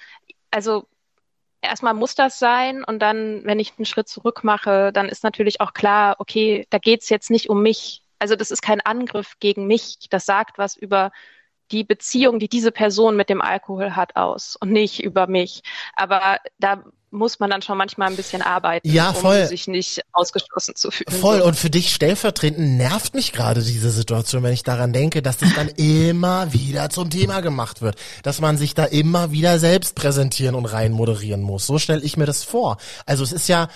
also 0.51 0.87
erstmal 1.61 1.94
muss 1.94 2.14
das 2.14 2.38
sein 2.38 2.85
und 2.85 3.01
dann, 3.01 3.44
wenn 3.44 3.59
ich 3.59 3.75
einen 3.79 3.85
Schritt 3.85 4.09
zurück 4.09 4.44
mache, 4.44 4.92
dann 4.92 5.09
ist 5.09 5.25
natürlich 5.25 5.61
auch 5.61 5.73
klar, 5.73 6.16
okay, 6.18 6.66
da 6.71 6.79
geht's 6.79 7.09
jetzt 7.09 7.31
nicht 7.31 7.49
um 7.49 7.62
mich. 7.62 8.03
Also 8.18 8.37
das 8.37 8.51
ist 8.51 8.62
kein 8.62 8.81
Angriff 8.81 9.35
gegen 9.40 9.66
mich. 9.66 9.97
Das 10.11 10.27
sagt 10.27 10.59
was 10.59 10.77
über 10.77 11.11
die 11.70 11.85
Beziehung, 11.85 12.38
die 12.38 12.48
diese 12.48 12.72
Person 12.72 13.16
mit 13.16 13.28
dem 13.28 13.40
Alkohol 13.40 13.96
hat, 13.96 14.16
aus 14.16 14.57
und 14.57 14.70
nicht 14.70 15.02
über 15.02 15.26
mich. 15.26 15.62
Aber 15.94 16.38
da 16.59 16.83
muss 17.11 17.40
man 17.40 17.50
dann 17.50 17.62
schon 17.62 17.78
manchmal 17.78 18.09
ein 18.09 18.16
bisschen 18.16 18.42
arbeiten, 18.42 18.88
ja, 18.88 19.12
voll. 19.12 19.42
um 19.42 19.46
sich 19.46 19.66
nicht 19.66 20.02
ausgeschlossen 20.12 20.76
zu 20.76 20.90
fühlen. 20.90 21.18
Voll. 21.18 21.40
Und 21.40 21.54
für 21.54 21.70
dich 21.70 21.94
stellvertretend 21.94 22.76
nervt 22.76 23.14
mich 23.14 23.33
gerade 23.33 23.62
diese 23.62 23.90
Situation, 23.90 24.42
wenn 24.42 24.52
ich 24.52 24.62
daran 24.62 24.92
denke, 24.92 25.22
dass 25.22 25.38
das 25.38 25.54
dann 25.54 25.68
immer 25.68 26.52
wieder 26.52 26.90
zum 26.90 27.09
Thema 27.09 27.40
gemacht 27.40 27.81
wird. 27.81 27.96
Dass 28.22 28.40
man 28.40 28.59
sich 28.59 28.74
da 28.74 28.85
immer 28.85 29.33
wieder 29.33 29.59
selbst 29.59 29.94
präsentieren 29.94 30.54
und 30.54 30.66
rein 30.66 30.92
moderieren 30.92 31.40
muss. 31.40 31.66
So 31.66 31.78
stelle 31.78 32.02
ich 32.02 32.16
mir 32.16 32.26
das 32.26 32.44
vor. 32.44 32.76
Also 33.07 33.24
es 33.24 33.33
ist 33.33 33.48
ja, 33.48 33.68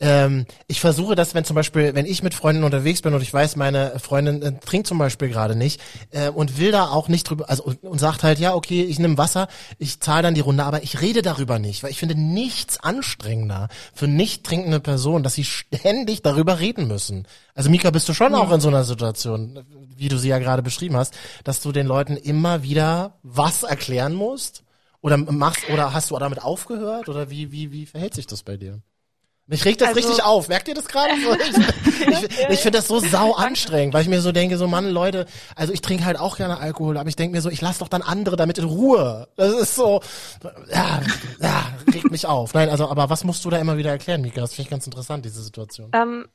ähm, 0.00 0.46
ich 0.66 0.80
versuche 0.80 1.14
das, 1.14 1.34
wenn 1.34 1.44
zum 1.44 1.56
Beispiel, 1.56 1.94
wenn 1.94 2.06
ich 2.06 2.22
mit 2.22 2.34
Freunden 2.34 2.64
unterwegs 2.64 3.02
bin 3.02 3.14
und 3.14 3.22
ich 3.22 3.32
weiß, 3.32 3.56
meine 3.56 3.98
Freundin 3.98 4.42
äh, 4.42 4.52
trinkt 4.58 4.86
zum 4.86 4.98
Beispiel 4.98 5.28
gerade 5.28 5.56
nicht 5.56 5.80
äh, 6.10 6.28
und 6.28 6.58
will 6.58 6.72
da 6.72 6.88
auch 6.88 7.08
nicht 7.08 7.28
drüber, 7.28 7.48
also 7.48 7.64
und, 7.64 7.82
und 7.82 7.98
sagt 7.98 8.22
halt, 8.22 8.38
ja, 8.38 8.54
okay, 8.54 8.82
ich 8.82 8.98
nehme 8.98 9.18
Wasser, 9.18 9.48
ich 9.78 10.00
zahle 10.00 10.22
dann 10.22 10.34
die 10.34 10.40
Runde, 10.40 10.64
aber 10.64 10.82
ich 10.82 11.00
rede 11.00 11.22
darüber 11.22 11.58
nicht, 11.58 11.82
weil 11.82 11.90
ich 11.90 11.98
finde 11.98 12.14
nichts 12.14 12.78
anstrengender 12.78 13.68
für 13.94 14.06
nicht 14.06 14.44
trinkende 14.44 14.80
Personen, 14.80 15.24
dass 15.24 15.34
sie 15.34 15.44
ständig 15.44 16.22
darüber 16.22 16.60
reden 16.60 16.88
müssen. 16.88 17.26
Also 17.54 17.70
Mika, 17.70 17.90
bist 17.90 18.08
du 18.08 18.14
schon 18.14 18.32
ja. 18.32 18.38
auch 18.38 18.52
in 18.52 18.60
so 18.60 18.68
einer 18.68 18.84
Situation, 18.84 19.64
wie 19.96 20.08
du 20.08 20.18
sie 20.18 20.28
ja 20.28 20.38
gerade 20.38 20.62
beschrieben 20.62 20.96
hast, 20.96 21.14
dass 21.44 21.62
du 21.62 21.72
den 21.72 21.86
Leuten 21.86 22.16
immer 22.16 22.62
wieder 22.62 23.14
was 23.22 23.62
erklären 23.62 24.12
musst? 24.12 24.62
Oder 25.02 25.18
machst, 25.18 25.70
oder 25.72 25.92
hast 25.92 26.10
du 26.10 26.18
damit 26.18 26.42
aufgehört? 26.42 27.08
Oder 27.08 27.30
wie, 27.30 27.52
wie, 27.52 27.70
wie 27.70 27.86
verhält 27.86 28.14
sich 28.14 28.26
das 28.26 28.42
bei 28.42 28.56
dir? 28.56 28.80
Mich 29.48 29.64
regt 29.64 29.80
das 29.80 29.88
also, 29.88 30.00
richtig 30.00 30.24
auf. 30.24 30.48
Merkt 30.48 30.66
ihr 30.66 30.74
das 30.74 30.88
gerade? 30.88 31.12
ich, 32.00 32.22
ich, 32.22 32.48
ich 32.48 32.60
finde 32.60 32.78
das 32.78 32.88
so 32.88 32.98
sau 32.98 33.34
anstrengend, 33.34 33.94
weil 33.94 34.02
ich 34.02 34.08
mir 34.08 34.20
so 34.20 34.32
denke, 34.32 34.58
so 34.58 34.66
Mann, 34.66 34.90
Leute, 34.90 35.26
also 35.54 35.72
ich 35.72 35.80
trinke 35.80 36.04
halt 36.04 36.18
auch 36.18 36.36
gerne 36.36 36.58
Alkohol, 36.58 36.98
aber 36.98 37.08
ich 37.08 37.14
denke 37.14 37.36
mir 37.36 37.40
so, 37.40 37.48
ich 37.48 37.60
lasse 37.60 37.78
doch 37.78 37.88
dann 37.88 38.02
andere 38.02 38.34
damit 38.34 38.58
in 38.58 38.64
Ruhe. 38.64 39.28
Das 39.36 39.54
ist 39.54 39.76
so, 39.76 40.00
ja, 40.68 41.00
ja, 41.40 41.66
regt 41.94 42.10
mich 42.10 42.26
auf. 42.26 42.54
Nein, 42.54 42.70
also, 42.70 42.88
aber 42.88 43.08
was 43.08 43.22
musst 43.22 43.44
du 43.44 43.50
da 43.50 43.58
immer 43.58 43.76
wieder 43.76 43.90
erklären, 43.90 44.20
Mika? 44.20 44.40
Das 44.40 44.54
finde 44.54 44.62
ich 44.62 44.70
ganz 44.70 44.84
interessant, 44.86 45.24
diese 45.24 45.40
Situation. 45.40 45.92
Ähm, 45.94 46.26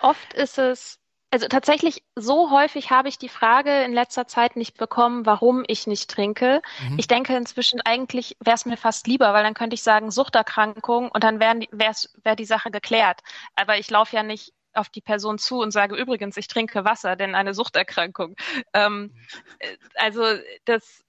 oft 0.00 0.32
ist 0.34 0.58
es 0.58 0.99
also 1.30 1.46
tatsächlich 1.46 2.02
so 2.16 2.50
häufig 2.50 2.90
habe 2.90 3.08
ich 3.08 3.18
die 3.18 3.28
Frage 3.28 3.82
in 3.84 3.92
letzter 3.92 4.26
Zeit 4.26 4.56
nicht 4.56 4.76
bekommen, 4.76 5.26
warum 5.26 5.64
ich 5.66 5.86
nicht 5.86 6.10
trinke. 6.10 6.60
Mhm. 6.88 6.98
Ich 6.98 7.06
denke 7.06 7.36
inzwischen 7.36 7.80
eigentlich 7.82 8.36
wäre 8.40 8.56
es 8.56 8.66
mir 8.66 8.76
fast 8.76 9.06
lieber, 9.06 9.32
weil 9.32 9.44
dann 9.44 9.54
könnte 9.54 9.74
ich 9.74 9.82
sagen 9.82 10.10
Suchterkrankung 10.10 11.10
und 11.10 11.22
dann 11.22 11.40
wäre 11.40 11.60
wär 11.70 12.36
die 12.36 12.44
Sache 12.44 12.70
geklärt. 12.70 13.20
Aber 13.54 13.78
ich 13.78 13.90
laufe 13.90 14.16
ja 14.16 14.22
nicht 14.22 14.52
auf 14.72 14.88
die 14.88 15.00
Person 15.00 15.38
zu 15.38 15.60
und 15.60 15.72
sage 15.72 15.96
übrigens, 15.96 16.36
ich 16.36 16.48
trinke 16.48 16.84
Wasser, 16.84 17.16
denn 17.16 17.34
eine 17.34 17.54
Suchterkrankung. 17.54 18.36
Ähm, 18.72 19.14
äh, 19.58 19.76
also 19.96 20.24
das 20.64 21.04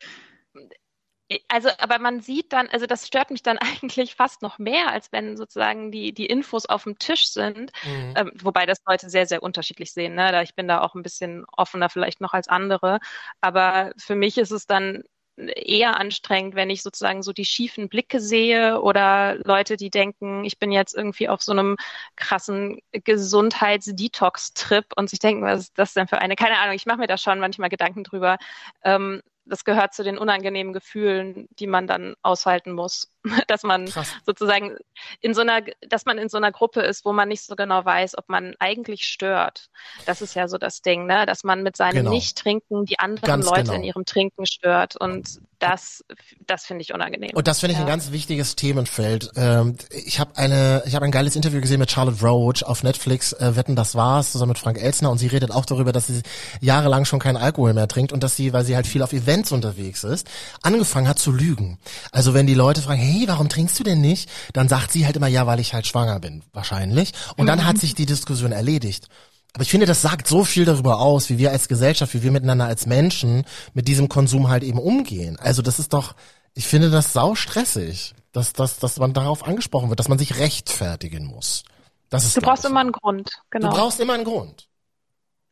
also, 1.48 1.70
aber 1.78 2.00
man 2.00 2.22
sieht 2.22 2.54
dann, 2.54 2.68
also 2.70 2.86
das 2.86 3.08
stört 3.08 3.32
mich 3.32 3.44
dann 3.44 3.58
eigentlich 3.82 4.16
fast 4.16 4.42
noch 4.42 4.60
mehr, 4.60 4.92
als 4.92 5.12
wenn 5.12 5.38
sozusagen 5.38 5.92
die, 5.92 6.14
die 6.14 6.26
Infos 6.26 6.66
auf 6.66 6.84
dem 6.84 6.98
Tisch 7.00 7.28
sind, 7.28 7.72
mhm. 7.84 8.14
ähm, 8.16 8.32
wobei 8.42 8.66
das 8.66 8.80
Leute 8.88 9.10
sehr, 9.10 9.26
sehr 9.26 9.44
unterschiedlich 9.44 9.94
sehen. 9.94 10.16
Ne? 10.16 10.44
Ich 10.44 10.56
bin 10.56 10.68
da 10.68 10.82
auch 10.82 10.96
ein 10.96 11.04
bisschen 11.04 11.46
offener 11.56 11.90
vielleicht 11.90 12.22
noch 12.22 12.34
als 12.34 12.48
andere. 12.48 13.00
Aber 13.42 13.92
für 13.98 14.16
mich 14.16 14.38
ist 14.38 14.52
es 14.52 14.66
dann 14.68 15.04
eher 15.38 16.00
anstrengend, 16.00 16.56
wenn 16.56 16.70
ich 16.70 16.84
sozusagen 16.84 17.24
so 17.24 17.34
die 17.34 17.46
schiefen 17.46 17.90
Blicke 17.90 18.20
sehe 18.20 18.82
oder 18.82 19.38
Leute, 19.44 19.78
die 19.78 19.90
denken, 19.90 20.44
ich 20.44 20.60
bin 20.60 20.72
jetzt 20.72 20.96
irgendwie 20.96 21.30
auf 21.30 21.42
so 21.42 21.52
einem 21.52 21.78
krassen 22.16 22.80
Gesundheits-Detox-Trip 22.92 24.86
und 24.96 25.10
sich 25.10 25.20
denken, 25.20 25.44
was 25.44 25.62
ist 25.62 25.78
das 25.78 25.94
denn 25.94 26.08
für 26.08 26.20
eine? 26.20 26.36
Keine 26.36 26.58
Ahnung, 26.60 26.76
ich 26.76 26.86
mache 26.86 27.00
mir 27.00 27.08
da 27.08 27.18
schon 27.18 27.40
manchmal 27.40 27.70
Gedanken 27.70 28.04
drüber. 28.04 28.38
Ähm, 28.84 29.22
das 29.52 29.66
gehört 29.66 29.94
zu 29.94 30.04
den 30.04 30.18
unangenehmen 30.18 30.72
Gefühlen, 30.72 31.48
die 31.60 31.68
man 31.68 31.86
dann 31.86 32.16
aushalten 32.22 32.72
muss, 32.72 33.12
dass 33.48 33.64
man 33.64 33.86
Krass. 33.86 34.10
sozusagen 34.26 34.78
in 35.20 35.34
so 35.34 35.42
einer, 35.42 35.62
dass 35.88 36.06
man 36.06 36.18
in 36.18 36.30
so 36.30 36.38
einer 36.38 36.52
Gruppe 36.52 36.82
ist, 36.82 37.06
wo 37.06 37.14
man 37.14 37.30
nicht 37.30 37.44
so 37.44 37.56
genau 37.56 37.84
weiß, 37.86 38.18
ob 38.18 38.30
man 38.30 38.56
eigentlich 38.60 39.06
stört. 39.06 39.70
Das 40.06 40.22
ist 40.22 40.36
ja 40.36 40.48
so 40.48 40.58
das 40.58 40.82
Ding, 40.82 41.06
ne, 41.06 41.26
dass 41.26 41.44
man 41.44 41.64
mit 41.64 41.78
seinem 41.78 41.98
genau. 41.98 42.12
Nicht-Trinken 42.12 42.86
die 42.86 43.00
anderen 43.00 43.28
ganz 43.28 43.46
Leute 43.46 43.64
genau. 43.64 43.76
in 43.76 43.84
ihrem 43.84 44.06
Trinken 44.06 44.46
stört 44.46 44.96
und 44.96 45.40
das, 45.60 46.04
das 46.48 46.66
finde 46.66 46.82
ich 46.82 46.94
unangenehm. 46.94 47.32
Und 47.36 47.48
das 47.48 47.60
finde 47.60 47.74
ich 47.74 47.78
ja. 47.78 47.86
ein 47.86 47.88
ganz 47.88 48.12
wichtiges 48.12 48.56
Themenfeld. 48.56 49.32
Ähm, 49.36 49.76
ich 49.92 50.20
habe 50.20 50.36
eine, 50.36 50.82
ich 50.88 50.96
habe 50.96 51.06
ein 51.06 51.12
geiles 51.12 51.36
Interview 51.36 51.62
gesehen 51.62 51.80
mit 51.80 51.92
Charlotte 51.92 52.26
Roach 52.26 52.64
auf 52.64 52.82
Netflix. 52.82 53.34
Äh, 53.34 53.56
Wetten, 53.56 53.76
das 53.76 53.94
war's, 53.94 54.32
zusammen 54.32 54.50
mit 54.50 54.58
Frank 54.58 54.82
Elsner 54.82 55.12
und 55.12 55.20
sie 55.20 55.28
redet 55.28 55.52
auch 55.52 55.66
darüber, 55.66 55.92
dass 55.92 56.08
sie 56.08 56.22
jahrelang 56.62 57.06
schon 57.06 57.20
keinen 57.20 57.38
Alkohol 57.38 57.74
mehr 57.74 57.88
trinkt 57.88 58.12
und 58.12 58.24
dass 58.24 58.36
sie, 58.36 58.54
weil 58.54 58.66
sie 58.66 58.76
halt 58.76 58.88
viel 58.88 59.04
auf 59.04 59.14
Events 59.14 59.52
unterwegs 59.52 60.04
ist, 60.04 60.28
angefangen 60.64 61.08
hat 61.08 61.20
zu 61.20 61.32
lügen. 61.32 61.78
Also 62.12 62.34
wenn 62.34 62.48
die 62.48 62.56
Leute 62.56 62.82
fragen, 62.82 63.00
hey, 63.00 63.11
warum 63.28 63.50
trinkst 63.50 63.80
du 63.80 63.84
denn 63.84 64.02
nicht? 64.02 64.30
Dann 64.54 64.70
sagt 64.70 64.92
sie 64.92 65.06
halt 65.06 65.16
immer, 65.16 65.28
ja, 65.28 65.48
weil 65.48 65.60
ich 65.60 65.74
halt 65.74 65.88
schwanger 65.88 66.20
bin, 66.20 66.44
wahrscheinlich. 66.54 67.14
Und 67.38 67.48
dann 67.48 67.60
mhm. 67.60 67.66
hat 67.66 67.78
sich 67.78 67.96
die 67.96 68.06
Diskussion 68.06 68.52
erledigt. 68.52 69.08
Aber 69.54 69.64
ich 69.64 69.70
finde, 69.70 69.86
das 69.86 70.02
sagt 70.02 70.28
so 70.28 70.46
viel 70.46 70.66
darüber 70.66 71.00
aus, 71.00 71.30
wie 71.30 71.38
wir 71.38 71.52
als 71.52 71.68
Gesellschaft, 71.68 72.14
wie 72.14 72.24
wir 72.24 72.32
miteinander 72.32 72.66
als 72.66 72.86
Menschen 72.86 73.44
mit 73.74 73.88
diesem 73.88 74.08
Konsum 74.08 74.50
halt 74.50 74.64
eben 74.64 74.80
umgehen. 74.80 75.38
Also 75.40 75.62
das 75.62 75.78
ist 75.80 75.94
doch, 75.94 76.16
ich 76.54 76.68
finde 76.68 76.90
das 76.90 77.12
sau 77.12 77.36
stressig, 77.36 78.14
dass, 78.32 78.54
dass, 78.54 78.80
dass 78.80 78.98
man 78.98 79.14
darauf 79.14 79.46
angesprochen 79.46 79.90
wird, 79.90 80.00
dass 80.00 80.08
man 80.08 80.18
sich 80.18 80.38
rechtfertigen 80.38 81.26
muss. 81.26 81.64
Das 82.10 82.26
ist, 82.26 82.38
du 82.38 82.42
brauchst 82.42 82.66
immer 82.66 82.80
einen 82.82 82.92
Grund, 82.92 83.30
genau. 83.50 83.70
Du 83.70 83.76
brauchst 83.76 84.00
immer 84.00 84.14
einen 84.14 84.26
Grund. 84.26 84.68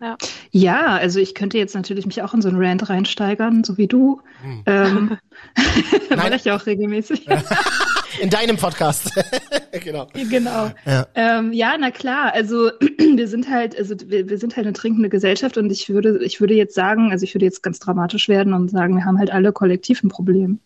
Ja. 0.01 0.17
ja, 0.51 0.85
also 0.95 1.19
ich 1.19 1.35
könnte 1.35 1.57
jetzt 1.57 1.75
natürlich 1.75 2.05
mich 2.05 2.21
auch 2.21 2.33
in 2.33 2.41
so 2.41 2.47
einen 2.47 2.63
Rant 2.63 2.89
reinsteigern, 2.89 3.65
so 3.65 3.77
wie 3.77 3.88
du. 3.88 4.21
Hm. 4.41 4.63
Ähm, 4.65 5.17
Mache 6.15 6.35
ich 6.35 6.49
auch 6.51 6.65
regelmäßig. 6.65 7.27
In 8.21 8.29
deinem 8.29 8.57
Podcast. 8.57 9.12
genau. 9.71 10.07
Genau. 10.13 10.71
Ja. 10.85 11.07
Ähm, 11.15 11.53
ja, 11.53 11.75
na 11.79 11.91
klar. 11.91 12.33
Also 12.33 12.71
wir 12.97 13.27
sind 13.27 13.49
halt, 13.49 13.77
also 13.77 13.95
wir, 14.05 14.29
wir 14.29 14.38
sind 14.38 14.55
halt 14.57 14.65
eine 14.65 14.73
trinkende 14.73 15.09
Gesellschaft 15.09 15.57
und 15.57 15.71
ich 15.71 15.89
würde, 15.89 16.23
ich 16.23 16.41
würde 16.41 16.53
jetzt 16.53 16.75
sagen, 16.75 17.12
also 17.12 17.23
ich 17.23 17.33
würde 17.35 17.45
jetzt 17.45 17.62
ganz 17.63 17.79
dramatisch 17.79 18.27
werden 18.27 18.53
und 18.53 18.69
sagen, 18.69 18.95
wir 18.95 19.05
haben 19.05 19.19
halt 19.19 19.31
alle 19.31 19.53
kollektiv 19.53 20.03
ein 20.03 20.09
Problem. 20.09 20.59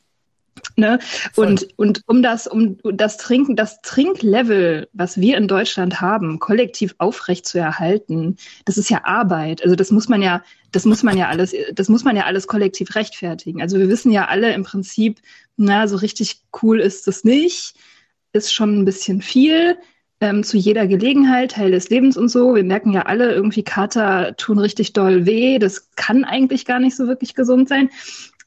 Ne? 0.76 1.00
Und, 1.36 1.68
und 1.78 2.02
um 2.08 2.24
das, 2.24 2.48
um 2.48 2.78
das 2.84 3.18
Trinken, 3.18 3.56
das 3.56 3.82
Trinklevel, 3.82 4.88
was 4.94 5.20
wir 5.20 5.38
in 5.38 5.48
Deutschland 5.48 6.02
haben, 6.02 6.40
kollektiv 6.40 6.96
aufrecht 6.98 7.46
zu 7.46 7.60
erhalten, 7.60 8.38
das 8.66 8.78
ist 8.78 8.90
ja 8.90 9.06
Arbeit. 9.06 9.64
Also 9.64 9.76
das 9.76 9.92
muss 9.92 10.10
man 10.10 10.22
ja, 10.22 10.44
das 10.72 10.86
muss 10.86 11.04
man 11.04 11.18
ja 11.18 11.28
alles, 11.28 11.54
das 11.74 11.90
muss 11.90 12.04
man 12.04 12.16
ja 12.16 12.24
alles 12.24 12.48
kollektiv 12.48 12.96
rechtfertigen. 12.96 13.62
Also 13.62 13.78
wir 13.78 13.90
wissen 13.90 14.12
ja 14.12 14.26
alle 14.28 14.54
im 14.54 14.64
Prinzip, 14.64 15.20
na, 15.58 15.88
so 15.88 15.98
richtig 15.98 16.42
cool 16.62 16.80
ist 16.80 17.08
es 17.08 17.24
nicht, 17.24 17.76
ist 18.32 18.54
schon 18.54 18.80
ein 18.80 18.86
bisschen 18.86 19.22
viel. 19.22 19.78
Ähm, 20.22 20.44
zu 20.44 20.56
jeder 20.56 20.88
Gelegenheit, 20.88 21.52
Teil 21.52 21.72
des 21.72 21.90
Lebens 21.90 22.16
und 22.16 22.30
so. 22.30 22.56
Wir 22.56 22.64
merken 22.64 22.94
ja 22.94 23.02
alle, 23.02 23.34
irgendwie 23.34 23.64
Kater 23.64 24.38
tun 24.38 24.58
richtig 24.58 24.94
doll 24.94 25.26
weh. 25.26 25.60
Das 25.60 25.92
kann 25.96 26.24
eigentlich 26.24 26.66
gar 26.66 26.80
nicht 26.80 26.96
so 26.96 27.08
wirklich 27.08 27.36
gesund 27.36 27.68
sein. 27.68 27.90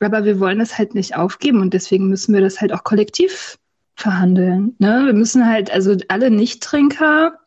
Aber 0.01 0.25
wir 0.25 0.41
wollen 0.41 0.61
es 0.61 0.79
halt 0.79 0.95
nicht 0.95 1.17
aufgeben 1.17 1.61
und 1.61 1.75
deswegen 1.75 2.09
müssen 2.09 2.35
wir 2.35 2.41
das 2.41 2.61
halt 2.61 2.73
auch 2.73 2.85
kollektiv 2.85 3.59
verhandeln. 3.95 4.75
Ne? 4.79 5.03
Wir 5.07 5.15
müssen 5.15 5.49
halt, 5.49 5.71
also 5.71 5.97
alle 6.09 6.31
Nichttrinker, 6.31 7.39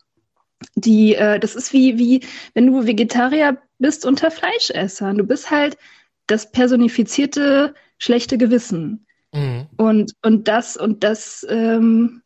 die, 0.74 1.14
äh, 1.14 1.38
das 1.38 1.54
ist 1.54 1.72
wie, 1.72 1.98
wie, 1.98 2.20
wenn 2.54 2.66
du 2.66 2.86
Vegetarier 2.86 3.58
bist 3.78 4.04
unter 4.04 4.30
Fleischessern. 4.30 5.16
Du 5.16 5.24
bist 5.24 5.50
halt 5.50 5.78
das 6.26 6.50
personifizierte 6.50 7.74
schlechte 7.98 8.36
Gewissen. 8.36 9.06
Mhm. 9.32 9.66
Und, 9.76 10.12
und 10.22 10.48
das, 10.48 10.76
und 10.76 11.04
das, 11.04 11.46
ähm, 11.48 12.22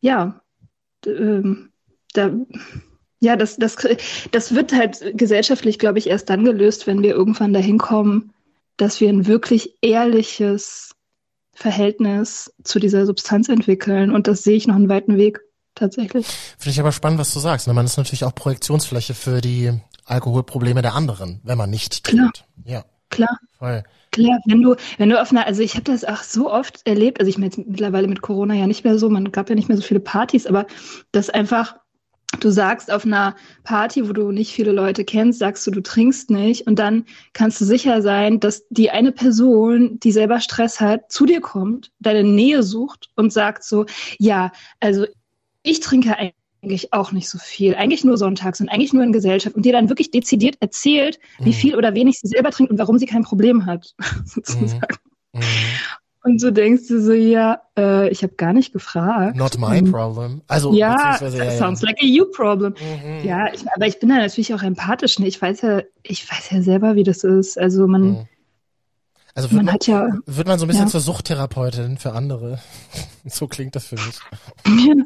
ja, 0.00 0.42
ähm, 1.06 1.70
da, 2.12 2.30
ja, 3.20 3.36
das, 3.36 3.56
das, 3.56 3.76
das 4.30 4.54
wird 4.54 4.74
halt 4.74 5.16
gesellschaftlich, 5.16 5.78
glaube 5.78 5.98
ich, 5.98 6.08
erst 6.08 6.28
dann 6.28 6.44
gelöst, 6.44 6.86
wenn 6.86 7.02
wir 7.02 7.14
irgendwann 7.14 7.54
dahin 7.54 7.78
kommen, 7.78 8.33
dass 8.76 9.00
wir 9.00 9.08
ein 9.08 9.26
wirklich 9.26 9.76
ehrliches 9.82 10.94
Verhältnis 11.52 12.52
zu 12.64 12.78
dieser 12.78 13.06
Substanz 13.06 13.48
entwickeln. 13.48 14.10
Und 14.10 14.26
das 14.26 14.42
sehe 14.42 14.56
ich 14.56 14.66
noch 14.66 14.74
einen 14.74 14.88
weiten 14.88 15.16
Weg 15.16 15.40
tatsächlich. 15.74 16.26
Finde 16.58 16.70
ich 16.70 16.80
aber 16.80 16.92
spannend, 16.92 17.18
was 17.18 17.32
du 17.32 17.40
sagst. 17.40 17.66
Ne? 17.66 17.74
Man 17.74 17.86
ist 17.86 17.96
natürlich 17.96 18.24
auch 18.24 18.34
Projektionsfläche 18.34 19.14
für 19.14 19.40
die 19.40 19.72
Alkoholprobleme 20.04 20.82
der 20.82 20.94
anderen, 20.94 21.40
wenn 21.44 21.58
man 21.58 21.70
nicht 21.70 22.04
trinkt. 22.04 22.44
Klar. 22.64 22.64
Ja. 22.64 22.84
Klar. 23.10 23.38
Voll. 23.58 23.84
Klar, 24.10 24.38
wenn 24.46 24.62
du, 24.62 24.76
wenn 24.98 25.08
du 25.08 25.20
auf 25.20 25.30
einer, 25.30 25.46
also 25.46 25.62
ich 25.62 25.74
habe 25.74 25.84
das 25.84 26.04
auch 26.04 26.22
so 26.22 26.52
oft 26.52 26.86
erlebt, 26.86 27.18
also 27.20 27.28
ich 27.28 27.36
meine 27.36 27.46
jetzt 27.46 27.58
mittlerweile 27.58 28.06
mit 28.06 28.22
Corona 28.22 28.54
ja 28.54 28.66
nicht 28.66 28.84
mehr 28.84 28.98
so, 28.98 29.08
man 29.10 29.32
gab 29.32 29.48
ja 29.48 29.56
nicht 29.56 29.68
mehr 29.68 29.76
so 29.76 29.82
viele 29.82 30.00
Partys, 30.00 30.46
aber 30.46 30.66
das 31.10 31.30
einfach 31.30 31.76
du 32.40 32.50
sagst 32.50 32.90
auf 32.90 33.04
einer 33.04 33.34
Party, 33.62 34.08
wo 34.08 34.12
du 34.12 34.30
nicht 34.32 34.52
viele 34.52 34.72
Leute 34.72 35.04
kennst, 35.04 35.38
sagst 35.38 35.66
du, 35.66 35.70
du 35.70 35.82
trinkst 35.82 36.30
nicht 36.30 36.66
und 36.66 36.78
dann 36.78 37.04
kannst 37.32 37.60
du 37.60 37.64
sicher 37.64 38.02
sein, 38.02 38.40
dass 38.40 38.66
die 38.68 38.90
eine 38.90 39.12
Person, 39.12 39.98
die 40.00 40.12
selber 40.12 40.40
Stress 40.40 40.80
hat, 40.80 41.10
zu 41.10 41.26
dir 41.26 41.40
kommt, 41.40 41.92
deine 42.00 42.24
Nähe 42.24 42.62
sucht 42.62 43.10
und 43.16 43.32
sagt 43.32 43.64
so, 43.64 43.86
ja, 44.18 44.52
also 44.80 45.06
ich 45.62 45.80
trinke 45.80 46.16
eigentlich 46.16 46.92
auch 46.92 47.12
nicht 47.12 47.28
so 47.28 47.38
viel, 47.38 47.74
eigentlich 47.74 48.04
nur 48.04 48.16
sonntags 48.16 48.60
und 48.60 48.68
eigentlich 48.68 48.92
nur 48.92 49.02
in 49.02 49.12
Gesellschaft 49.12 49.56
und 49.56 49.64
dir 49.64 49.72
dann 49.72 49.88
wirklich 49.88 50.10
dezidiert 50.10 50.56
erzählt, 50.60 51.18
mhm. 51.38 51.44
wie 51.46 51.52
viel 51.52 51.76
oder 51.76 51.94
wenig 51.94 52.18
sie 52.20 52.28
selber 52.28 52.50
trinkt 52.50 52.70
und 52.70 52.78
warum 52.78 52.98
sie 52.98 53.06
kein 53.06 53.22
Problem 53.22 53.66
hat, 53.66 53.94
sozusagen. 54.24 54.96
Mhm. 55.32 55.40
Und 56.24 56.40
so 56.40 56.50
denkst 56.50 56.88
du 56.88 57.02
so, 57.02 57.12
ja, 57.12 57.60
äh, 57.76 58.08
ich 58.08 58.22
habe 58.22 58.32
gar 58.34 58.54
nicht 58.54 58.72
gefragt. 58.72 59.36
Not 59.36 59.58
my 59.58 59.82
problem. 59.82 60.40
Also 60.48 60.72
ja, 60.72 61.18
ja, 61.20 61.50
sounds 61.50 61.82
like 61.82 61.98
a 62.00 62.06
you 62.06 62.24
problem. 62.24 62.72
Mhm. 62.80 63.28
Ja, 63.28 63.52
ich, 63.52 63.62
aber 63.76 63.86
ich 63.86 64.00
bin 64.00 64.08
da 64.08 64.16
natürlich 64.16 64.54
auch 64.54 64.62
empathisch. 64.62 65.18
Ne? 65.18 65.26
Ich 65.26 65.40
weiß 65.40 65.60
ja, 65.60 65.82
ich 66.02 66.30
weiß 66.30 66.50
ja 66.50 66.62
selber, 66.62 66.94
wie 66.94 67.02
das 67.02 67.24
ist. 67.24 67.58
Also 67.58 67.86
man, 67.86 68.02
mhm. 68.02 68.28
Also 69.36 69.50
wird 69.50 69.64
man, 69.64 69.66
man, 69.66 69.78
ja, 69.82 70.08
wird 70.26 70.46
man 70.46 70.60
so 70.60 70.64
ein 70.64 70.68
bisschen 70.68 70.84
ja. 70.84 70.90
zur 70.90 71.00
Suchttherapeutin 71.00 71.98
für 71.98 72.12
andere. 72.12 72.60
so 73.24 73.48
klingt 73.48 73.74
das 73.74 73.86
für 73.86 73.96
mich. 73.96 74.20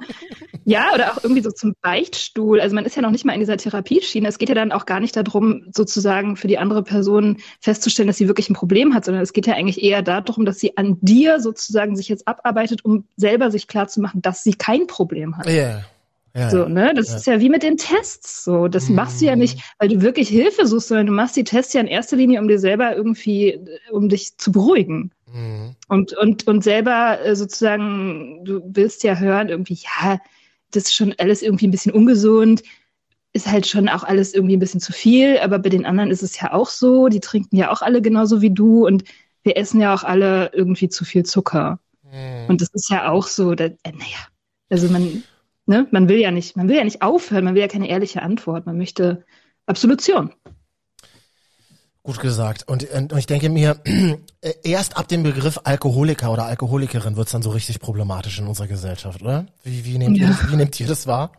ja, 0.66 0.92
oder 0.94 1.12
auch 1.12 1.24
irgendwie 1.24 1.40
so 1.40 1.50
zum 1.50 1.72
Beichtstuhl. 1.80 2.60
Also 2.60 2.74
man 2.74 2.84
ist 2.84 2.94
ja 2.94 3.00
noch 3.00 3.10
nicht 3.10 3.24
mal 3.24 3.32
in 3.32 3.40
dieser 3.40 3.56
Therapieschiene. 3.56 4.28
Es 4.28 4.36
geht 4.36 4.50
ja 4.50 4.54
dann 4.54 4.70
auch 4.70 4.84
gar 4.84 5.00
nicht 5.00 5.16
darum, 5.16 5.62
sozusagen 5.74 6.36
für 6.36 6.46
die 6.46 6.58
andere 6.58 6.82
Person 6.82 7.38
festzustellen, 7.60 8.06
dass 8.06 8.18
sie 8.18 8.28
wirklich 8.28 8.50
ein 8.50 8.54
Problem 8.54 8.94
hat, 8.94 9.06
sondern 9.06 9.22
es 9.22 9.32
geht 9.32 9.46
ja 9.46 9.54
eigentlich 9.54 9.82
eher 9.82 10.02
darum, 10.02 10.44
dass 10.44 10.58
sie 10.60 10.76
an 10.76 10.98
dir 11.00 11.40
sozusagen 11.40 11.96
sich 11.96 12.08
jetzt 12.08 12.28
abarbeitet, 12.28 12.84
um 12.84 13.04
selber 13.16 13.50
sich 13.50 13.66
klarzumachen, 13.66 14.20
dass 14.20 14.44
sie 14.44 14.52
kein 14.52 14.86
Problem 14.86 15.38
hat. 15.38 15.46
Ja. 15.46 15.52
Yeah. 15.52 15.84
Ja, 16.34 16.50
so, 16.50 16.68
ne? 16.68 16.92
Das 16.94 17.10
ja. 17.10 17.16
ist 17.16 17.26
ja 17.26 17.40
wie 17.40 17.48
mit 17.48 17.62
den 17.62 17.76
Tests. 17.76 18.44
So, 18.44 18.68
das 18.68 18.88
mhm. 18.88 18.96
machst 18.96 19.20
du 19.20 19.26
ja 19.26 19.36
nicht, 19.36 19.58
weil 19.78 19.88
du 19.88 20.02
wirklich 20.02 20.28
Hilfe 20.28 20.66
suchst, 20.66 20.88
sondern 20.88 21.06
du 21.06 21.12
machst 21.12 21.36
die 21.36 21.44
Tests 21.44 21.72
ja 21.72 21.80
in 21.80 21.86
erster 21.86 22.16
Linie, 22.16 22.40
um 22.40 22.48
dir 22.48 22.58
selber 22.58 22.94
irgendwie, 22.94 23.58
um 23.90 24.08
dich 24.08 24.36
zu 24.36 24.52
beruhigen. 24.52 25.12
Mhm. 25.32 25.74
Und, 25.88 26.16
und, 26.16 26.46
und 26.46 26.64
selber 26.64 27.18
äh, 27.24 27.34
sozusagen, 27.34 28.44
du 28.44 28.60
willst 28.64 29.02
ja 29.04 29.16
hören, 29.16 29.48
irgendwie, 29.48 29.78
ja, 29.82 30.18
das 30.70 30.84
ist 30.84 30.94
schon 30.94 31.14
alles 31.18 31.42
irgendwie 31.42 31.66
ein 31.66 31.70
bisschen 31.70 31.92
ungesund, 31.92 32.62
ist 33.32 33.46
halt 33.46 33.66
schon 33.66 33.88
auch 33.88 34.04
alles 34.04 34.34
irgendwie 34.34 34.56
ein 34.56 34.60
bisschen 34.60 34.80
zu 34.80 34.92
viel, 34.92 35.38
aber 35.38 35.58
bei 35.58 35.68
den 35.68 35.86
anderen 35.86 36.10
ist 36.10 36.22
es 36.22 36.40
ja 36.40 36.52
auch 36.52 36.68
so, 36.68 37.08
die 37.08 37.20
trinken 37.20 37.56
ja 37.56 37.70
auch 37.70 37.82
alle 37.82 38.02
genauso 38.02 38.40
wie 38.42 38.50
du 38.50 38.86
und 38.86 39.04
wir 39.42 39.56
essen 39.56 39.80
ja 39.80 39.94
auch 39.94 40.04
alle 40.04 40.50
irgendwie 40.52 40.88
zu 40.88 41.04
viel 41.04 41.24
Zucker. 41.24 41.78
Mhm. 42.02 42.48
Und 42.48 42.60
das 42.60 42.70
ist 42.72 42.90
ja 42.90 43.10
auch 43.10 43.26
so, 43.26 43.54
da, 43.54 43.64
äh, 43.64 43.92
naja, 43.92 44.28
also 44.70 44.88
man, 44.88 45.22
ne, 45.68 45.86
man 45.90 46.08
will 46.08 46.18
ja 46.18 46.30
nicht, 46.30 46.56
man 46.56 46.68
will 46.68 46.76
ja 46.76 46.84
nicht 46.84 47.02
aufhören, 47.02 47.44
man 47.44 47.54
will 47.54 47.62
ja 47.62 47.68
keine 47.68 47.88
ehrliche 47.88 48.22
Antwort, 48.22 48.66
man 48.66 48.78
möchte 48.78 49.24
Absolution. 49.66 50.32
Gut 52.02 52.20
gesagt. 52.20 52.66
Und, 52.66 52.90
und 52.90 53.12
ich 53.18 53.26
denke 53.26 53.50
mir, 53.50 53.76
erst 54.64 54.96
ab 54.96 55.08
dem 55.08 55.22
Begriff 55.22 55.60
Alkoholiker 55.64 56.32
oder 56.32 56.46
Alkoholikerin 56.46 57.16
wird 57.16 57.26
es 57.26 57.32
dann 57.32 57.42
so 57.42 57.50
richtig 57.50 57.80
problematisch 57.80 58.38
in 58.38 58.46
unserer 58.46 58.66
Gesellschaft, 58.66 59.20
oder? 59.20 59.46
Wie, 59.62 59.84
wie, 59.84 59.98
nehmt, 59.98 60.16
ja. 60.16 60.28
ihr, 60.28 60.50
wie 60.50 60.56
nehmt 60.56 60.80
ihr 60.80 60.86
das 60.86 61.06
wahr? 61.06 61.32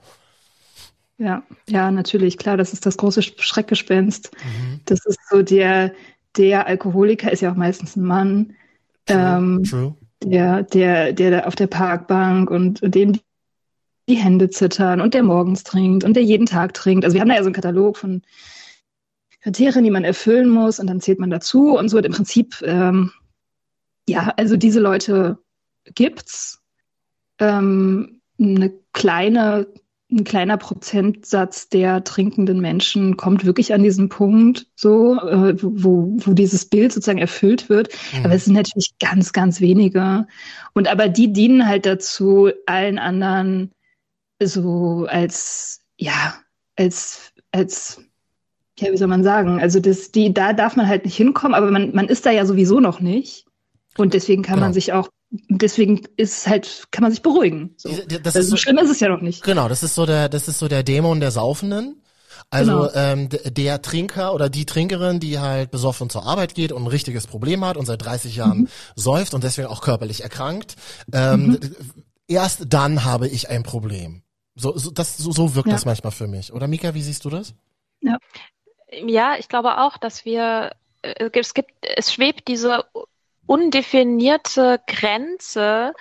Ja, 1.18 1.44
ja, 1.68 1.90
natürlich, 1.90 2.38
klar, 2.38 2.56
das 2.56 2.72
ist 2.72 2.86
das 2.86 2.98
große 2.98 3.24
Schreckgespenst. 3.24 4.32
Mhm. 4.44 4.82
Das 4.86 5.06
ist 5.06 5.20
so 5.30 5.42
der, 5.42 5.94
der 6.38 6.68
Alkoholiker 6.68 7.32
ist 7.32 7.42
ja 7.42 7.52
auch 7.52 7.58
meistens 7.58 7.96
ein 7.96 8.04
Mann. 8.04 8.54
True. 9.06 9.18
Ähm, 9.18 9.64
True. 9.64 9.96
Der, 10.24 10.64
der, 10.64 11.14
der 11.14 11.48
auf 11.48 11.56
der 11.56 11.68
Parkbank 11.68 12.52
und, 12.52 12.84
und 12.84 12.94
dem 12.94 13.20
die 14.10 14.16
Hände 14.16 14.50
zittern 14.50 15.02
und 15.02 15.14
der 15.14 15.24
morgens 15.24 15.64
trinkt 15.64 16.04
und 16.04 16.16
der 16.16 16.24
jeden 16.24 16.46
Tag 16.46 16.74
trinkt. 16.74 17.06
Also 17.06 17.14
wir 17.14 17.22
haben 17.22 17.30
da 17.30 17.36
ja 17.36 17.42
so 17.42 17.48
einen 17.48 17.56
Katalog 17.56 17.98
von 17.98 18.22
Kriterien, 19.42 19.84
die 19.84 19.92
man 19.92 20.04
erfüllen 20.04 20.50
muss 20.50 20.80
und 20.80 20.88
dann 20.88 21.00
zählt 21.00 21.20
man 21.20 21.30
dazu 21.30 21.78
und 21.78 21.90
so. 21.90 21.98
Und 21.98 22.06
im 22.06 22.12
Prinzip, 22.12 22.62
ähm, 22.64 23.12
ja, 24.08 24.34
also 24.38 24.58
diese 24.58 24.80
Leute 24.80 25.38
gibt's. 25.96 26.62
Ähm, 27.40 28.20
eine 28.40 28.74
kleine, 28.94 29.68
ein 30.12 30.24
kleiner 30.24 30.58
Prozentsatz 30.58 31.70
der 31.70 32.04
trinkenden 32.04 32.60
Menschen 32.60 33.18
kommt 33.18 33.46
wirklich 33.46 33.74
an 33.74 33.84
diesen 33.84 34.10
Punkt, 34.10 34.68
so, 34.76 35.16
äh, 35.16 35.56
wo, 35.62 36.16
wo 36.18 36.34
dieses 36.34 36.66
Bild 36.66 36.92
sozusagen 36.92 37.20
erfüllt 37.20 37.70
wird. 37.70 37.90
Mhm. 38.14 38.26
Aber 38.26 38.34
es 38.34 38.46
sind 38.46 38.56
natürlich 38.56 38.94
ganz, 39.00 39.34
ganz 39.34 39.62
wenige. 39.62 40.26
Und 40.74 40.88
aber 40.88 41.10
die 41.10 41.32
dienen 41.32 41.68
halt 41.68 41.86
dazu, 41.86 42.50
allen 42.66 42.98
anderen 42.98 43.72
so 44.42 45.06
als, 45.10 45.82
ja, 45.98 46.36
als, 46.76 47.32
als, 47.52 48.02
ja, 48.80 48.92
wie 48.92 48.98
soll 48.98 49.08
man 49.08 49.24
sagen? 49.24 49.60
Also 49.60 49.80
das, 49.80 50.12
die, 50.12 50.34
da 50.34 50.54
darf 50.54 50.76
man 50.76 50.88
halt 50.88 51.06
nicht 51.06 51.18
hinkommen, 51.18 51.56
aber 51.56 51.72
man, 51.72 51.94
man 51.94 52.08
ist 52.08 52.26
da 52.26 52.32
ja 52.32 52.46
sowieso 52.46 52.80
noch 52.80 53.00
nicht. 53.00 53.46
Und 53.98 54.14
deswegen 54.14 54.44
kann 54.44 54.56
genau. 54.56 54.68
man 54.68 54.74
sich 54.74 54.94
auch, 54.94 55.10
deswegen 55.50 56.02
ist 56.16 56.48
halt, 56.48 56.88
kann 56.92 57.02
man 57.02 57.12
sich 57.12 57.22
beruhigen. 57.22 57.74
So, 57.78 57.90
das 57.90 58.36
also, 58.36 58.40
ist 58.40 58.50
so 58.50 58.58
schlimm 58.58 58.78
ist 58.78 58.90
es 58.90 59.00
ja 59.00 59.10
noch 59.10 59.22
nicht. 59.22 59.44
Genau, 59.44 59.68
das 59.68 59.84
ist 59.84 59.96
so 59.96 60.06
der, 60.06 60.30
das 60.30 60.48
ist 60.48 60.60
so 60.60 60.68
der 60.68 60.84
Dämon 60.84 61.20
der 61.20 61.32
Saufenden. 61.32 62.02
Also 62.52 62.72
genau. 62.72 62.90
ähm, 62.96 63.30
der 63.30 63.82
Trinker 63.82 64.34
oder 64.34 64.50
die 64.50 64.66
Trinkerin, 64.66 65.20
die 65.20 65.40
halt 65.40 65.72
besoffen 65.72 66.10
zur 66.10 66.26
Arbeit 66.26 66.56
geht 66.56 66.72
und 66.72 66.84
ein 66.84 66.88
richtiges 66.88 67.28
Problem 67.28 67.64
hat 67.64 67.78
und 67.78 67.86
seit 67.86 68.04
30 68.04 68.36
Jahren 68.36 68.62
mhm. 68.62 68.68
säuft 68.96 69.34
und 69.34 69.44
deswegen 69.44 69.68
auch 69.68 69.82
körperlich 69.82 70.24
erkrankt, 70.24 70.76
ähm, 71.12 71.48
mhm. 71.48 71.60
erst 72.28 72.66
dann 72.70 73.04
habe 73.04 73.28
ich 73.28 73.50
ein 73.50 73.64
Problem. 73.64 74.24
So, 74.60 74.78
so, 74.78 74.92
das, 74.92 75.18
so, 75.18 75.32
so 75.32 75.56
wirkt 75.56 75.70
ja. 75.70 75.74
das 75.74 75.86
manchmal 75.86 76.12
für 76.12 76.28
mich. 76.28 76.52
Oder 76.52 76.68
Mika, 76.68 76.94
wie 76.94 77.02
siehst 77.02 77.24
du 77.24 77.30
das? 77.30 77.56
Ja, 78.02 78.18
ja 78.92 79.36
ich 79.40 79.48
glaube 79.48 79.78
auch, 79.80 79.98
dass 79.98 80.26
wir, 80.26 80.76
äh, 81.02 81.30
es 81.34 81.54
gibt, 81.54 81.72
es 81.82 82.14
schwebt 82.14 82.48
diese 82.50 82.84
undefinierte 83.46 84.82
Grenze 84.86 85.94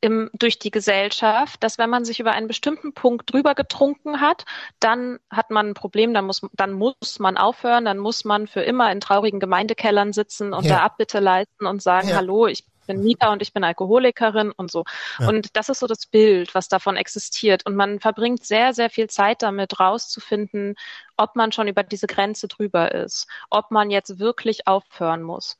im, 0.00 0.30
durch 0.32 0.58
die 0.58 0.70
Gesellschaft, 0.70 1.62
dass 1.62 1.76
wenn 1.76 1.90
man 1.90 2.04
sich 2.04 2.20
über 2.20 2.32
einen 2.32 2.46
bestimmten 2.46 2.92
Punkt 2.92 3.32
drüber 3.32 3.54
getrunken 3.54 4.20
hat, 4.20 4.44
dann 4.78 5.18
hat 5.28 5.50
man 5.50 5.70
ein 5.70 5.74
Problem, 5.74 6.14
dann 6.14 6.26
muss, 6.26 6.42
dann 6.52 6.72
muss 6.72 7.18
man 7.18 7.36
aufhören, 7.36 7.84
dann 7.84 7.98
muss 7.98 8.24
man 8.24 8.46
für 8.46 8.60
immer 8.60 8.92
in 8.92 9.00
traurigen 9.00 9.40
Gemeindekellern 9.40 10.12
sitzen 10.12 10.52
und 10.52 10.66
ja. 10.66 10.76
da 10.76 10.82
Abbitte 10.84 11.18
leisten 11.18 11.66
und 11.66 11.82
sagen, 11.82 12.08
ja. 12.08 12.16
hallo, 12.16 12.46
ich 12.46 12.64
bin 12.86 13.02
Mika 13.02 13.32
und 13.32 13.42
ich 13.42 13.52
bin 13.52 13.64
Alkoholikerin 13.64 14.52
und 14.52 14.70
so. 14.70 14.84
Ja. 15.18 15.28
Und 15.28 15.56
das 15.56 15.68
ist 15.68 15.80
so 15.80 15.86
das 15.86 16.06
Bild, 16.06 16.54
was 16.54 16.68
davon 16.68 16.96
existiert. 16.96 17.66
Und 17.66 17.76
man 17.76 18.00
verbringt 18.00 18.44
sehr, 18.44 18.74
sehr 18.74 18.90
viel 18.90 19.08
Zeit 19.08 19.42
damit, 19.42 19.80
rauszufinden, 19.80 20.74
ob 21.16 21.36
man 21.36 21.52
schon 21.52 21.68
über 21.68 21.82
diese 21.82 22.06
Grenze 22.06 22.48
drüber 22.48 22.92
ist, 22.92 23.26
ob 23.50 23.70
man 23.70 23.90
jetzt 23.90 24.18
wirklich 24.18 24.66
aufhören 24.66 25.22
muss. 25.22 25.58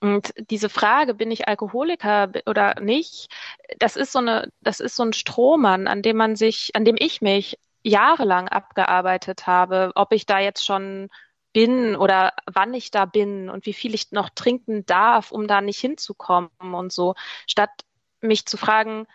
Und 0.00 0.34
diese 0.50 0.68
Frage, 0.68 1.14
bin 1.14 1.30
ich 1.30 1.48
Alkoholiker 1.48 2.30
oder 2.46 2.78
nicht, 2.80 3.28
das 3.78 3.96
ist 3.96 4.12
so 4.12 4.18
eine, 4.18 4.50
das 4.60 4.80
ist 4.80 4.96
so 4.96 5.02
ein 5.02 5.14
Strohmann, 5.14 5.86
an 5.86 6.02
dem 6.02 6.18
man 6.18 6.36
sich, 6.36 6.72
an 6.74 6.84
dem 6.84 6.96
ich 6.98 7.22
mich 7.22 7.58
jahrelang 7.82 8.48
abgearbeitet 8.48 9.46
habe, 9.46 9.92
ob 9.94 10.12
ich 10.12 10.26
da 10.26 10.40
jetzt 10.40 10.64
schon 10.64 11.08
bin 11.54 11.96
oder 11.96 12.34
wann 12.52 12.74
ich 12.74 12.90
da 12.90 13.06
bin 13.06 13.48
und 13.48 13.64
wie 13.64 13.72
viel 13.72 13.94
ich 13.94 14.12
noch 14.12 14.28
trinken 14.28 14.84
darf, 14.84 15.32
um 15.32 15.46
da 15.46 15.62
nicht 15.62 15.78
hinzukommen 15.78 16.50
und 16.58 16.92
so, 16.92 17.14
statt 17.46 17.70
mich 18.20 18.44
zu 18.44 18.58
fragen, 18.58 19.06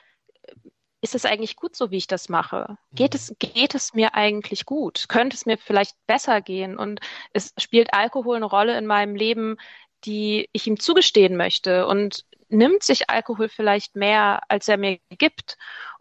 ist 1.01 1.15
es 1.15 1.25
eigentlich 1.25 1.55
gut 1.55 1.75
so, 1.75 1.91
wie 1.91 1.97
ich 1.97 2.07
das 2.07 2.29
mache? 2.29 2.77
Geht 2.93 3.13
es, 3.13 3.35
geht 3.39 3.75
es 3.75 3.93
mir 3.93 4.15
eigentlich 4.15 4.65
gut? 4.65 5.05
Könnte 5.07 5.35
es 5.35 5.45
mir 5.45 5.57
vielleicht 5.57 5.95
besser 6.07 6.41
gehen? 6.41 6.77
Und 6.77 6.99
es 7.33 7.53
spielt 7.57 7.93
Alkohol 7.93 8.37
eine 8.37 8.45
Rolle 8.45 8.77
in 8.77 8.85
meinem 8.85 9.15
Leben, 9.15 9.57
die 10.05 10.49
ich 10.53 10.65
ihm 10.65 10.79
zugestehen 10.79 11.37
möchte 11.37 11.87
und 11.87 12.25
nimmt 12.47 12.83
sich 12.83 13.09
Alkohol 13.09 13.49
vielleicht 13.49 13.95
mehr, 13.95 14.41
als 14.47 14.67
er 14.67 14.77
mir 14.77 14.99
gibt? 15.09 15.57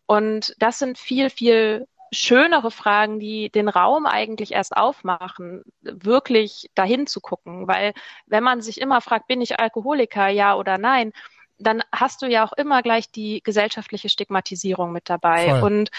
Und 0.07 0.55
das 0.59 0.79
sind 0.79 0.99
viel, 0.99 1.31
viel 1.31 1.87
schönere 2.13 2.71
Fragen, 2.71 3.21
die 3.21 3.51
den 3.51 3.69
Raum 3.69 4.07
eigentlich 4.07 4.53
erst 4.53 4.77
aufmachen, 4.77 5.63
wirklich 5.81 6.71
dahin 6.75 7.07
zu 7.07 7.21
gucken. 7.21 7.69
Weil 7.69 7.93
wenn 8.27 8.43
man 8.43 8.61
sich 8.61 8.81
immer 8.81 9.01
fragt, 9.01 9.27
bin 9.29 9.41
ich 9.41 9.59
Alkoholiker, 9.59 10.29
ja 10.29 10.57
oder 10.57 10.79
nein, 10.79 11.13
dann 11.59 11.83
hast 11.93 12.23
du 12.23 12.27
ja 12.27 12.47
auch 12.47 12.53
immer 12.53 12.83
gleich 12.83 13.11
die 13.11 13.43
gesellschaftliche 13.43 14.09
Stigmatisierung 14.09 14.93
mit 14.93 15.09
dabei. 15.11 15.51
Voll. 15.51 15.63
Und 15.63 15.91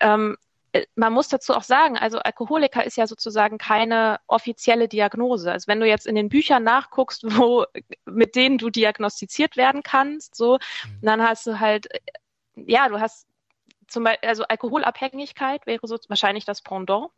ähm, 0.00 0.36
man 0.94 1.12
muss 1.12 1.28
dazu 1.28 1.54
auch 1.54 1.62
sagen, 1.62 1.98
also 1.98 2.18
Alkoholiker 2.18 2.84
ist 2.84 2.96
ja 2.96 3.06
sozusagen 3.06 3.58
keine 3.58 4.18
offizielle 4.26 4.88
Diagnose. 4.88 5.52
Also 5.52 5.68
wenn 5.68 5.80
du 5.80 5.86
jetzt 5.86 6.06
in 6.06 6.14
den 6.14 6.28
Büchern 6.28 6.64
nachguckst, 6.64 7.24
wo 7.38 7.66
mit 8.06 8.34
denen 8.36 8.58
du 8.58 8.70
diagnostiziert 8.70 9.56
werden 9.56 9.82
kannst, 9.82 10.34
so, 10.34 10.54
mhm. 10.84 10.98
dann 11.02 11.22
hast 11.22 11.46
du 11.46 11.60
halt, 11.60 11.88
ja, 12.56 12.88
du 12.88 13.00
hast 13.00 13.26
zum 13.92 14.04
Beispiel, 14.04 14.28
also 14.28 14.44
Alkoholabhängigkeit 14.44 15.66
wäre 15.66 15.86
so 15.86 15.98
wahrscheinlich 16.08 16.44
das 16.44 16.62
Pendant 16.62 17.10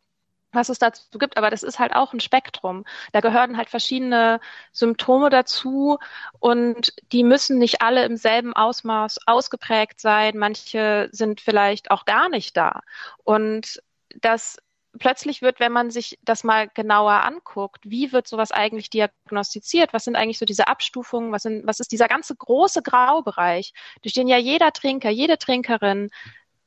was 0.55 0.69
es 0.69 0.79
dazu 0.79 1.19
gibt, 1.19 1.37
aber 1.37 1.49
das 1.49 1.63
ist 1.63 1.79
halt 1.79 1.93
auch 1.93 2.13
ein 2.13 2.19
Spektrum. 2.19 2.85
Da 3.11 3.19
gehören 3.21 3.57
halt 3.57 3.69
verschiedene 3.69 4.39
Symptome 4.71 5.29
dazu 5.29 5.99
und 6.39 6.93
die 7.11 7.23
müssen 7.23 7.59
nicht 7.59 7.81
alle 7.81 8.05
im 8.05 8.17
selben 8.17 8.53
Ausmaß 8.53 9.19
ausgeprägt 9.27 9.99
sein. 9.99 10.37
Manche 10.37 11.09
sind 11.11 11.41
vielleicht 11.41 11.91
auch 11.91 12.05
gar 12.05 12.29
nicht 12.29 12.57
da. 12.57 12.81
Und 13.23 13.81
dass 14.21 14.57
plötzlich 14.97 15.41
wird, 15.41 15.59
wenn 15.59 15.73
man 15.73 15.91
sich 15.91 16.17
das 16.23 16.45
mal 16.45 16.69
genauer 16.73 17.23
anguckt, 17.23 17.81
wie 17.83 18.13
wird 18.13 18.27
sowas 18.27 18.51
eigentlich 18.51 18.89
diagnostiziert? 18.89 19.91
Was 19.91 20.05
sind 20.05 20.15
eigentlich 20.15 20.39
so 20.39 20.45
diese 20.45 20.69
Abstufungen? 20.69 21.33
Was, 21.33 21.43
sind, 21.43 21.67
was 21.67 21.81
ist 21.81 21.91
dieser 21.91 22.07
ganze 22.07 22.33
große 22.33 22.81
Graubereich, 22.81 23.73
durch 24.01 24.13
den 24.13 24.29
ja 24.29 24.37
jeder 24.37 24.71
Trinker, 24.71 25.09
jede 25.09 25.37
Trinkerin 25.37 26.09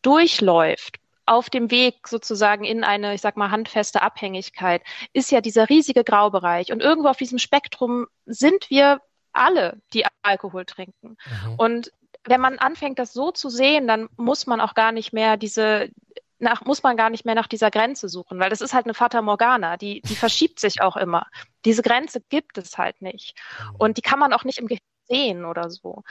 durchläuft? 0.03 0.96
Auf 1.26 1.51
dem 1.51 1.70
Weg 1.70 2.09
sozusagen 2.09 2.64
in 2.64 2.84
eine, 2.84 3.14
ich 3.14 3.20
sag 3.20 3.36
mal, 3.36 3.51
handfeste 3.51 4.01
Abhängigkeit 4.01 4.82
ist 5.12 5.30
ja 5.30 5.42
dieser 5.42 5.68
riesige 5.68 6.03
Graubereich. 6.03 6.72
Und 6.72 6.80
irgendwo 6.80 7.09
auf 7.09 7.18
diesem 7.18 7.38
Spektrum 7.38 8.07
sind 8.24 8.70
wir 8.70 9.03
alle, 9.32 9.80
die 9.92 10.07
Alkohol 10.22 10.64
trinken. 10.64 11.16
Mhm. 11.44 11.55
Und 11.57 11.92
wenn 12.24 12.40
man 12.40 12.59
anfängt, 12.59 12.99
das 12.99 13.12
so 13.12 13.30
zu 13.30 13.51
sehen, 13.51 13.86
dann 13.86 14.09
muss 14.16 14.46
man 14.46 14.61
auch 14.61 14.74
gar 14.74 14.92
nicht 14.92 15.12
mehr 15.12 15.36
diese, 15.36 15.90
nach, 16.38 16.64
muss 16.64 16.82
man 16.82 16.96
gar 16.96 17.11
nicht 17.11 17.24
mehr 17.24 17.34
nach 17.34 17.46
dieser 17.46 17.70
Grenze 17.70 18.09
suchen, 18.09 18.38
weil 18.38 18.51
das 18.51 18.61
ist 18.61 18.74
halt 18.74 18.86
eine 18.86 18.94
Fata 18.94 19.22
Morgana, 19.22 19.76
die, 19.76 20.01
die 20.03 20.16
verschiebt 20.16 20.61
sich 20.61 20.80
auch 20.80 20.96
immer. 20.96 21.26
Diese 21.64 21.82
Grenze 21.82 22.20
gibt 22.28 22.59
es 22.59 22.78
halt 22.78 23.03
nicht. 23.03 23.34
Mhm. 23.61 23.76
Und 23.78 23.96
die 23.96 24.03
kann 24.03 24.18
man 24.18 24.32
auch 24.32 24.44
nicht 24.44 24.59
im 24.59 24.66
Gehirn 24.66 24.80
sehen 25.09 25.44
oder 25.44 25.70
so. 25.70 26.03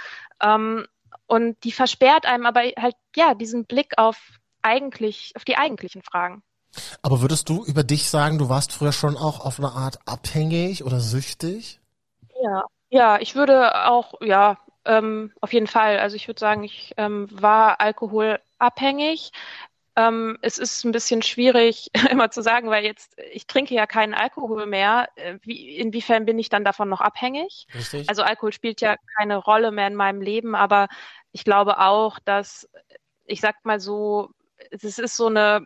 Ähm, 0.41 0.87
und 1.25 1.63
die 1.63 1.71
versperrt 1.71 2.25
einem 2.25 2.45
aber 2.45 2.61
halt, 2.77 2.95
ja, 3.15 3.33
diesen 3.33 3.65
Blick 3.65 3.97
auf 3.97 4.17
eigentlich, 4.61 5.33
auf 5.35 5.45
die 5.45 5.57
eigentlichen 5.57 6.01
Fragen. 6.01 6.43
Aber 7.01 7.21
würdest 7.21 7.49
du 7.49 7.63
über 7.65 7.83
dich 7.83 8.09
sagen, 8.09 8.37
du 8.37 8.49
warst 8.49 8.71
früher 8.71 8.91
schon 8.91 9.17
auch 9.17 9.39
auf 9.45 9.59
eine 9.59 9.71
Art 9.71 9.99
abhängig 10.05 10.83
oder 10.83 10.99
süchtig? 10.99 11.79
Ja, 12.41 12.63
ja, 12.89 13.19
ich 13.19 13.35
würde 13.35 13.87
auch, 13.87 14.13
ja, 14.21 14.57
ähm, 14.85 15.33
auf 15.41 15.53
jeden 15.53 15.67
Fall. 15.67 15.99
Also 15.99 16.15
ich 16.15 16.27
würde 16.27 16.39
sagen, 16.39 16.63
ich 16.63 16.93
ähm, 16.97 17.27
war 17.31 17.81
alkoholabhängig. 17.81 19.31
Ähm, 19.97 20.37
es 20.43 20.59
ist 20.59 20.85
ein 20.85 20.91
bisschen 20.91 21.23
schwierig 21.23 21.89
immer 22.11 22.29
zu 22.29 22.43
sagen, 22.43 22.69
weil 22.69 22.85
jetzt 22.85 23.17
ich 23.31 23.47
trinke 23.47 23.73
ja 23.73 23.87
keinen 23.87 24.13
Alkohol 24.13 24.67
mehr. 24.67 25.09
Äh, 25.15 25.39
wie, 25.41 25.75
inwiefern 25.75 26.25
bin 26.25 26.37
ich 26.37 26.49
dann 26.49 26.63
davon 26.63 26.87
noch 26.87 27.01
abhängig? 27.01 27.67
Richtig. 27.73 28.07
Also 28.07 28.21
Alkohol 28.21 28.53
spielt 28.53 28.79
ja 28.79 28.95
keine 29.17 29.37
Rolle 29.37 29.71
mehr 29.71 29.87
in 29.87 29.95
meinem 29.95 30.21
Leben, 30.21 30.53
aber 30.53 30.87
ich 31.31 31.43
glaube 31.43 31.79
auch, 31.79 32.19
dass 32.19 32.69
ich 33.25 33.41
sag 33.41 33.65
mal 33.65 33.79
so, 33.79 34.29
es 34.69 34.83
ist 34.83 35.17
so 35.17 35.27
eine 35.27 35.65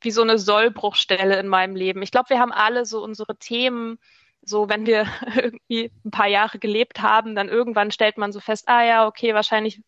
wie 0.00 0.10
so 0.10 0.22
eine 0.22 0.38
Sollbruchstelle 0.38 1.38
in 1.38 1.48
meinem 1.48 1.76
Leben. 1.76 2.02
Ich 2.02 2.10
glaube, 2.10 2.30
wir 2.30 2.40
haben 2.40 2.52
alle 2.52 2.84
so 2.84 3.02
unsere 3.02 3.36
Themen, 3.36 3.98
so 4.42 4.68
wenn 4.68 4.86
wir 4.86 5.06
irgendwie 5.36 5.92
ein 6.04 6.10
paar 6.10 6.28
Jahre 6.28 6.58
gelebt 6.58 7.00
haben, 7.00 7.36
dann 7.36 7.48
irgendwann 7.48 7.92
stellt 7.92 8.18
man 8.18 8.32
so 8.32 8.40
fest, 8.40 8.68
ah 8.68 8.84
ja, 8.84 9.06
okay, 9.06 9.34
wahrscheinlich 9.34 9.80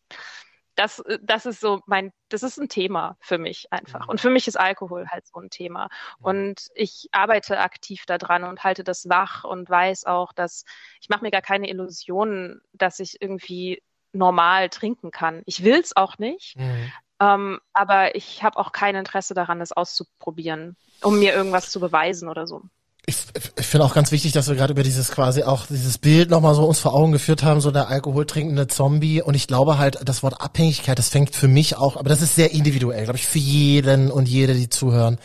das, 0.77 1.03
das 1.23 1.47
ist 1.47 1.61
so 1.61 1.81
mein, 1.87 2.13
das 2.29 2.43
ist 2.43 2.59
ein 2.59 2.69
Thema 2.69 3.17
für 3.21 3.39
mich 3.39 3.73
einfach. 3.73 4.05
Mhm. 4.05 4.11
Und 4.11 4.21
für 4.21 4.31
mich 4.31 4.49
ist 4.49 4.57
Alkohol 4.57 5.09
halt 5.09 5.27
so 5.27 5.41
ein 5.41 5.51
Thema. 5.51 5.89
Und 6.21 6.69
ich 6.75 7.09
arbeite 7.13 7.61
aktiv 7.61 8.05
daran 8.07 8.45
und 8.45 8.65
halte 8.65 8.85
das 8.85 9.09
wach 9.09 9.45
und 9.45 9.69
weiß 9.69 10.05
auch, 10.07 10.33
dass 10.33 10.65
ich 11.01 11.09
mache 11.09 11.23
mir 11.23 11.31
gar 11.31 11.43
keine 11.43 11.69
Illusionen, 11.69 12.61
dass 12.73 13.01
ich 13.01 13.21
irgendwie 13.21 13.83
normal 14.13 14.69
trinken 14.69 15.11
kann. 15.11 15.43
Ich 15.47 15.65
will 15.65 15.79
es 15.79 15.97
auch 15.97 16.19
nicht. 16.19 16.57
Mhm. 16.57 16.93
Ähm, 17.21 17.61
aber 17.73 18.17
ich 18.17 18.43
habe 18.43 18.59
auch 18.59 18.73
kein 18.73 18.97
Interesse 18.97 19.35
daran, 19.35 19.61
das 19.61 19.73
auszuprobieren, 19.73 20.77
um 21.03 21.19
mir 21.19 21.33
irgendwas 21.33 21.71
zu 21.71 21.81
beweisen 21.81 22.29
oder 22.29 22.47
so 22.47 22.63
ich, 23.07 23.17
ich 23.59 23.67
finde 23.67 23.85
auch 23.85 23.93
ganz 23.93 24.13
wichtig, 24.13 24.33
dass 24.33 24.49
wir 24.49 24.55
gerade 24.55 24.73
über 24.73 24.83
dieses 24.83 25.11
quasi 25.11 25.43
auch 25.43 25.67
dieses 25.67 25.99
Bild 25.99 26.31
nochmal 26.31 26.55
so 26.55 26.65
uns 26.65 26.79
vor 26.79 26.95
Augen 26.95 27.13
geführt 27.13 27.43
haben, 27.43 27.61
so 27.61 27.71
der 27.71 27.89
alkoholtrinkende 27.89 28.67
Zombie. 28.67 29.21
Und 29.21 29.35
ich 29.35 29.47
glaube 29.47 29.77
halt, 29.77 29.99
das 30.05 30.23
Wort 30.23 30.41
Abhängigkeit, 30.41 30.99
das 30.99 31.11
fängt 31.11 31.35
für 31.35 31.49
mich 31.49 31.77
auch, 31.77 31.97
aber 31.97 32.09
das 32.09 32.23
ist 32.23 32.35
sehr 32.35 32.53
individuell, 32.53 33.05
glaube 33.05 33.19
ich, 33.19 33.27
für 33.27 33.39
jeden 33.39 34.11
und 34.11 34.27
jede, 34.27 34.55
die 34.55 34.71
zuhören, 34.71 35.19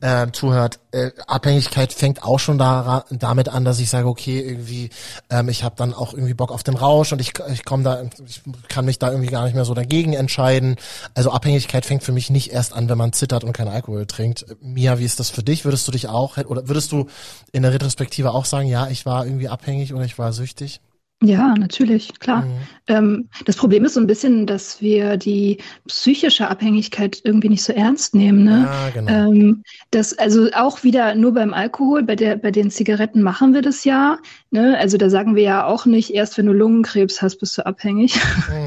äh, 0.00 0.28
zuhört. 0.30 0.78
Äh, 0.92 1.10
Abhängigkeit 1.26 1.92
fängt 1.92 2.22
auch 2.22 2.38
schon 2.38 2.56
da, 2.56 3.04
damit 3.10 3.48
an, 3.48 3.64
dass 3.64 3.80
ich 3.80 3.90
sage, 3.90 4.06
okay, 4.06 4.38
irgendwie, 4.38 4.90
ähm, 5.28 5.48
ich 5.48 5.64
habe 5.64 5.74
dann 5.76 5.92
auch 5.92 6.12
irgendwie 6.14 6.34
Bock 6.34 6.52
auf 6.52 6.62
den 6.62 6.76
Rausch 6.76 7.12
und 7.12 7.20
ich, 7.20 7.32
ich 7.52 7.64
komme 7.64 7.82
da, 7.82 8.02
ich 8.28 8.42
kann 8.68 8.84
mich 8.84 9.00
da 9.00 9.10
irgendwie 9.10 9.30
gar 9.30 9.44
nicht 9.44 9.54
mehr 9.54 9.64
so 9.64 9.74
dagegen 9.74 10.12
entscheiden. 10.12 10.76
Also 11.14 11.32
Abhängigkeit 11.32 11.84
fängt 11.84 12.04
für 12.04 12.12
mich 12.12 12.30
nicht 12.30 12.52
erst 12.52 12.74
an, 12.74 12.88
wenn 12.88 12.98
man 12.98 13.12
zittert 13.12 13.42
und 13.42 13.52
keinen 13.52 13.68
Alkohol 13.68 14.06
trinkt. 14.06 14.46
Mia, 14.60 15.00
wie 15.00 15.04
ist 15.04 15.18
das 15.18 15.30
für 15.30 15.42
dich? 15.42 15.64
Würdest 15.64 15.88
du 15.88 15.92
dich 15.92 16.08
auch, 16.08 16.36
oder 16.36 16.68
würdest 16.68 16.92
du 16.92 17.08
in 17.52 17.62
der 17.62 17.72
Retrospektive 17.72 18.32
auch 18.32 18.44
sagen, 18.44 18.68
ja, 18.68 18.88
ich 18.88 19.06
war 19.06 19.26
irgendwie 19.26 19.48
abhängig 19.48 19.94
oder 19.94 20.04
ich 20.04 20.18
war 20.18 20.32
süchtig? 20.32 20.80
Ja, 21.22 21.54
natürlich, 21.56 22.18
klar. 22.18 22.42
Mhm. 22.42 22.58
Ähm, 22.86 23.28
das 23.46 23.56
Problem 23.56 23.84
ist 23.84 23.94
so 23.94 24.00
ein 24.00 24.06
bisschen, 24.06 24.46
dass 24.46 24.82
wir 24.82 25.16
die 25.16 25.58
psychische 25.86 26.48
Abhängigkeit 26.48 27.20
irgendwie 27.24 27.48
nicht 27.48 27.62
so 27.62 27.72
ernst 27.72 28.14
nehmen. 28.14 28.44
Ne? 28.44 28.68
Ja, 28.68 28.90
genau. 28.90 29.10
Ähm, 29.10 29.62
das, 29.90 30.16
also 30.18 30.50
auch 30.52 30.82
wieder 30.82 31.14
nur 31.14 31.32
beim 31.32 31.54
Alkohol, 31.54 32.02
bei, 32.02 32.16
der, 32.16 32.36
bei 32.36 32.50
den 32.50 32.70
Zigaretten 32.70 33.22
machen 33.22 33.54
wir 33.54 33.62
das 33.62 33.84
ja. 33.84 34.18
Ne? 34.50 34.76
Also 34.78 34.98
da 34.98 35.08
sagen 35.08 35.34
wir 35.34 35.42
ja 35.42 35.66
auch 35.66 35.86
nicht, 35.86 36.12
erst 36.12 36.36
wenn 36.36 36.46
du 36.46 36.52
Lungenkrebs 36.52 37.22
hast, 37.22 37.36
bist 37.36 37.56
du 37.56 37.64
abhängig. 37.64 38.16
Mhm. 38.16 38.66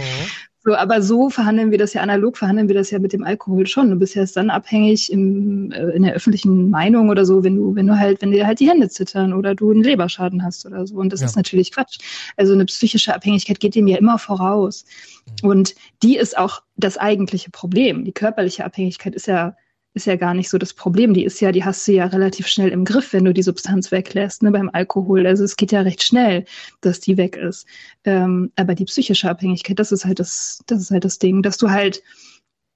So, 0.68 0.76
aber 0.76 1.02
so 1.02 1.30
verhandeln 1.30 1.72
wir 1.72 1.78
das 1.78 1.94
ja 1.94 2.02
analog, 2.02 2.38
verhandeln 2.38 2.68
wir 2.68 2.76
das 2.76 2.92
ja 2.92 3.00
mit 3.00 3.14
dem 3.14 3.24
Alkohol 3.24 3.68
schon. 3.68 3.90
Du 3.90 3.96
bist 3.96 4.16
ja 4.16 4.24
erst 4.24 4.36
dann 4.36 4.50
abhängig 4.50 5.10
im, 5.10 5.72
äh, 5.72 5.92
in 5.92 6.04
der 6.04 6.14
öffentlichen 6.14 6.70
Meinung 6.70 7.08
oder 7.08 7.26
so, 7.26 7.42
wenn 7.42 7.56
du, 7.56 7.74
wenn 7.74 7.88
du 7.88 7.98
halt, 7.98 8.22
wenn 8.22 8.32
dir 8.32 8.46
halt 8.46 8.60
die 8.60 8.68
Hände 8.68 8.90
zittern 8.90 9.32
oder 9.32 9.56
du 9.56 9.72
einen 9.72 9.82
Leberschaden 9.82 10.44
hast 10.44 10.66
oder 10.66 10.86
so. 10.86 10.98
Und 10.98 11.14
das 11.14 11.22
ja. 11.22 11.28
ist 11.28 11.38
natürlich 11.38 11.72
Quatsch. 11.72 12.00
Also 12.36 12.52
eine 12.52 12.66
psychische 12.66 13.16
Abhängigkeit 13.16 13.62
geht 13.62 13.76
dem 13.76 13.88
ja 13.88 13.96
immer 13.96 14.20
voraus. 14.20 14.84
Mhm. 15.42 15.50
Und 15.50 15.76
die 16.04 16.18
ist 16.18 16.38
auch 16.38 16.64
das 16.76 16.98
eigentliche 16.98 17.50
Problem. 17.50 18.04
Die 18.04 18.12
körperliche 18.12 18.66
Abhängigkeit 18.66 19.16
ist 19.16 19.28
ja 19.28 19.56
ist 19.98 20.06
ja 20.06 20.16
gar 20.16 20.34
nicht 20.34 20.50
so 20.50 20.58
das 20.58 20.74
Problem. 20.74 21.14
Die 21.14 21.26
ist 21.26 21.42
ja, 21.42 21.52
die 21.52 21.66
hast 21.66 21.88
du 21.88 21.92
ja 21.92 22.06
relativ 22.06 22.48
schnell 22.48 22.70
im 22.70 22.86
Griff, 22.86 23.12
wenn 23.12 23.26
du 23.26 23.34
die 23.34 23.44
Substanz 23.44 23.92
weglässt, 23.92 24.44
ne, 24.44 24.52
beim 24.52 24.70
Alkohol. 24.72 25.28
Also 25.28 25.44
es 25.44 25.58
geht 25.58 25.74
ja 25.74 25.82
recht 25.82 26.04
schnell, 26.04 26.46
dass 26.82 27.02
die 27.02 27.18
weg 27.18 27.36
ist. 27.36 27.68
Ähm, 28.06 28.52
aber 28.56 28.76
die 28.76 28.86
psychische 28.86 29.30
Abhängigkeit, 29.30 29.78
das 29.78 29.92
ist 29.92 30.06
halt 30.06 30.20
das, 30.20 30.64
das 30.68 30.82
ist 30.82 30.92
halt 30.92 31.04
das 31.04 31.20
Ding, 31.20 31.42
dass 31.42 31.58
du 31.58 31.70
halt, 31.70 32.02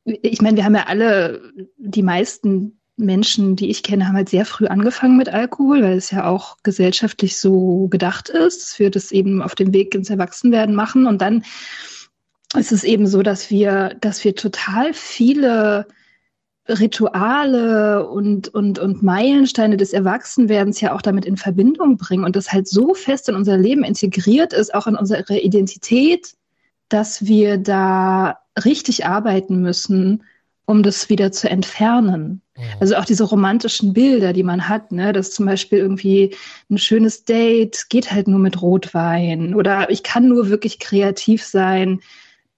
ich 0.03 0.41
meine, 0.41 0.57
wir 0.57 0.65
haben 0.65 0.76
ja 0.76 0.88
alle, 0.88 1.41
die 1.78 2.03
meisten 2.03 2.80
Menschen, 2.97 3.55
die 3.55 3.69
ich 3.69 3.84
kenne, 3.84 4.07
haben 4.07 4.15
halt 4.15 4.30
sehr 4.30 4.45
früh 4.45 4.67
angefangen 4.67 5.17
mit 5.17 5.30
Alkohol, 5.30 5.82
weil 5.82 5.97
es 5.97 6.11
ja 6.11 6.26
auch 6.26 6.57
gesellschaftlich 6.63 7.38
so 7.38 7.88
gedacht 7.88 8.30
ist, 8.30 8.61
dass 8.61 8.80
wir 8.80 8.91
das 8.91 9.11
eben 9.11 9.41
auf 9.41 9.55
dem 9.55 9.74
Weg 9.74 9.95
ins 9.95 10.09
Erwachsenwerden 10.09 10.76
machen. 10.76 11.07
Und 11.07 11.22
dann 11.22 11.43
ist 12.55 12.72
es 12.72 12.84
eben 12.84 13.07
so, 13.07 13.22
dass 13.22 13.49
wir, 13.49 13.95
dass 14.01 14.24
wir 14.24 14.36
total 14.36 14.93
viele 14.93 15.88
Rituale 16.68 18.07
und, 18.07 18.49
und, 18.49 18.80
und 18.80 19.01
Meilensteine 19.01 19.78
des 19.78 19.93
Erwachsenwerdens 19.93 20.80
ja 20.80 20.93
auch 20.93 21.01
damit 21.01 21.26
in 21.26 21.38
Verbindung 21.38 21.97
bringen 21.97 22.24
und 22.24 22.36
das 22.36 22.51
halt 22.51 22.68
so 22.68 22.93
fest 22.93 23.30
in 23.30 23.36
unser 23.36 23.57
Leben 23.57 23.84
integriert 23.84 24.53
ist, 24.53 24.74
auch 24.74 24.88
in 24.88 24.95
unsere 24.95 25.39
Identität, 25.39 26.36
dass 26.89 27.26
wir 27.26 27.57
da 27.57 28.38
richtig 28.64 29.05
arbeiten 29.05 29.62
müssen, 29.62 30.24
um 30.66 30.84
das 30.84 31.09
wieder 31.09 31.32
zu 31.32 31.49
entfernen. 31.49 32.41
Ja. 32.55 32.64
Also 32.80 32.95
auch 32.95 33.05
diese 33.05 33.24
romantischen 33.24 33.93
Bilder, 33.93 34.34
die 34.34 34.43
man 34.43 34.70
hat, 34.70 34.91
ne, 34.91 35.14
dass 35.14 35.32
zum 35.32 35.47
Beispiel 35.47 35.80
irgendwie 35.80 36.36
ein 36.70 36.78
schönes 36.78 37.26
Date 37.26 37.88
geht 37.89 38.12
halt 38.12 38.28
nur 38.28 38.39
mit 38.39 38.62
Rotwein 38.62 39.55
oder 39.55 39.89
ich 39.89 40.03
kann 40.03 40.28
nur 40.28 40.49
wirklich 40.49 40.80
kreativ 40.80 41.43
sein, 41.43 42.01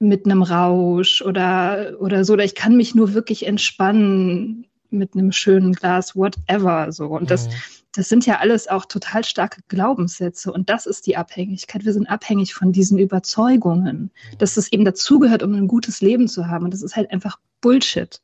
mit 0.03 0.25
einem 0.25 0.43
Rausch 0.43 1.21
oder, 1.21 1.93
oder 1.99 2.25
so, 2.25 2.33
oder 2.33 2.43
ich 2.43 2.55
kann 2.55 2.75
mich 2.75 2.93
nur 2.93 3.13
wirklich 3.13 3.45
entspannen 3.45 4.67
mit 4.89 5.15
einem 5.15 5.31
schönen 5.31 5.73
Glas, 5.73 6.15
whatever, 6.15 6.91
so. 6.91 7.07
Und 7.07 7.31
das, 7.31 7.47
mhm. 7.47 7.51
das 7.95 8.09
sind 8.09 8.25
ja 8.25 8.39
alles 8.39 8.67
auch 8.67 8.85
total 8.85 9.23
starke 9.23 9.61
Glaubenssätze. 9.67 10.51
Und 10.51 10.69
das 10.69 10.85
ist 10.85 11.07
die 11.07 11.17
Abhängigkeit. 11.17 11.85
Wir 11.85 11.93
sind 11.93 12.07
abhängig 12.07 12.53
von 12.53 12.71
diesen 12.71 12.99
Überzeugungen, 12.99 14.11
mhm. 14.31 14.37
dass 14.37 14.57
es 14.57 14.71
eben 14.71 14.85
dazugehört, 14.85 15.43
um 15.43 15.53
ein 15.53 15.67
gutes 15.67 16.01
Leben 16.01 16.27
zu 16.27 16.47
haben. 16.47 16.65
Und 16.65 16.73
das 16.73 16.83
ist 16.83 16.95
halt 16.95 17.11
einfach 17.11 17.39
Bullshit. 17.61 18.21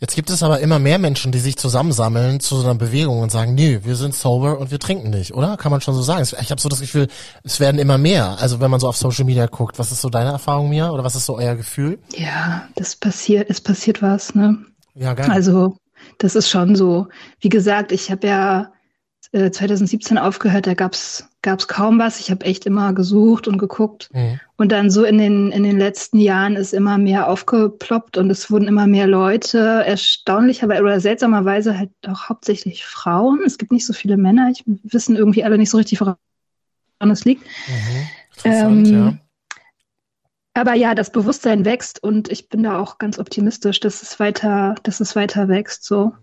Jetzt 0.00 0.14
gibt 0.14 0.30
es 0.30 0.42
aber 0.42 0.60
immer 0.60 0.78
mehr 0.78 0.98
Menschen, 0.98 1.32
die 1.32 1.38
sich 1.38 1.56
zusammensammeln 1.56 2.40
zu 2.40 2.56
so 2.56 2.64
einer 2.64 2.74
Bewegung 2.74 3.20
und 3.20 3.30
sagen, 3.30 3.54
nee, 3.54 3.80
wir 3.82 3.96
sind 3.96 4.14
sober 4.14 4.58
und 4.58 4.70
wir 4.70 4.78
trinken 4.78 5.10
nicht, 5.10 5.34
oder? 5.34 5.56
Kann 5.56 5.70
man 5.70 5.80
schon 5.80 5.94
so 5.94 6.02
sagen. 6.02 6.22
Ich 6.22 6.50
habe 6.50 6.60
so 6.60 6.68
das 6.68 6.80
Gefühl, 6.80 7.08
es 7.44 7.60
werden 7.60 7.78
immer 7.78 7.98
mehr. 7.98 8.36
Also 8.40 8.60
wenn 8.60 8.70
man 8.70 8.80
so 8.80 8.88
auf 8.88 8.96
Social 8.96 9.24
Media 9.24 9.46
guckt, 9.46 9.78
was 9.78 9.92
ist 9.92 10.02
so 10.02 10.08
deine 10.08 10.30
Erfahrung 10.30 10.68
mir 10.68 10.92
oder 10.92 11.04
was 11.04 11.16
ist 11.16 11.26
so 11.26 11.36
euer 11.36 11.54
Gefühl? 11.54 11.98
Ja, 12.14 12.68
das 12.74 12.96
passiert, 12.96 13.48
es 13.48 13.60
passiert 13.60 14.02
was, 14.02 14.34
ne? 14.34 14.58
Ja, 14.94 15.14
geil. 15.14 15.30
Also 15.30 15.76
das 16.18 16.34
ist 16.34 16.48
schon 16.48 16.76
so. 16.76 17.08
Wie 17.40 17.48
gesagt, 17.48 17.92
ich 17.92 18.10
habe 18.10 18.26
ja 18.26 18.72
2017 19.36 20.16
äh, 20.16 20.20
aufgehört, 20.20 20.66
da 20.66 20.74
gab's 20.74 21.28
gab's 21.46 21.68
kaum 21.68 21.98
was. 21.98 22.18
Ich 22.18 22.30
habe 22.30 22.44
echt 22.44 22.66
immer 22.66 22.92
gesucht 22.92 23.46
und 23.48 23.56
geguckt. 23.56 24.10
Mhm. 24.12 24.40
Und 24.56 24.72
dann 24.72 24.90
so 24.90 25.04
in 25.04 25.16
den, 25.16 25.52
in 25.52 25.62
den 25.62 25.78
letzten 25.78 26.18
Jahren 26.18 26.56
ist 26.56 26.74
immer 26.74 26.98
mehr 26.98 27.28
aufgeploppt 27.28 28.18
und 28.18 28.30
es 28.30 28.50
wurden 28.50 28.66
immer 28.66 28.86
mehr 28.86 29.06
Leute, 29.06 29.58
erstaunlicherweise 29.86 30.82
oder 30.82 31.00
seltsamerweise 31.00 31.78
halt 31.78 31.90
auch 32.06 32.28
hauptsächlich 32.28 32.84
Frauen. 32.84 33.40
Es 33.46 33.58
gibt 33.58 33.70
nicht 33.70 33.86
so 33.86 33.92
viele 33.92 34.16
Männer. 34.16 34.50
Ich 34.50 34.64
wissen 34.66 35.16
irgendwie 35.16 35.44
alle 35.44 35.56
nicht 35.56 35.70
so 35.70 35.78
richtig, 35.78 36.00
woran 36.00 36.16
es 37.10 37.24
liegt. 37.24 37.44
Mhm. 37.44 38.08
Interessant, 38.36 38.88
ähm, 38.88 38.94
ja. 38.94 39.18
Aber 40.54 40.74
ja, 40.74 40.94
das 40.94 41.12
Bewusstsein 41.12 41.64
wächst 41.64 42.02
und 42.02 42.30
ich 42.30 42.48
bin 42.48 42.62
da 42.62 42.78
auch 42.78 42.98
ganz 42.98 43.18
optimistisch, 43.18 43.78
dass 43.78 44.02
es 44.02 44.18
weiter, 44.18 44.74
dass 44.82 45.00
es 45.00 45.14
weiter 45.14 45.48
wächst. 45.48 45.84
So. 45.84 46.14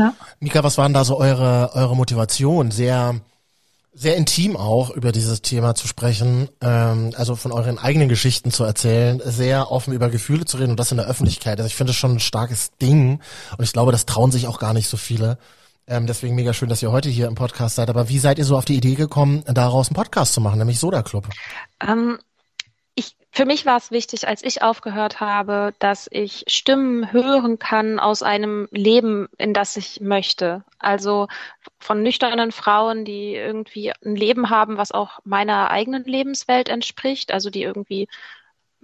Ja. 0.00 0.14
Mika, 0.40 0.64
was 0.64 0.78
waren 0.78 0.94
da 0.94 1.04
so 1.04 1.18
eure, 1.18 1.72
eure 1.74 1.94
Motivation? 1.94 2.70
Sehr, 2.70 3.20
sehr 3.92 4.16
intim 4.16 4.56
auch 4.56 4.90
über 4.90 5.12
dieses 5.12 5.42
Thema 5.42 5.74
zu 5.74 5.86
sprechen, 5.86 6.48
ähm, 6.62 7.12
also 7.16 7.36
von 7.36 7.52
euren 7.52 7.78
eigenen 7.78 8.08
Geschichten 8.08 8.50
zu 8.50 8.64
erzählen, 8.64 9.20
sehr 9.24 9.70
offen 9.70 9.92
über 9.92 10.08
Gefühle 10.08 10.46
zu 10.46 10.56
reden 10.56 10.70
und 10.70 10.80
das 10.80 10.90
in 10.90 10.96
der 10.96 11.06
Öffentlichkeit. 11.06 11.58
Also 11.58 11.66
ich 11.66 11.76
finde 11.76 11.90
das 11.90 11.96
schon 11.96 12.12
ein 12.12 12.20
starkes 12.20 12.70
Ding 12.80 13.20
und 13.58 13.64
ich 13.64 13.72
glaube, 13.72 13.92
das 13.92 14.06
trauen 14.06 14.32
sich 14.32 14.46
auch 14.46 14.58
gar 14.58 14.72
nicht 14.72 14.88
so 14.88 14.96
viele. 14.96 15.38
Ähm, 15.86 16.06
deswegen 16.06 16.36
mega 16.36 16.54
schön, 16.54 16.68
dass 16.68 16.82
ihr 16.82 16.92
heute 16.92 17.08
hier 17.08 17.26
im 17.26 17.34
Podcast 17.34 17.76
seid. 17.76 17.90
Aber 17.90 18.08
wie 18.08 18.18
seid 18.18 18.38
ihr 18.38 18.44
so 18.44 18.56
auf 18.56 18.64
die 18.64 18.76
Idee 18.76 18.94
gekommen, 18.94 19.42
daraus 19.46 19.88
einen 19.88 19.96
Podcast 19.96 20.32
zu 20.32 20.40
machen, 20.40 20.58
nämlich 20.58 20.78
Soda 20.78 21.02
Club? 21.02 21.28
Ähm, 21.86 22.18
ich, 23.00 23.16
für 23.32 23.46
mich 23.46 23.66
war 23.66 23.78
es 23.78 23.90
wichtig, 23.90 24.28
als 24.28 24.44
ich 24.44 24.62
aufgehört 24.62 25.20
habe, 25.20 25.74
dass 25.78 26.08
ich 26.10 26.44
Stimmen 26.48 27.12
hören 27.12 27.58
kann 27.58 27.98
aus 27.98 28.22
einem 28.22 28.68
Leben, 28.70 29.28
in 29.38 29.54
das 29.54 29.76
ich 29.76 30.00
möchte. 30.00 30.64
Also 30.78 31.26
von 31.78 32.02
nüchternen 32.02 32.52
Frauen, 32.52 33.04
die 33.04 33.34
irgendwie 33.34 33.92
ein 34.04 34.16
Leben 34.16 34.50
haben, 34.50 34.76
was 34.76 34.92
auch 34.92 35.18
meiner 35.24 35.70
eigenen 35.70 36.04
Lebenswelt 36.04 36.68
entspricht, 36.68 37.32
also 37.32 37.50
die 37.50 37.62
irgendwie 37.62 38.08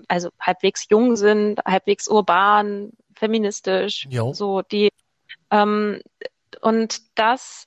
also 0.08 0.30
halbwegs 0.40 0.88
jung 0.88 1.16
sind, 1.16 1.60
halbwegs 1.64 2.08
urban, 2.08 2.92
feministisch, 3.14 4.06
Jo. 4.10 4.32
so 4.32 4.62
die 4.62 4.90
ähm, 5.50 6.00
und 6.60 7.02
das, 7.18 7.66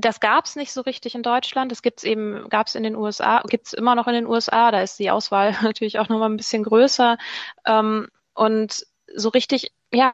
das 0.00 0.20
gab 0.20 0.44
es 0.44 0.56
nicht 0.56 0.72
so 0.72 0.80
richtig 0.82 1.14
in 1.14 1.22
Deutschland. 1.22 1.72
Das 1.72 1.82
gibt's 1.82 2.04
eben, 2.04 2.48
gab 2.48 2.66
es 2.66 2.74
in 2.74 2.82
den 2.82 2.96
USA, 2.96 3.42
gibt's 3.48 3.72
immer 3.72 3.94
noch 3.94 4.06
in 4.06 4.14
den 4.14 4.26
USA. 4.26 4.70
Da 4.70 4.82
ist 4.82 4.98
die 4.98 5.10
Auswahl 5.10 5.52
natürlich 5.62 5.98
auch 5.98 6.08
nochmal 6.08 6.30
ein 6.30 6.36
bisschen 6.36 6.64
größer. 6.64 7.18
Ähm, 7.66 8.08
und 8.34 8.86
so 9.14 9.28
richtig, 9.30 9.72
ja, 9.92 10.12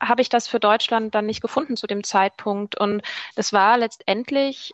habe 0.00 0.22
ich 0.22 0.28
das 0.28 0.48
für 0.48 0.60
Deutschland 0.60 1.14
dann 1.14 1.26
nicht 1.26 1.42
gefunden 1.42 1.76
zu 1.76 1.86
dem 1.86 2.04
Zeitpunkt. 2.04 2.78
Und 2.78 3.02
es 3.36 3.52
war 3.52 3.78
letztendlich 3.78 4.72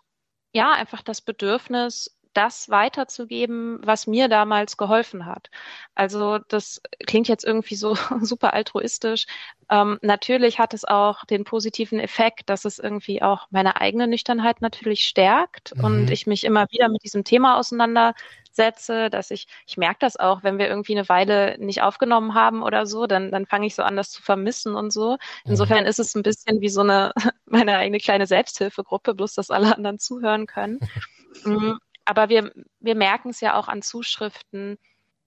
ja 0.52 0.72
einfach 0.72 1.02
das 1.02 1.20
Bedürfnis, 1.20 2.17
das 2.38 2.68
weiterzugeben, 2.70 3.80
was 3.84 4.06
mir 4.06 4.28
damals 4.28 4.76
geholfen 4.76 5.26
hat. 5.26 5.50
Also 5.94 6.38
das 6.48 6.80
klingt 7.06 7.28
jetzt 7.28 7.44
irgendwie 7.44 7.74
so 7.74 7.96
super 8.22 8.52
altruistisch. 8.54 9.26
Ähm, 9.70 9.98
natürlich 10.02 10.58
hat 10.58 10.72
es 10.74 10.84
auch 10.84 11.24
den 11.24 11.44
positiven 11.44 11.98
Effekt, 12.00 12.48
dass 12.48 12.64
es 12.64 12.78
irgendwie 12.78 13.22
auch 13.22 13.46
meine 13.50 13.80
eigene 13.80 14.06
Nüchternheit 14.06 14.60
natürlich 14.62 15.02
stärkt 15.06 15.74
Mhm. 15.76 15.84
und 15.84 16.10
ich 16.10 16.26
mich 16.26 16.44
immer 16.44 16.66
wieder 16.70 16.88
mit 16.88 17.02
diesem 17.04 17.24
Thema 17.24 17.58
auseinandersetze, 17.58 19.10
dass 19.10 19.30
ich, 19.30 19.46
ich 19.66 19.76
merke 19.76 19.98
das 20.00 20.16
auch, 20.16 20.42
wenn 20.42 20.58
wir 20.58 20.68
irgendwie 20.68 20.96
eine 20.96 21.08
Weile 21.08 21.56
nicht 21.58 21.82
aufgenommen 21.82 22.34
haben 22.34 22.62
oder 22.62 22.86
so, 22.86 23.06
dann, 23.06 23.30
dann 23.30 23.46
fange 23.46 23.66
ich 23.66 23.74
so 23.74 23.82
an, 23.82 23.96
das 23.96 24.10
zu 24.10 24.22
vermissen 24.22 24.74
und 24.74 24.92
so. 24.92 25.16
Insofern 25.46 25.86
ist 25.86 25.98
es 25.98 26.14
ein 26.14 26.22
bisschen 26.22 26.60
wie 26.60 26.68
so 26.70 26.80
eine, 26.82 27.12
meine 27.46 27.76
eigene 27.78 27.98
kleine 27.98 28.26
Selbsthilfegruppe, 28.26 29.14
bloß 29.14 29.34
dass 29.34 29.50
alle 29.50 29.74
anderen 29.76 29.98
zuhören 29.98 30.46
können. 30.46 30.80
Mm, 31.44 31.78
Aber 32.08 32.30
wir, 32.30 32.50
wir 32.80 32.94
merken 32.94 33.28
es 33.28 33.42
ja 33.42 33.54
auch 33.54 33.68
an 33.68 33.82
Zuschriften, 33.82 34.78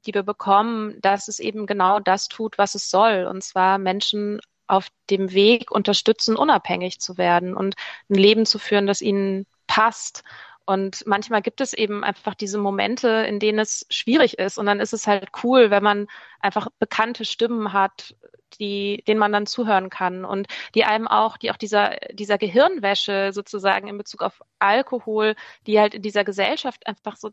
die 0.07 0.15
wir 0.15 0.23
bekommen, 0.23 0.99
dass 0.99 1.27
es 1.27 1.39
eben 1.39 1.67
genau 1.67 1.99
das 1.99 2.27
tut, 2.27 2.57
was 2.57 2.73
es 2.73 2.89
soll. 2.89 3.27
Und 3.29 3.43
zwar 3.43 3.77
Menschen 3.77 4.41
auf 4.65 4.87
dem 5.11 5.31
Weg 5.31 5.69
unterstützen, 5.69 6.35
unabhängig 6.35 6.99
zu 6.99 7.19
werden 7.19 7.55
und 7.55 7.75
ein 8.09 8.15
Leben 8.15 8.47
zu 8.47 8.57
führen, 8.57 8.87
das 8.87 9.01
ihnen 9.01 9.45
passt. 9.67 10.23
Und 10.65 11.05
manchmal 11.05 11.43
gibt 11.43 11.61
es 11.61 11.73
eben 11.73 12.03
einfach 12.03 12.33
diese 12.33 12.57
Momente, 12.57 13.09
in 13.27 13.37
denen 13.37 13.59
es 13.59 13.85
schwierig 13.91 14.39
ist. 14.39 14.57
Und 14.57 14.65
dann 14.65 14.79
ist 14.79 14.93
es 14.93 15.05
halt 15.05 15.29
cool, 15.43 15.69
wenn 15.69 15.83
man 15.83 16.07
einfach 16.39 16.67
bekannte 16.79 17.25
Stimmen 17.25 17.73
hat, 17.73 18.15
die, 18.59 19.03
denen 19.07 19.19
man 19.19 19.31
dann 19.31 19.45
zuhören 19.45 19.89
kann 19.89 20.25
und 20.25 20.47
die 20.75 20.83
einem 20.85 21.07
auch, 21.07 21.37
die 21.37 21.51
auch 21.51 21.57
dieser, 21.57 21.95
dieser 22.11 22.37
Gehirnwäsche 22.37 23.31
sozusagen 23.33 23.87
in 23.87 23.97
Bezug 23.97 24.21
auf 24.23 24.41
Alkohol, 24.59 25.35
die 25.67 25.79
halt 25.79 25.93
in 25.93 26.01
dieser 26.01 26.23
Gesellschaft 26.23 26.87
einfach 26.87 27.17
so 27.17 27.31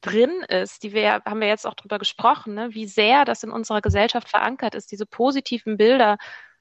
drin 0.00 0.42
ist, 0.48 0.82
die 0.82 0.92
wir, 0.92 1.22
haben 1.24 1.40
wir 1.40 1.48
jetzt 1.48 1.66
auch 1.66 1.74
drüber 1.74 1.98
gesprochen, 1.98 2.54
ne, 2.54 2.74
wie 2.74 2.86
sehr 2.86 3.24
das 3.24 3.42
in 3.42 3.50
unserer 3.50 3.80
Gesellschaft 3.80 4.28
verankert 4.28 4.74
ist, 4.74 4.92
diese 4.92 5.06
positiven 5.06 5.76
Bilder 5.76 6.18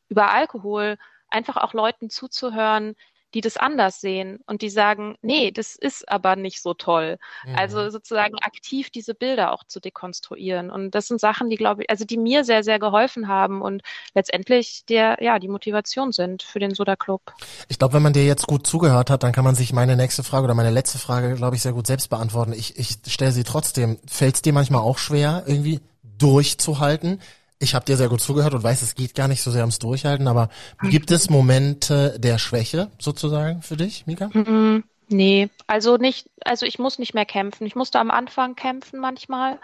über 0.10 0.32
Alkohol, 0.32 0.98
einfach 1.30 1.58
auch 1.58 1.74
Leuten 1.74 2.10
zuzuhören, 2.10 2.96
die 3.34 3.42
das 3.42 3.58
anders 3.58 4.02
sehen 4.02 4.40
und 4.46 4.62
die 4.62 4.70
sagen, 4.70 5.16
nee, 5.22 5.52
das 5.52 5.76
ist 5.76 6.10
aber 6.10 6.36
nicht 6.36 6.62
so 6.62 6.74
toll. 6.74 7.18
Mhm. 7.46 7.56
Also 7.56 7.90
sozusagen 7.90 8.36
aktiv 8.40 8.90
diese 8.90 9.14
Bilder 9.16 9.52
auch 9.52 9.64
zu 9.64 9.80
dekonstruieren. 9.80 10.70
Und 10.70 10.92
das 10.96 11.08
sind 11.08 11.20
Sachen, 11.20 11.50
die 11.50 11.56
glaube 11.56 11.84
ich, 11.84 11.90
also 11.90 12.06
die 12.06 12.18
mir 12.18 12.44
sehr, 12.44 12.64
sehr 12.64 12.80
geholfen 12.80 13.28
haben 13.28 13.62
und 13.62 13.82
letztendlich 14.14 14.86
der, 14.88 15.18
ja, 15.22 15.40
die 15.40 15.48
Motivation 15.48 16.12
sind 16.12 16.44
für 16.44 16.60
den 16.60 16.74
Soda 16.74 16.96
Club. 16.96 17.22
Ich 17.68 17.80
glaube, 17.80 17.94
wenn 17.94 18.04
man 18.04 18.14
dir 18.14 18.26
jetzt 18.26 18.48
gut 18.48 18.68
zugehört 18.68 19.10
hat, 19.10 19.24
dann 19.24 19.32
kann 19.32 19.44
man 19.44 19.56
sich 19.56 19.74
meine 19.74 19.96
nächste 19.96 20.24
Frage 20.24 20.46
oder 20.46 20.54
meine 20.54 20.72
letzte 20.72 21.00
Frage, 21.00 21.36
glaube 21.36 21.56
ich, 21.56 21.62
sehr 21.62 21.74
gut 21.74 21.88
selbst 21.88 22.10
beantworten. 22.10 22.54
Ich, 22.54 22.78
ich 22.78 22.98
stelle 23.08 23.32
sie 23.32 23.44
trotzdem. 23.44 24.00
Fällt 24.08 24.36
es 24.36 24.42
dir 24.42 24.54
manchmal 24.54 24.82
auch 24.82 24.98
schwer, 24.98 25.44
irgendwie 25.48 25.80
durchzuhalten? 26.18 27.20
Ich 27.64 27.74
habe 27.76 27.86
dir 27.86 27.96
sehr 27.98 28.10
gut 28.10 28.22
zugehört 28.22 28.54
und 28.54 28.64
weiß, 28.64 28.82
es 28.82 28.94
geht 28.94 29.16
gar 29.16 29.28
nicht 29.28 29.42
so 29.42 29.50
sehr 29.50 29.62
ums 29.62 29.80
Durchhalten, 29.80 30.28
aber 30.28 30.50
gibt 30.90 31.12
es 31.12 31.30
Momente 31.30 32.20
der 32.20 32.38
Schwäche 32.38 32.90
sozusagen 33.00 33.62
für 33.62 33.78
dich, 33.78 34.06
Mika? 34.06 34.28
Mm, 34.34 34.84
Nee, 35.10 35.50
also 35.68 35.98
nicht, 35.98 36.30
also 36.46 36.66
ich 36.66 36.80
muss 36.80 36.98
nicht 36.98 37.14
mehr 37.14 37.26
kämpfen. 37.26 37.68
Ich 37.68 37.76
musste 37.76 38.00
am 38.00 38.10
Anfang 38.10 38.56
kämpfen 38.56 39.00
manchmal. 39.00 39.60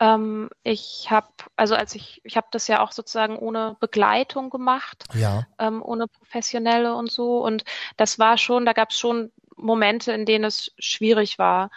Ähm, 0.00 0.48
ich 0.64 1.08
habe, 1.10 1.28
also 1.56 1.74
als 1.74 1.94
ich, 1.94 2.20
ich 2.24 2.36
habe 2.36 2.48
das 2.50 2.66
ja 2.66 2.82
auch 2.82 2.92
sozusagen 2.92 3.36
ohne 3.36 3.76
Begleitung 3.78 4.50
gemacht, 4.50 5.04
Ja. 5.14 5.46
ähm, 5.58 5.82
ohne 5.82 6.08
Professionelle 6.08 6.94
und 6.94 7.10
so. 7.10 7.44
Und 7.44 7.64
das 7.98 8.18
war 8.18 8.38
schon, 8.38 8.64
da 8.64 8.72
gab 8.72 8.90
es 8.90 8.98
schon 8.98 9.30
Momente, 9.56 10.12
in 10.12 10.24
denen 10.24 10.44
es 10.44 10.72
schwierig 10.78 11.38
war. 11.38 11.70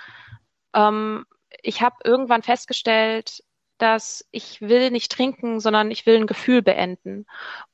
Ähm, 0.74 1.26
ich 1.62 1.82
habe 1.82 1.98
irgendwann 2.04 2.42
festgestellt, 2.42 3.44
dass 3.84 4.26
ich 4.32 4.62
will 4.62 4.92
nicht 4.92 5.12
trinken, 5.12 5.60
sondern 5.60 5.92
ich 5.92 6.06
will 6.06 6.16
ein 6.16 6.28
Gefühl 6.28 6.62
beenden. 6.62 7.26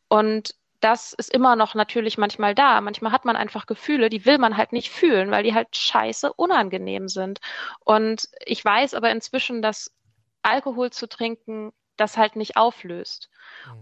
Und 0.07 0.55
das 0.79 1.13
ist 1.13 1.31
immer 1.31 1.55
noch 1.55 1.75
natürlich 1.75 2.17
manchmal 2.17 2.55
da. 2.55 2.81
Manchmal 2.81 3.11
hat 3.11 3.25
man 3.25 3.35
einfach 3.35 3.67
Gefühle, 3.67 4.09
die 4.09 4.25
will 4.25 4.39
man 4.39 4.57
halt 4.57 4.73
nicht 4.73 4.89
fühlen, 4.89 5.29
weil 5.29 5.43
die 5.43 5.53
halt 5.53 5.75
scheiße 5.75 6.33
unangenehm 6.33 7.09
sind. 7.09 7.39
Und 7.81 8.27
ich 8.45 8.65
weiß 8.65 8.95
aber 8.95 9.11
inzwischen, 9.11 9.61
dass 9.61 9.93
Alkohol 10.41 10.89
zu 10.89 11.07
trinken 11.07 11.71
das 11.97 12.17
halt 12.17 12.35
nicht 12.35 12.57
auflöst. 12.57 13.29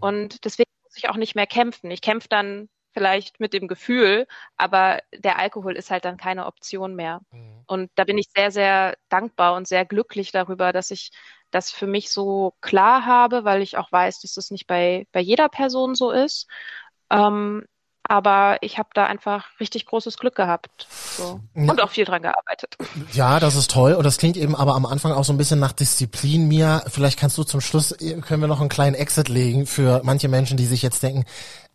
Und 0.00 0.44
deswegen 0.44 0.70
muss 0.84 0.96
ich 0.96 1.08
auch 1.08 1.16
nicht 1.16 1.34
mehr 1.34 1.46
kämpfen. 1.46 1.90
Ich 1.90 2.02
kämpfe 2.02 2.28
dann 2.28 2.68
vielleicht 2.92 3.38
mit 3.40 3.52
dem 3.52 3.68
Gefühl, 3.68 4.26
aber 4.56 5.00
der 5.14 5.38
Alkohol 5.38 5.76
ist 5.76 5.90
halt 5.90 6.04
dann 6.04 6.16
keine 6.16 6.46
Option 6.46 6.96
mehr. 6.96 7.20
Und 7.66 7.90
da 7.94 8.04
bin 8.04 8.18
ich 8.18 8.26
sehr, 8.34 8.50
sehr 8.50 8.96
dankbar 9.08 9.54
und 9.54 9.68
sehr 9.68 9.84
glücklich 9.84 10.32
darüber, 10.32 10.72
dass 10.72 10.90
ich 10.90 11.12
das 11.50 11.70
für 11.70 11.86
mich 11.86 12.10
so 12.10 12.54
klar 12.60 13.06
habe, 13.06 13.44
weil 13.44 13.62
ich 13.62 13.76
auch 13.76 13.90
weiß, 13.90 14.20
dass 14.20 14.34
das 14.34 14.50
nicht 14.50 14.66
bei, 14.66 15.06
bei 15.12 15.20
jeder 15.20 15.48
Person 15.48 15.94
so 15.94 16.10
ist. 16.10 16.46
Ähm, 17.10 17.64
aber 18.10 18.56
ich 18.62 18.78
habe 18.78 18.88
da 18.94 19.04
einfach 19.04 19.44
richtig 19.60 19.84
großes 19.84 20.16
Glück 20.16 20.34
gehabt. 20.34 20.86
So. 20.88 21.40
Ja. 21.54 21.70
Und 21.70 21.82
auch 21.82 21.90
viel 21.90 22.06
dran 22.06 22.22
gearbeitet. 22.22 22.76
Ja, 23.12 23.38
das 23.38 23.54
ist 23.54 23.70
toll. 23.70 23.92
Und 23.92 24.04
das 24.04 24.16
klingt 24.16 24.38
eben 24.38 24.56
aber 24.56 24.74
am 24.74 24.86
Anfang 24.86 25.12
auch 25.12 25.24
so 25.24 25.32
ein 25.34 25.36
bisschen 25.36 25.60
nach 25.60 25.72
Disziplin, 25.72 26.48
Mia. 26.48 26.82
Vielleicht 26.88 27.18
kannst 27.18 27.36
du 27.36 27.44
zum 27.44 27.60
Schluss, 27.60 27.92
äh, 27.92 28.18
können 28.22 28.40
wir 28.40 28.48
noch 28.48 28.60
einen 28.60 28.70
kleinen 28.70 28.94
Exit 28.94 29.28
legen 29.28 29.66
für 29.66 30.00
manche 30.04 30.28
Menschen, 30.28 30.56
die 30.56 30.64
sich 30.64 30.80
jetzt 30.80 31.02
denken, 31.02 31.26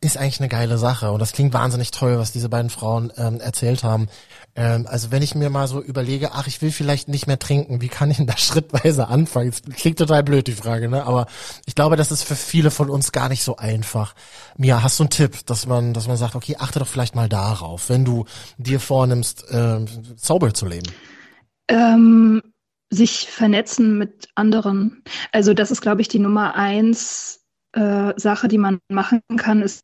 ist 0.01 0.17
eigentlich 0.17 0.39
eine 0.39 0.49
geile 0.49 0.79
Sache. 0.79 1.11
Und 1.11 1.19
das 1.19 1.33
klingt 1.33 1.53
wahnsinnig 1.53 1.91
toll, 1.91 2.17
was 2.17 2.31
diese 2.31 2.49
beiden 2.49 2.71
Frauen 2.71 3.13
ähm, 3.15 3.39
erzählt 3.39 3.83
haben. 3.83 4.09
Ähm, 4.55 4.85
also 4.87 5.11
wenn 5.11 5.23
ich 5.23 5.33
mir 5.33 5.49
mal 5.49 5.67
so 5.67 5.81
überlege, 5.81 6.33
ach, 6.33 6.45
ich 6.45 6.61
will 6.61 6.71
vielleicht 6.71 7.07
nicht 7.07 7.25
mehr 7.25 7.39
trinken, 7.39 7.81
wie 7.81 7.87
kann 7.87 8.11
ich 8.11 8.17
denn 8.17 8.27
da 8.27 8.37
schrittweise 8.37 9.07
anfangen? 9.07 9.51
Das 9.51 9.61
klingt 9.75 9.97
total 9.97 10.23
blöd, 10.23 10.47
die 10.47 10.53
Frage, 10.53 10.89
ne? 10.89 11.05
Aber 11.05 11.27
ich 11.65 11.75
glaube, 11.75 11.95
das 11.95 12.11
ist 12.11 12.23
für 12.23 12.35
viele 12.35 12.69
von 12.71 12.89
uns 12.89 13.11
gar 13.11 13.29
nicht 13.29 13.43
so 13.43 13.57
einfach. 13.57 14.13
Mia, 14.57 14.83
hast 14.83 14.99
du 14.99 15.03
einen 15.03 15.09
Tipp, 15.09 15.45
dass 15.45 15.65
man, 15.65 15.93
dass 15.93 16.07
man 16.07 16.17
sagt, 16.17 16.35
okay, 16.35 16.57
achte 16.59 16.79
doch 16.79 16.87
vielleicht 16.87 17.15
mal 17.15 17.29
darauf, 17.29 17.89
wenn 17.89 18.05
du 18.05 18.25
dir 18.57 18.79
vornimmst, 18.79 19.45
ähm, 19.49 19.87
sober 20.15 20.53
zu 20.53 20.67
leben? 20.67 20.91
Ähm, 21.67 22.41
sich 22.91 23.27
vernetzen 23.29 23.97
mit 23.97 24.29
anderen. 24.35 25.03
Also 25.31 25.53
das 25.53 25.71
ist, 25.71 25.81
glaube 25.81 26.01
ich, 26.01 26.07
die 26.07 26.19
Nummer 26.19 26.55
eins 26.55 27.41
äh, 27.73 28.13
Sache, 28.17 28.47
die 28.47 28.59
man 28.59 28.79
machen 28.89 29.21
kann, 29.37 29.63
ist 29.63 29.83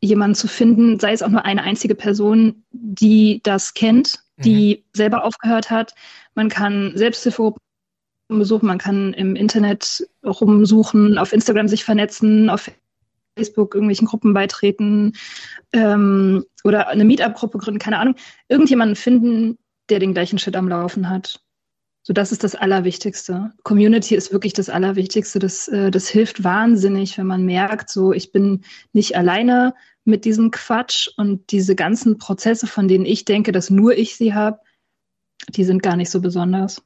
jemanden 0.00 0.34
zu 0.34 0.48
finden, 0.48 0.98
sei 0.98 1.12
es 1.12 1.22
auch 1.22 1.28
nur 1.28 1.44
eine 1.44 1.62
einzige 1.62 1.94
Person, 1.94 2.64
die 2.72 3.40
das 3.42 3.74
kennt, 3.74 4.20
die 4.38 4.84
selber 4.94 5.24
aufgehört 5.24 5.70
hat. 5.70 5.94
Man 6.34 6.48
kann 6.48 6.92
Selbsthilfegruppen 6.94 7.60
besuchen, 8.28 8.66
man 8.66 8.78
kann 8.78 9.12
im 9.12 9.36
Internet 9.36 10.06
rumsuchen, 10.24 11.18
auf 11.18 11.32
Instagram 11.32 11.68
sich 11.68 11.84
vernetzen, 11.84 12.48
auf 12.48 12.70
Facebook 13.36 13.74
irgendwelchen 13.74 14.06
Gruppen 14.06 14.34
beitreten 14.34 15.12
ähm, 15.72 16.44
oder 16.64 16.88
eine 16.88 17.04
Meetup-Gruppe 17.04 17.58
gründen, 17.58 17.78
keine 17.78 17.98
Ahnung. 17.98 18.14
Irgendjemanden 18.48 18.96
finden, 18.96 19.58
der 19.88 19.98
den 19.98 20.14
gleichen 20.14 20.38
Shit 20.38 20.56
am 20.56 20.68
Laufen 20.68 21.08
hat. 21.10 21.40
So, 22.10 22.14
das 22.14 22.32
ist 22.32 22.42
das 22.42 22.56
Allerwichtigste. 22.56 23.52
Community 23.62 24.16
ist 24.16 24.32
wirklich 24.32 24.52
das 24.52 24.68
Allerwichtigste. 24.68 25.38
Das, 25.38 25.68
äh, 25.68 25.92
das 25.92 26.08
hilft 26.08 26.42
wahnsinnig, 26.42 27.16
wenn 27.16 27.26
man 27.28 27.44
merkt, 27.44 27.88
so, 27.88 28.12
ich 28.12 28.32
bin 28.32 28.64
nicht 28.92 29.16
alleine 29.16 29.74
mit 30.04 30.24
diesem 30.24 30.50
Quatsch 30.50 31.06
und 31.16 31.52
diese 31.52 31.76
ganzen 31.76 32.18
Prozesse, 32.18 32.66
von 32.66 32.88
denen 32.88 33.04
ich 33.04 33.26
denke, 33.26 33.52
dass 33.52 33.70
nur 33.70 33.96
ich 33.96 34.16
sie 34.16 34.34
habe, 34.34 34.58
die 35.50 35.62
sind 35.62 35.84
gar 35.84 35.94
nicht 35.94 36.10
so 36.10 36.20
besonders. 36.20 36.82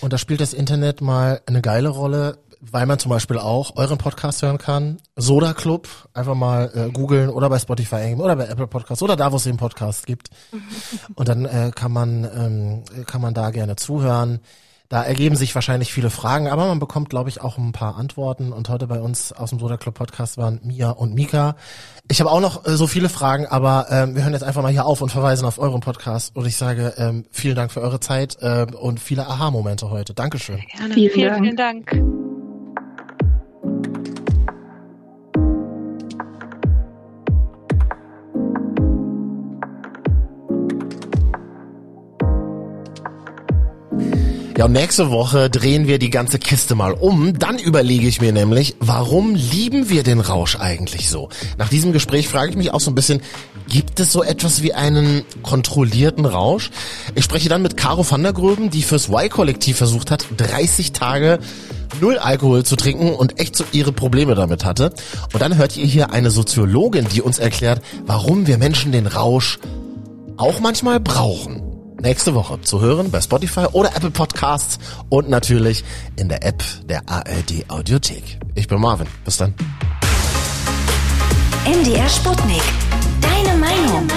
Und 0.00 0.12
da 0.12 0.18
spielt 0.18 0.40
das 0.40 0.54
Internet 0.54 1.00
mal 1.00 1.40
eine 1.46 1.60
geile 1.60 1.88
Rolle, 1.88 2.38
weil 2.60 2.86
man 2.86 2.98
zum 2.98 3.10
Beispiel 3.10 3.38
auch 3.38 3.76
euren 3.76 3.98
Podcast 3.98 4.42
hören 4.42 4.58
kann. 4.58 4.98
Soda 5.16 5.54
Club, 5.54 5.88
einfach 6.12 6.34
mal 6.34 6.70
äh, 6.74 6.90
googeln 6.90 7.30
oder 7.30 7.48
bei 7.48 7.58
Spotify 7.58 7.96
eingeben 7.96 8.20
oder 8.20 8.36
bei 8.36 8.46
Apple 8.46 8.66
Podcasts 8.66 9.02
oder 9.02 9.16
da, 9.16 9.32
wo 9.32 9.36
es 9.36 9.44
den 9.44 9.56
Podcast 9.56 10.06
gibt. 10.06 10.30
Und 11.14 11.28
dann 11.28 11.44
äh, 11.46 11.70
kann 11.74 11.92
man 11.92 12.24
ähm, 12.24 13.04
kann 13.06 13.20
man 13.20 13.34
da 13.34 13.50
gerne 13.50 13.76
zuhören. 13.76 14.40
Da 14.90 15.04
ergeben 15.04 15.36
sich 15.36 15.54
wahrscheinlich 15.54 15.92
viele 15.92 16.10
Fragen, 16.10 16.48
aber 16.48 16.66
man 16.66 16.80
bekommt, 16.80 17.10
glaube 17.10 17.28
ich, 17.28 17.40
auch 17.40 17.58
ein 17.58 17.70
paar 17.70 17.94
Antworten. 17.94 18.52
Und 18.52 18.68
heute 18.68 18.88
bei 18.88 19.00
uns 19.00 19.32
aus 19.32 19.50
dem 19.50 19.60
Soda 19.60 19.76
Club 19.76 19.94
Podcast 19.94 20.36
waren 20.36 20.58
Mia 20.64 20.90
und 20.90 21.14
Mika. 21.14 21.54
Ich 22.10 22.18
habe 22.18 22.28
auch 22.28 22.40
noch 22.40 22.66
äh, 22.66 22.76
so 22.76 22.88
viele 22.88 23.08
Fragen, 23.08 23.46
aber 23.46 23.86
ähm, 23.88 24.16
wir 24.16 24.24
hören 24.24 24.32
jetzt 24.32 24.42
einfach 24.42 24.62
mal 24.62 24.72
hier 24.72 24.84
auf 24.84 25.00
und 25.00 25.10
verweisen 25.10 25.46
auf 25.46 25.60
euren 25.60 25.80
Podcast. 25.80 26.34
Und 26.34 26.44
ich 26.44 26.56
sage 26.56 26.94
ähm, 26.96 27.24
vielen 27.30 27.54
Dank 27.54 27.70
für 27.70 27.82
eure 27.82 28.00
Zeit 28.00 28.38
äh, 28.40 28.66
und 28.80 28.98
viele 28.98 29.28
Aha-Momente 29.28 29.90
heute. 29.90 30.12
Dankeschön. 30.12 30.58
Gerne. 30.76 30.94
Vielen 30.94 31.12
vielen, 31.12 31.30
Dank. 31.30 31.44
vielen 31.44 31.56
Dank. 31.56 32.29
Ja, 44.60 44.66
und 44.66 44.72
nächste 44.72 45.10
Woche 45.10 45.48
drehen 45.48 45.86
wir 45.86 45.98
die 45.98 46.10
ganze 46.10 46.38
Kiste 46.38 46.74
mal 46.74 46.92
um. 46.92 47.38
Dann 47.38 47.58
überlege 47.58 48.06
ich 48.06 48.20
mir 48.20 48.30
nämlich, 48.30 48.76
warum 48.78 49.34
lieben 49.34 49.88
wir 49.88 50.02
den 50.02 50.20
Rausch 50.20 50.56
eigentlich 50.56 51.08
so? 51.08 51.30
Nach 51.56 51.70
diesem 51.70 51.94
Gespräch 51.94 52.28
frage 52.28 52.50
ich 52.50 52.56
mich 52.58 52.70
auch 52.70 52.80
so 52.80 52.90
ein 52.90 52.94
bisschen, 52.94 53.22
gibt 53.70 54.00
es 54.00 54.12
so 54.12 54.22
etwas 54.22 54.62
wie 54.62 54.74
einen 54.74 55.22
kontrollierten 55.42 56.26
Rausch? 56.26 56.70
Ich 57.14 57.24
spreche 57.24 57.48
dann 57.48 57.62
mit 57.62 57.78
Caro 57.78 58.04
van 58.06 58.22
der 58.22 58.34
Gröben, 58.34 58.68
die 58.68 58.82
fürs 58.82 59.08
Y-Kollektiv 59.08 59.78
versucht 59.78 60.10
hat, 60.10 60.26
30 60.36 60.92
Tage 60.92 61.38
null 62.02 62.18
Alkohol 62.18 62.62
zu 62.62 62.76
trinken 62.76 63.14
und 63.14 63.40
echt 63.40 63.56
so 63.56 63.64
ihre 63.72 63.92
Probleme 63.92 64.34
damit 64.34 64.66
hatte. 64.66 64.92
Und 65.32 65.40
dann 65.40 65.56
hört 65.56 65.74
ihr 65.78 65.86
hier 65.86 66.12
eine 66.12 66.30
Soziologin, 66.30 67.06
die 67.08 67.22
uns 67.22 67.38
erklärt, 67.38 67.80
warum 68.04 68.46
wir 68.46 68.58
Menschen 68.58 68.92
den 68.92 69.06
Rausch 69.06 69.58
auch 70.36 70.60
manchmal 70.60 71.00
brauchen. 71.00 71.69
Nächste 72.00 72.34
Woche 72.34 72.58
zu 72.62 72.80
hören 72.80 73.10
bei 73.10 73.20
Spotify 73.20 73.66
oder 73.72 73.94
Apple 73.94 74.10
Podcasts 74.10 74.78
und 75.10 75.28
natürlich 75.28 75.84
in 76.16 76.30
der 76.30 76.46
App 76.46 76.64
der 76.84 77.02
ARD 77.06 77.68
Audiothek. 77.68 78.38
Ich 78.54 78.68
bin 78.68 78.80
Marvin. 78.80 79.06
Bis 79.24 79.36
dann. 79.36 79.54
MDR 81.66 82.08
Sputnik. 82.08 82.62
Deine 83.20 83.58
Meinung. 83.58 84.08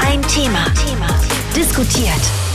Ein 0.00 0.22
Thema. 0.22 0.64
Diskutiert. 1.54 2.47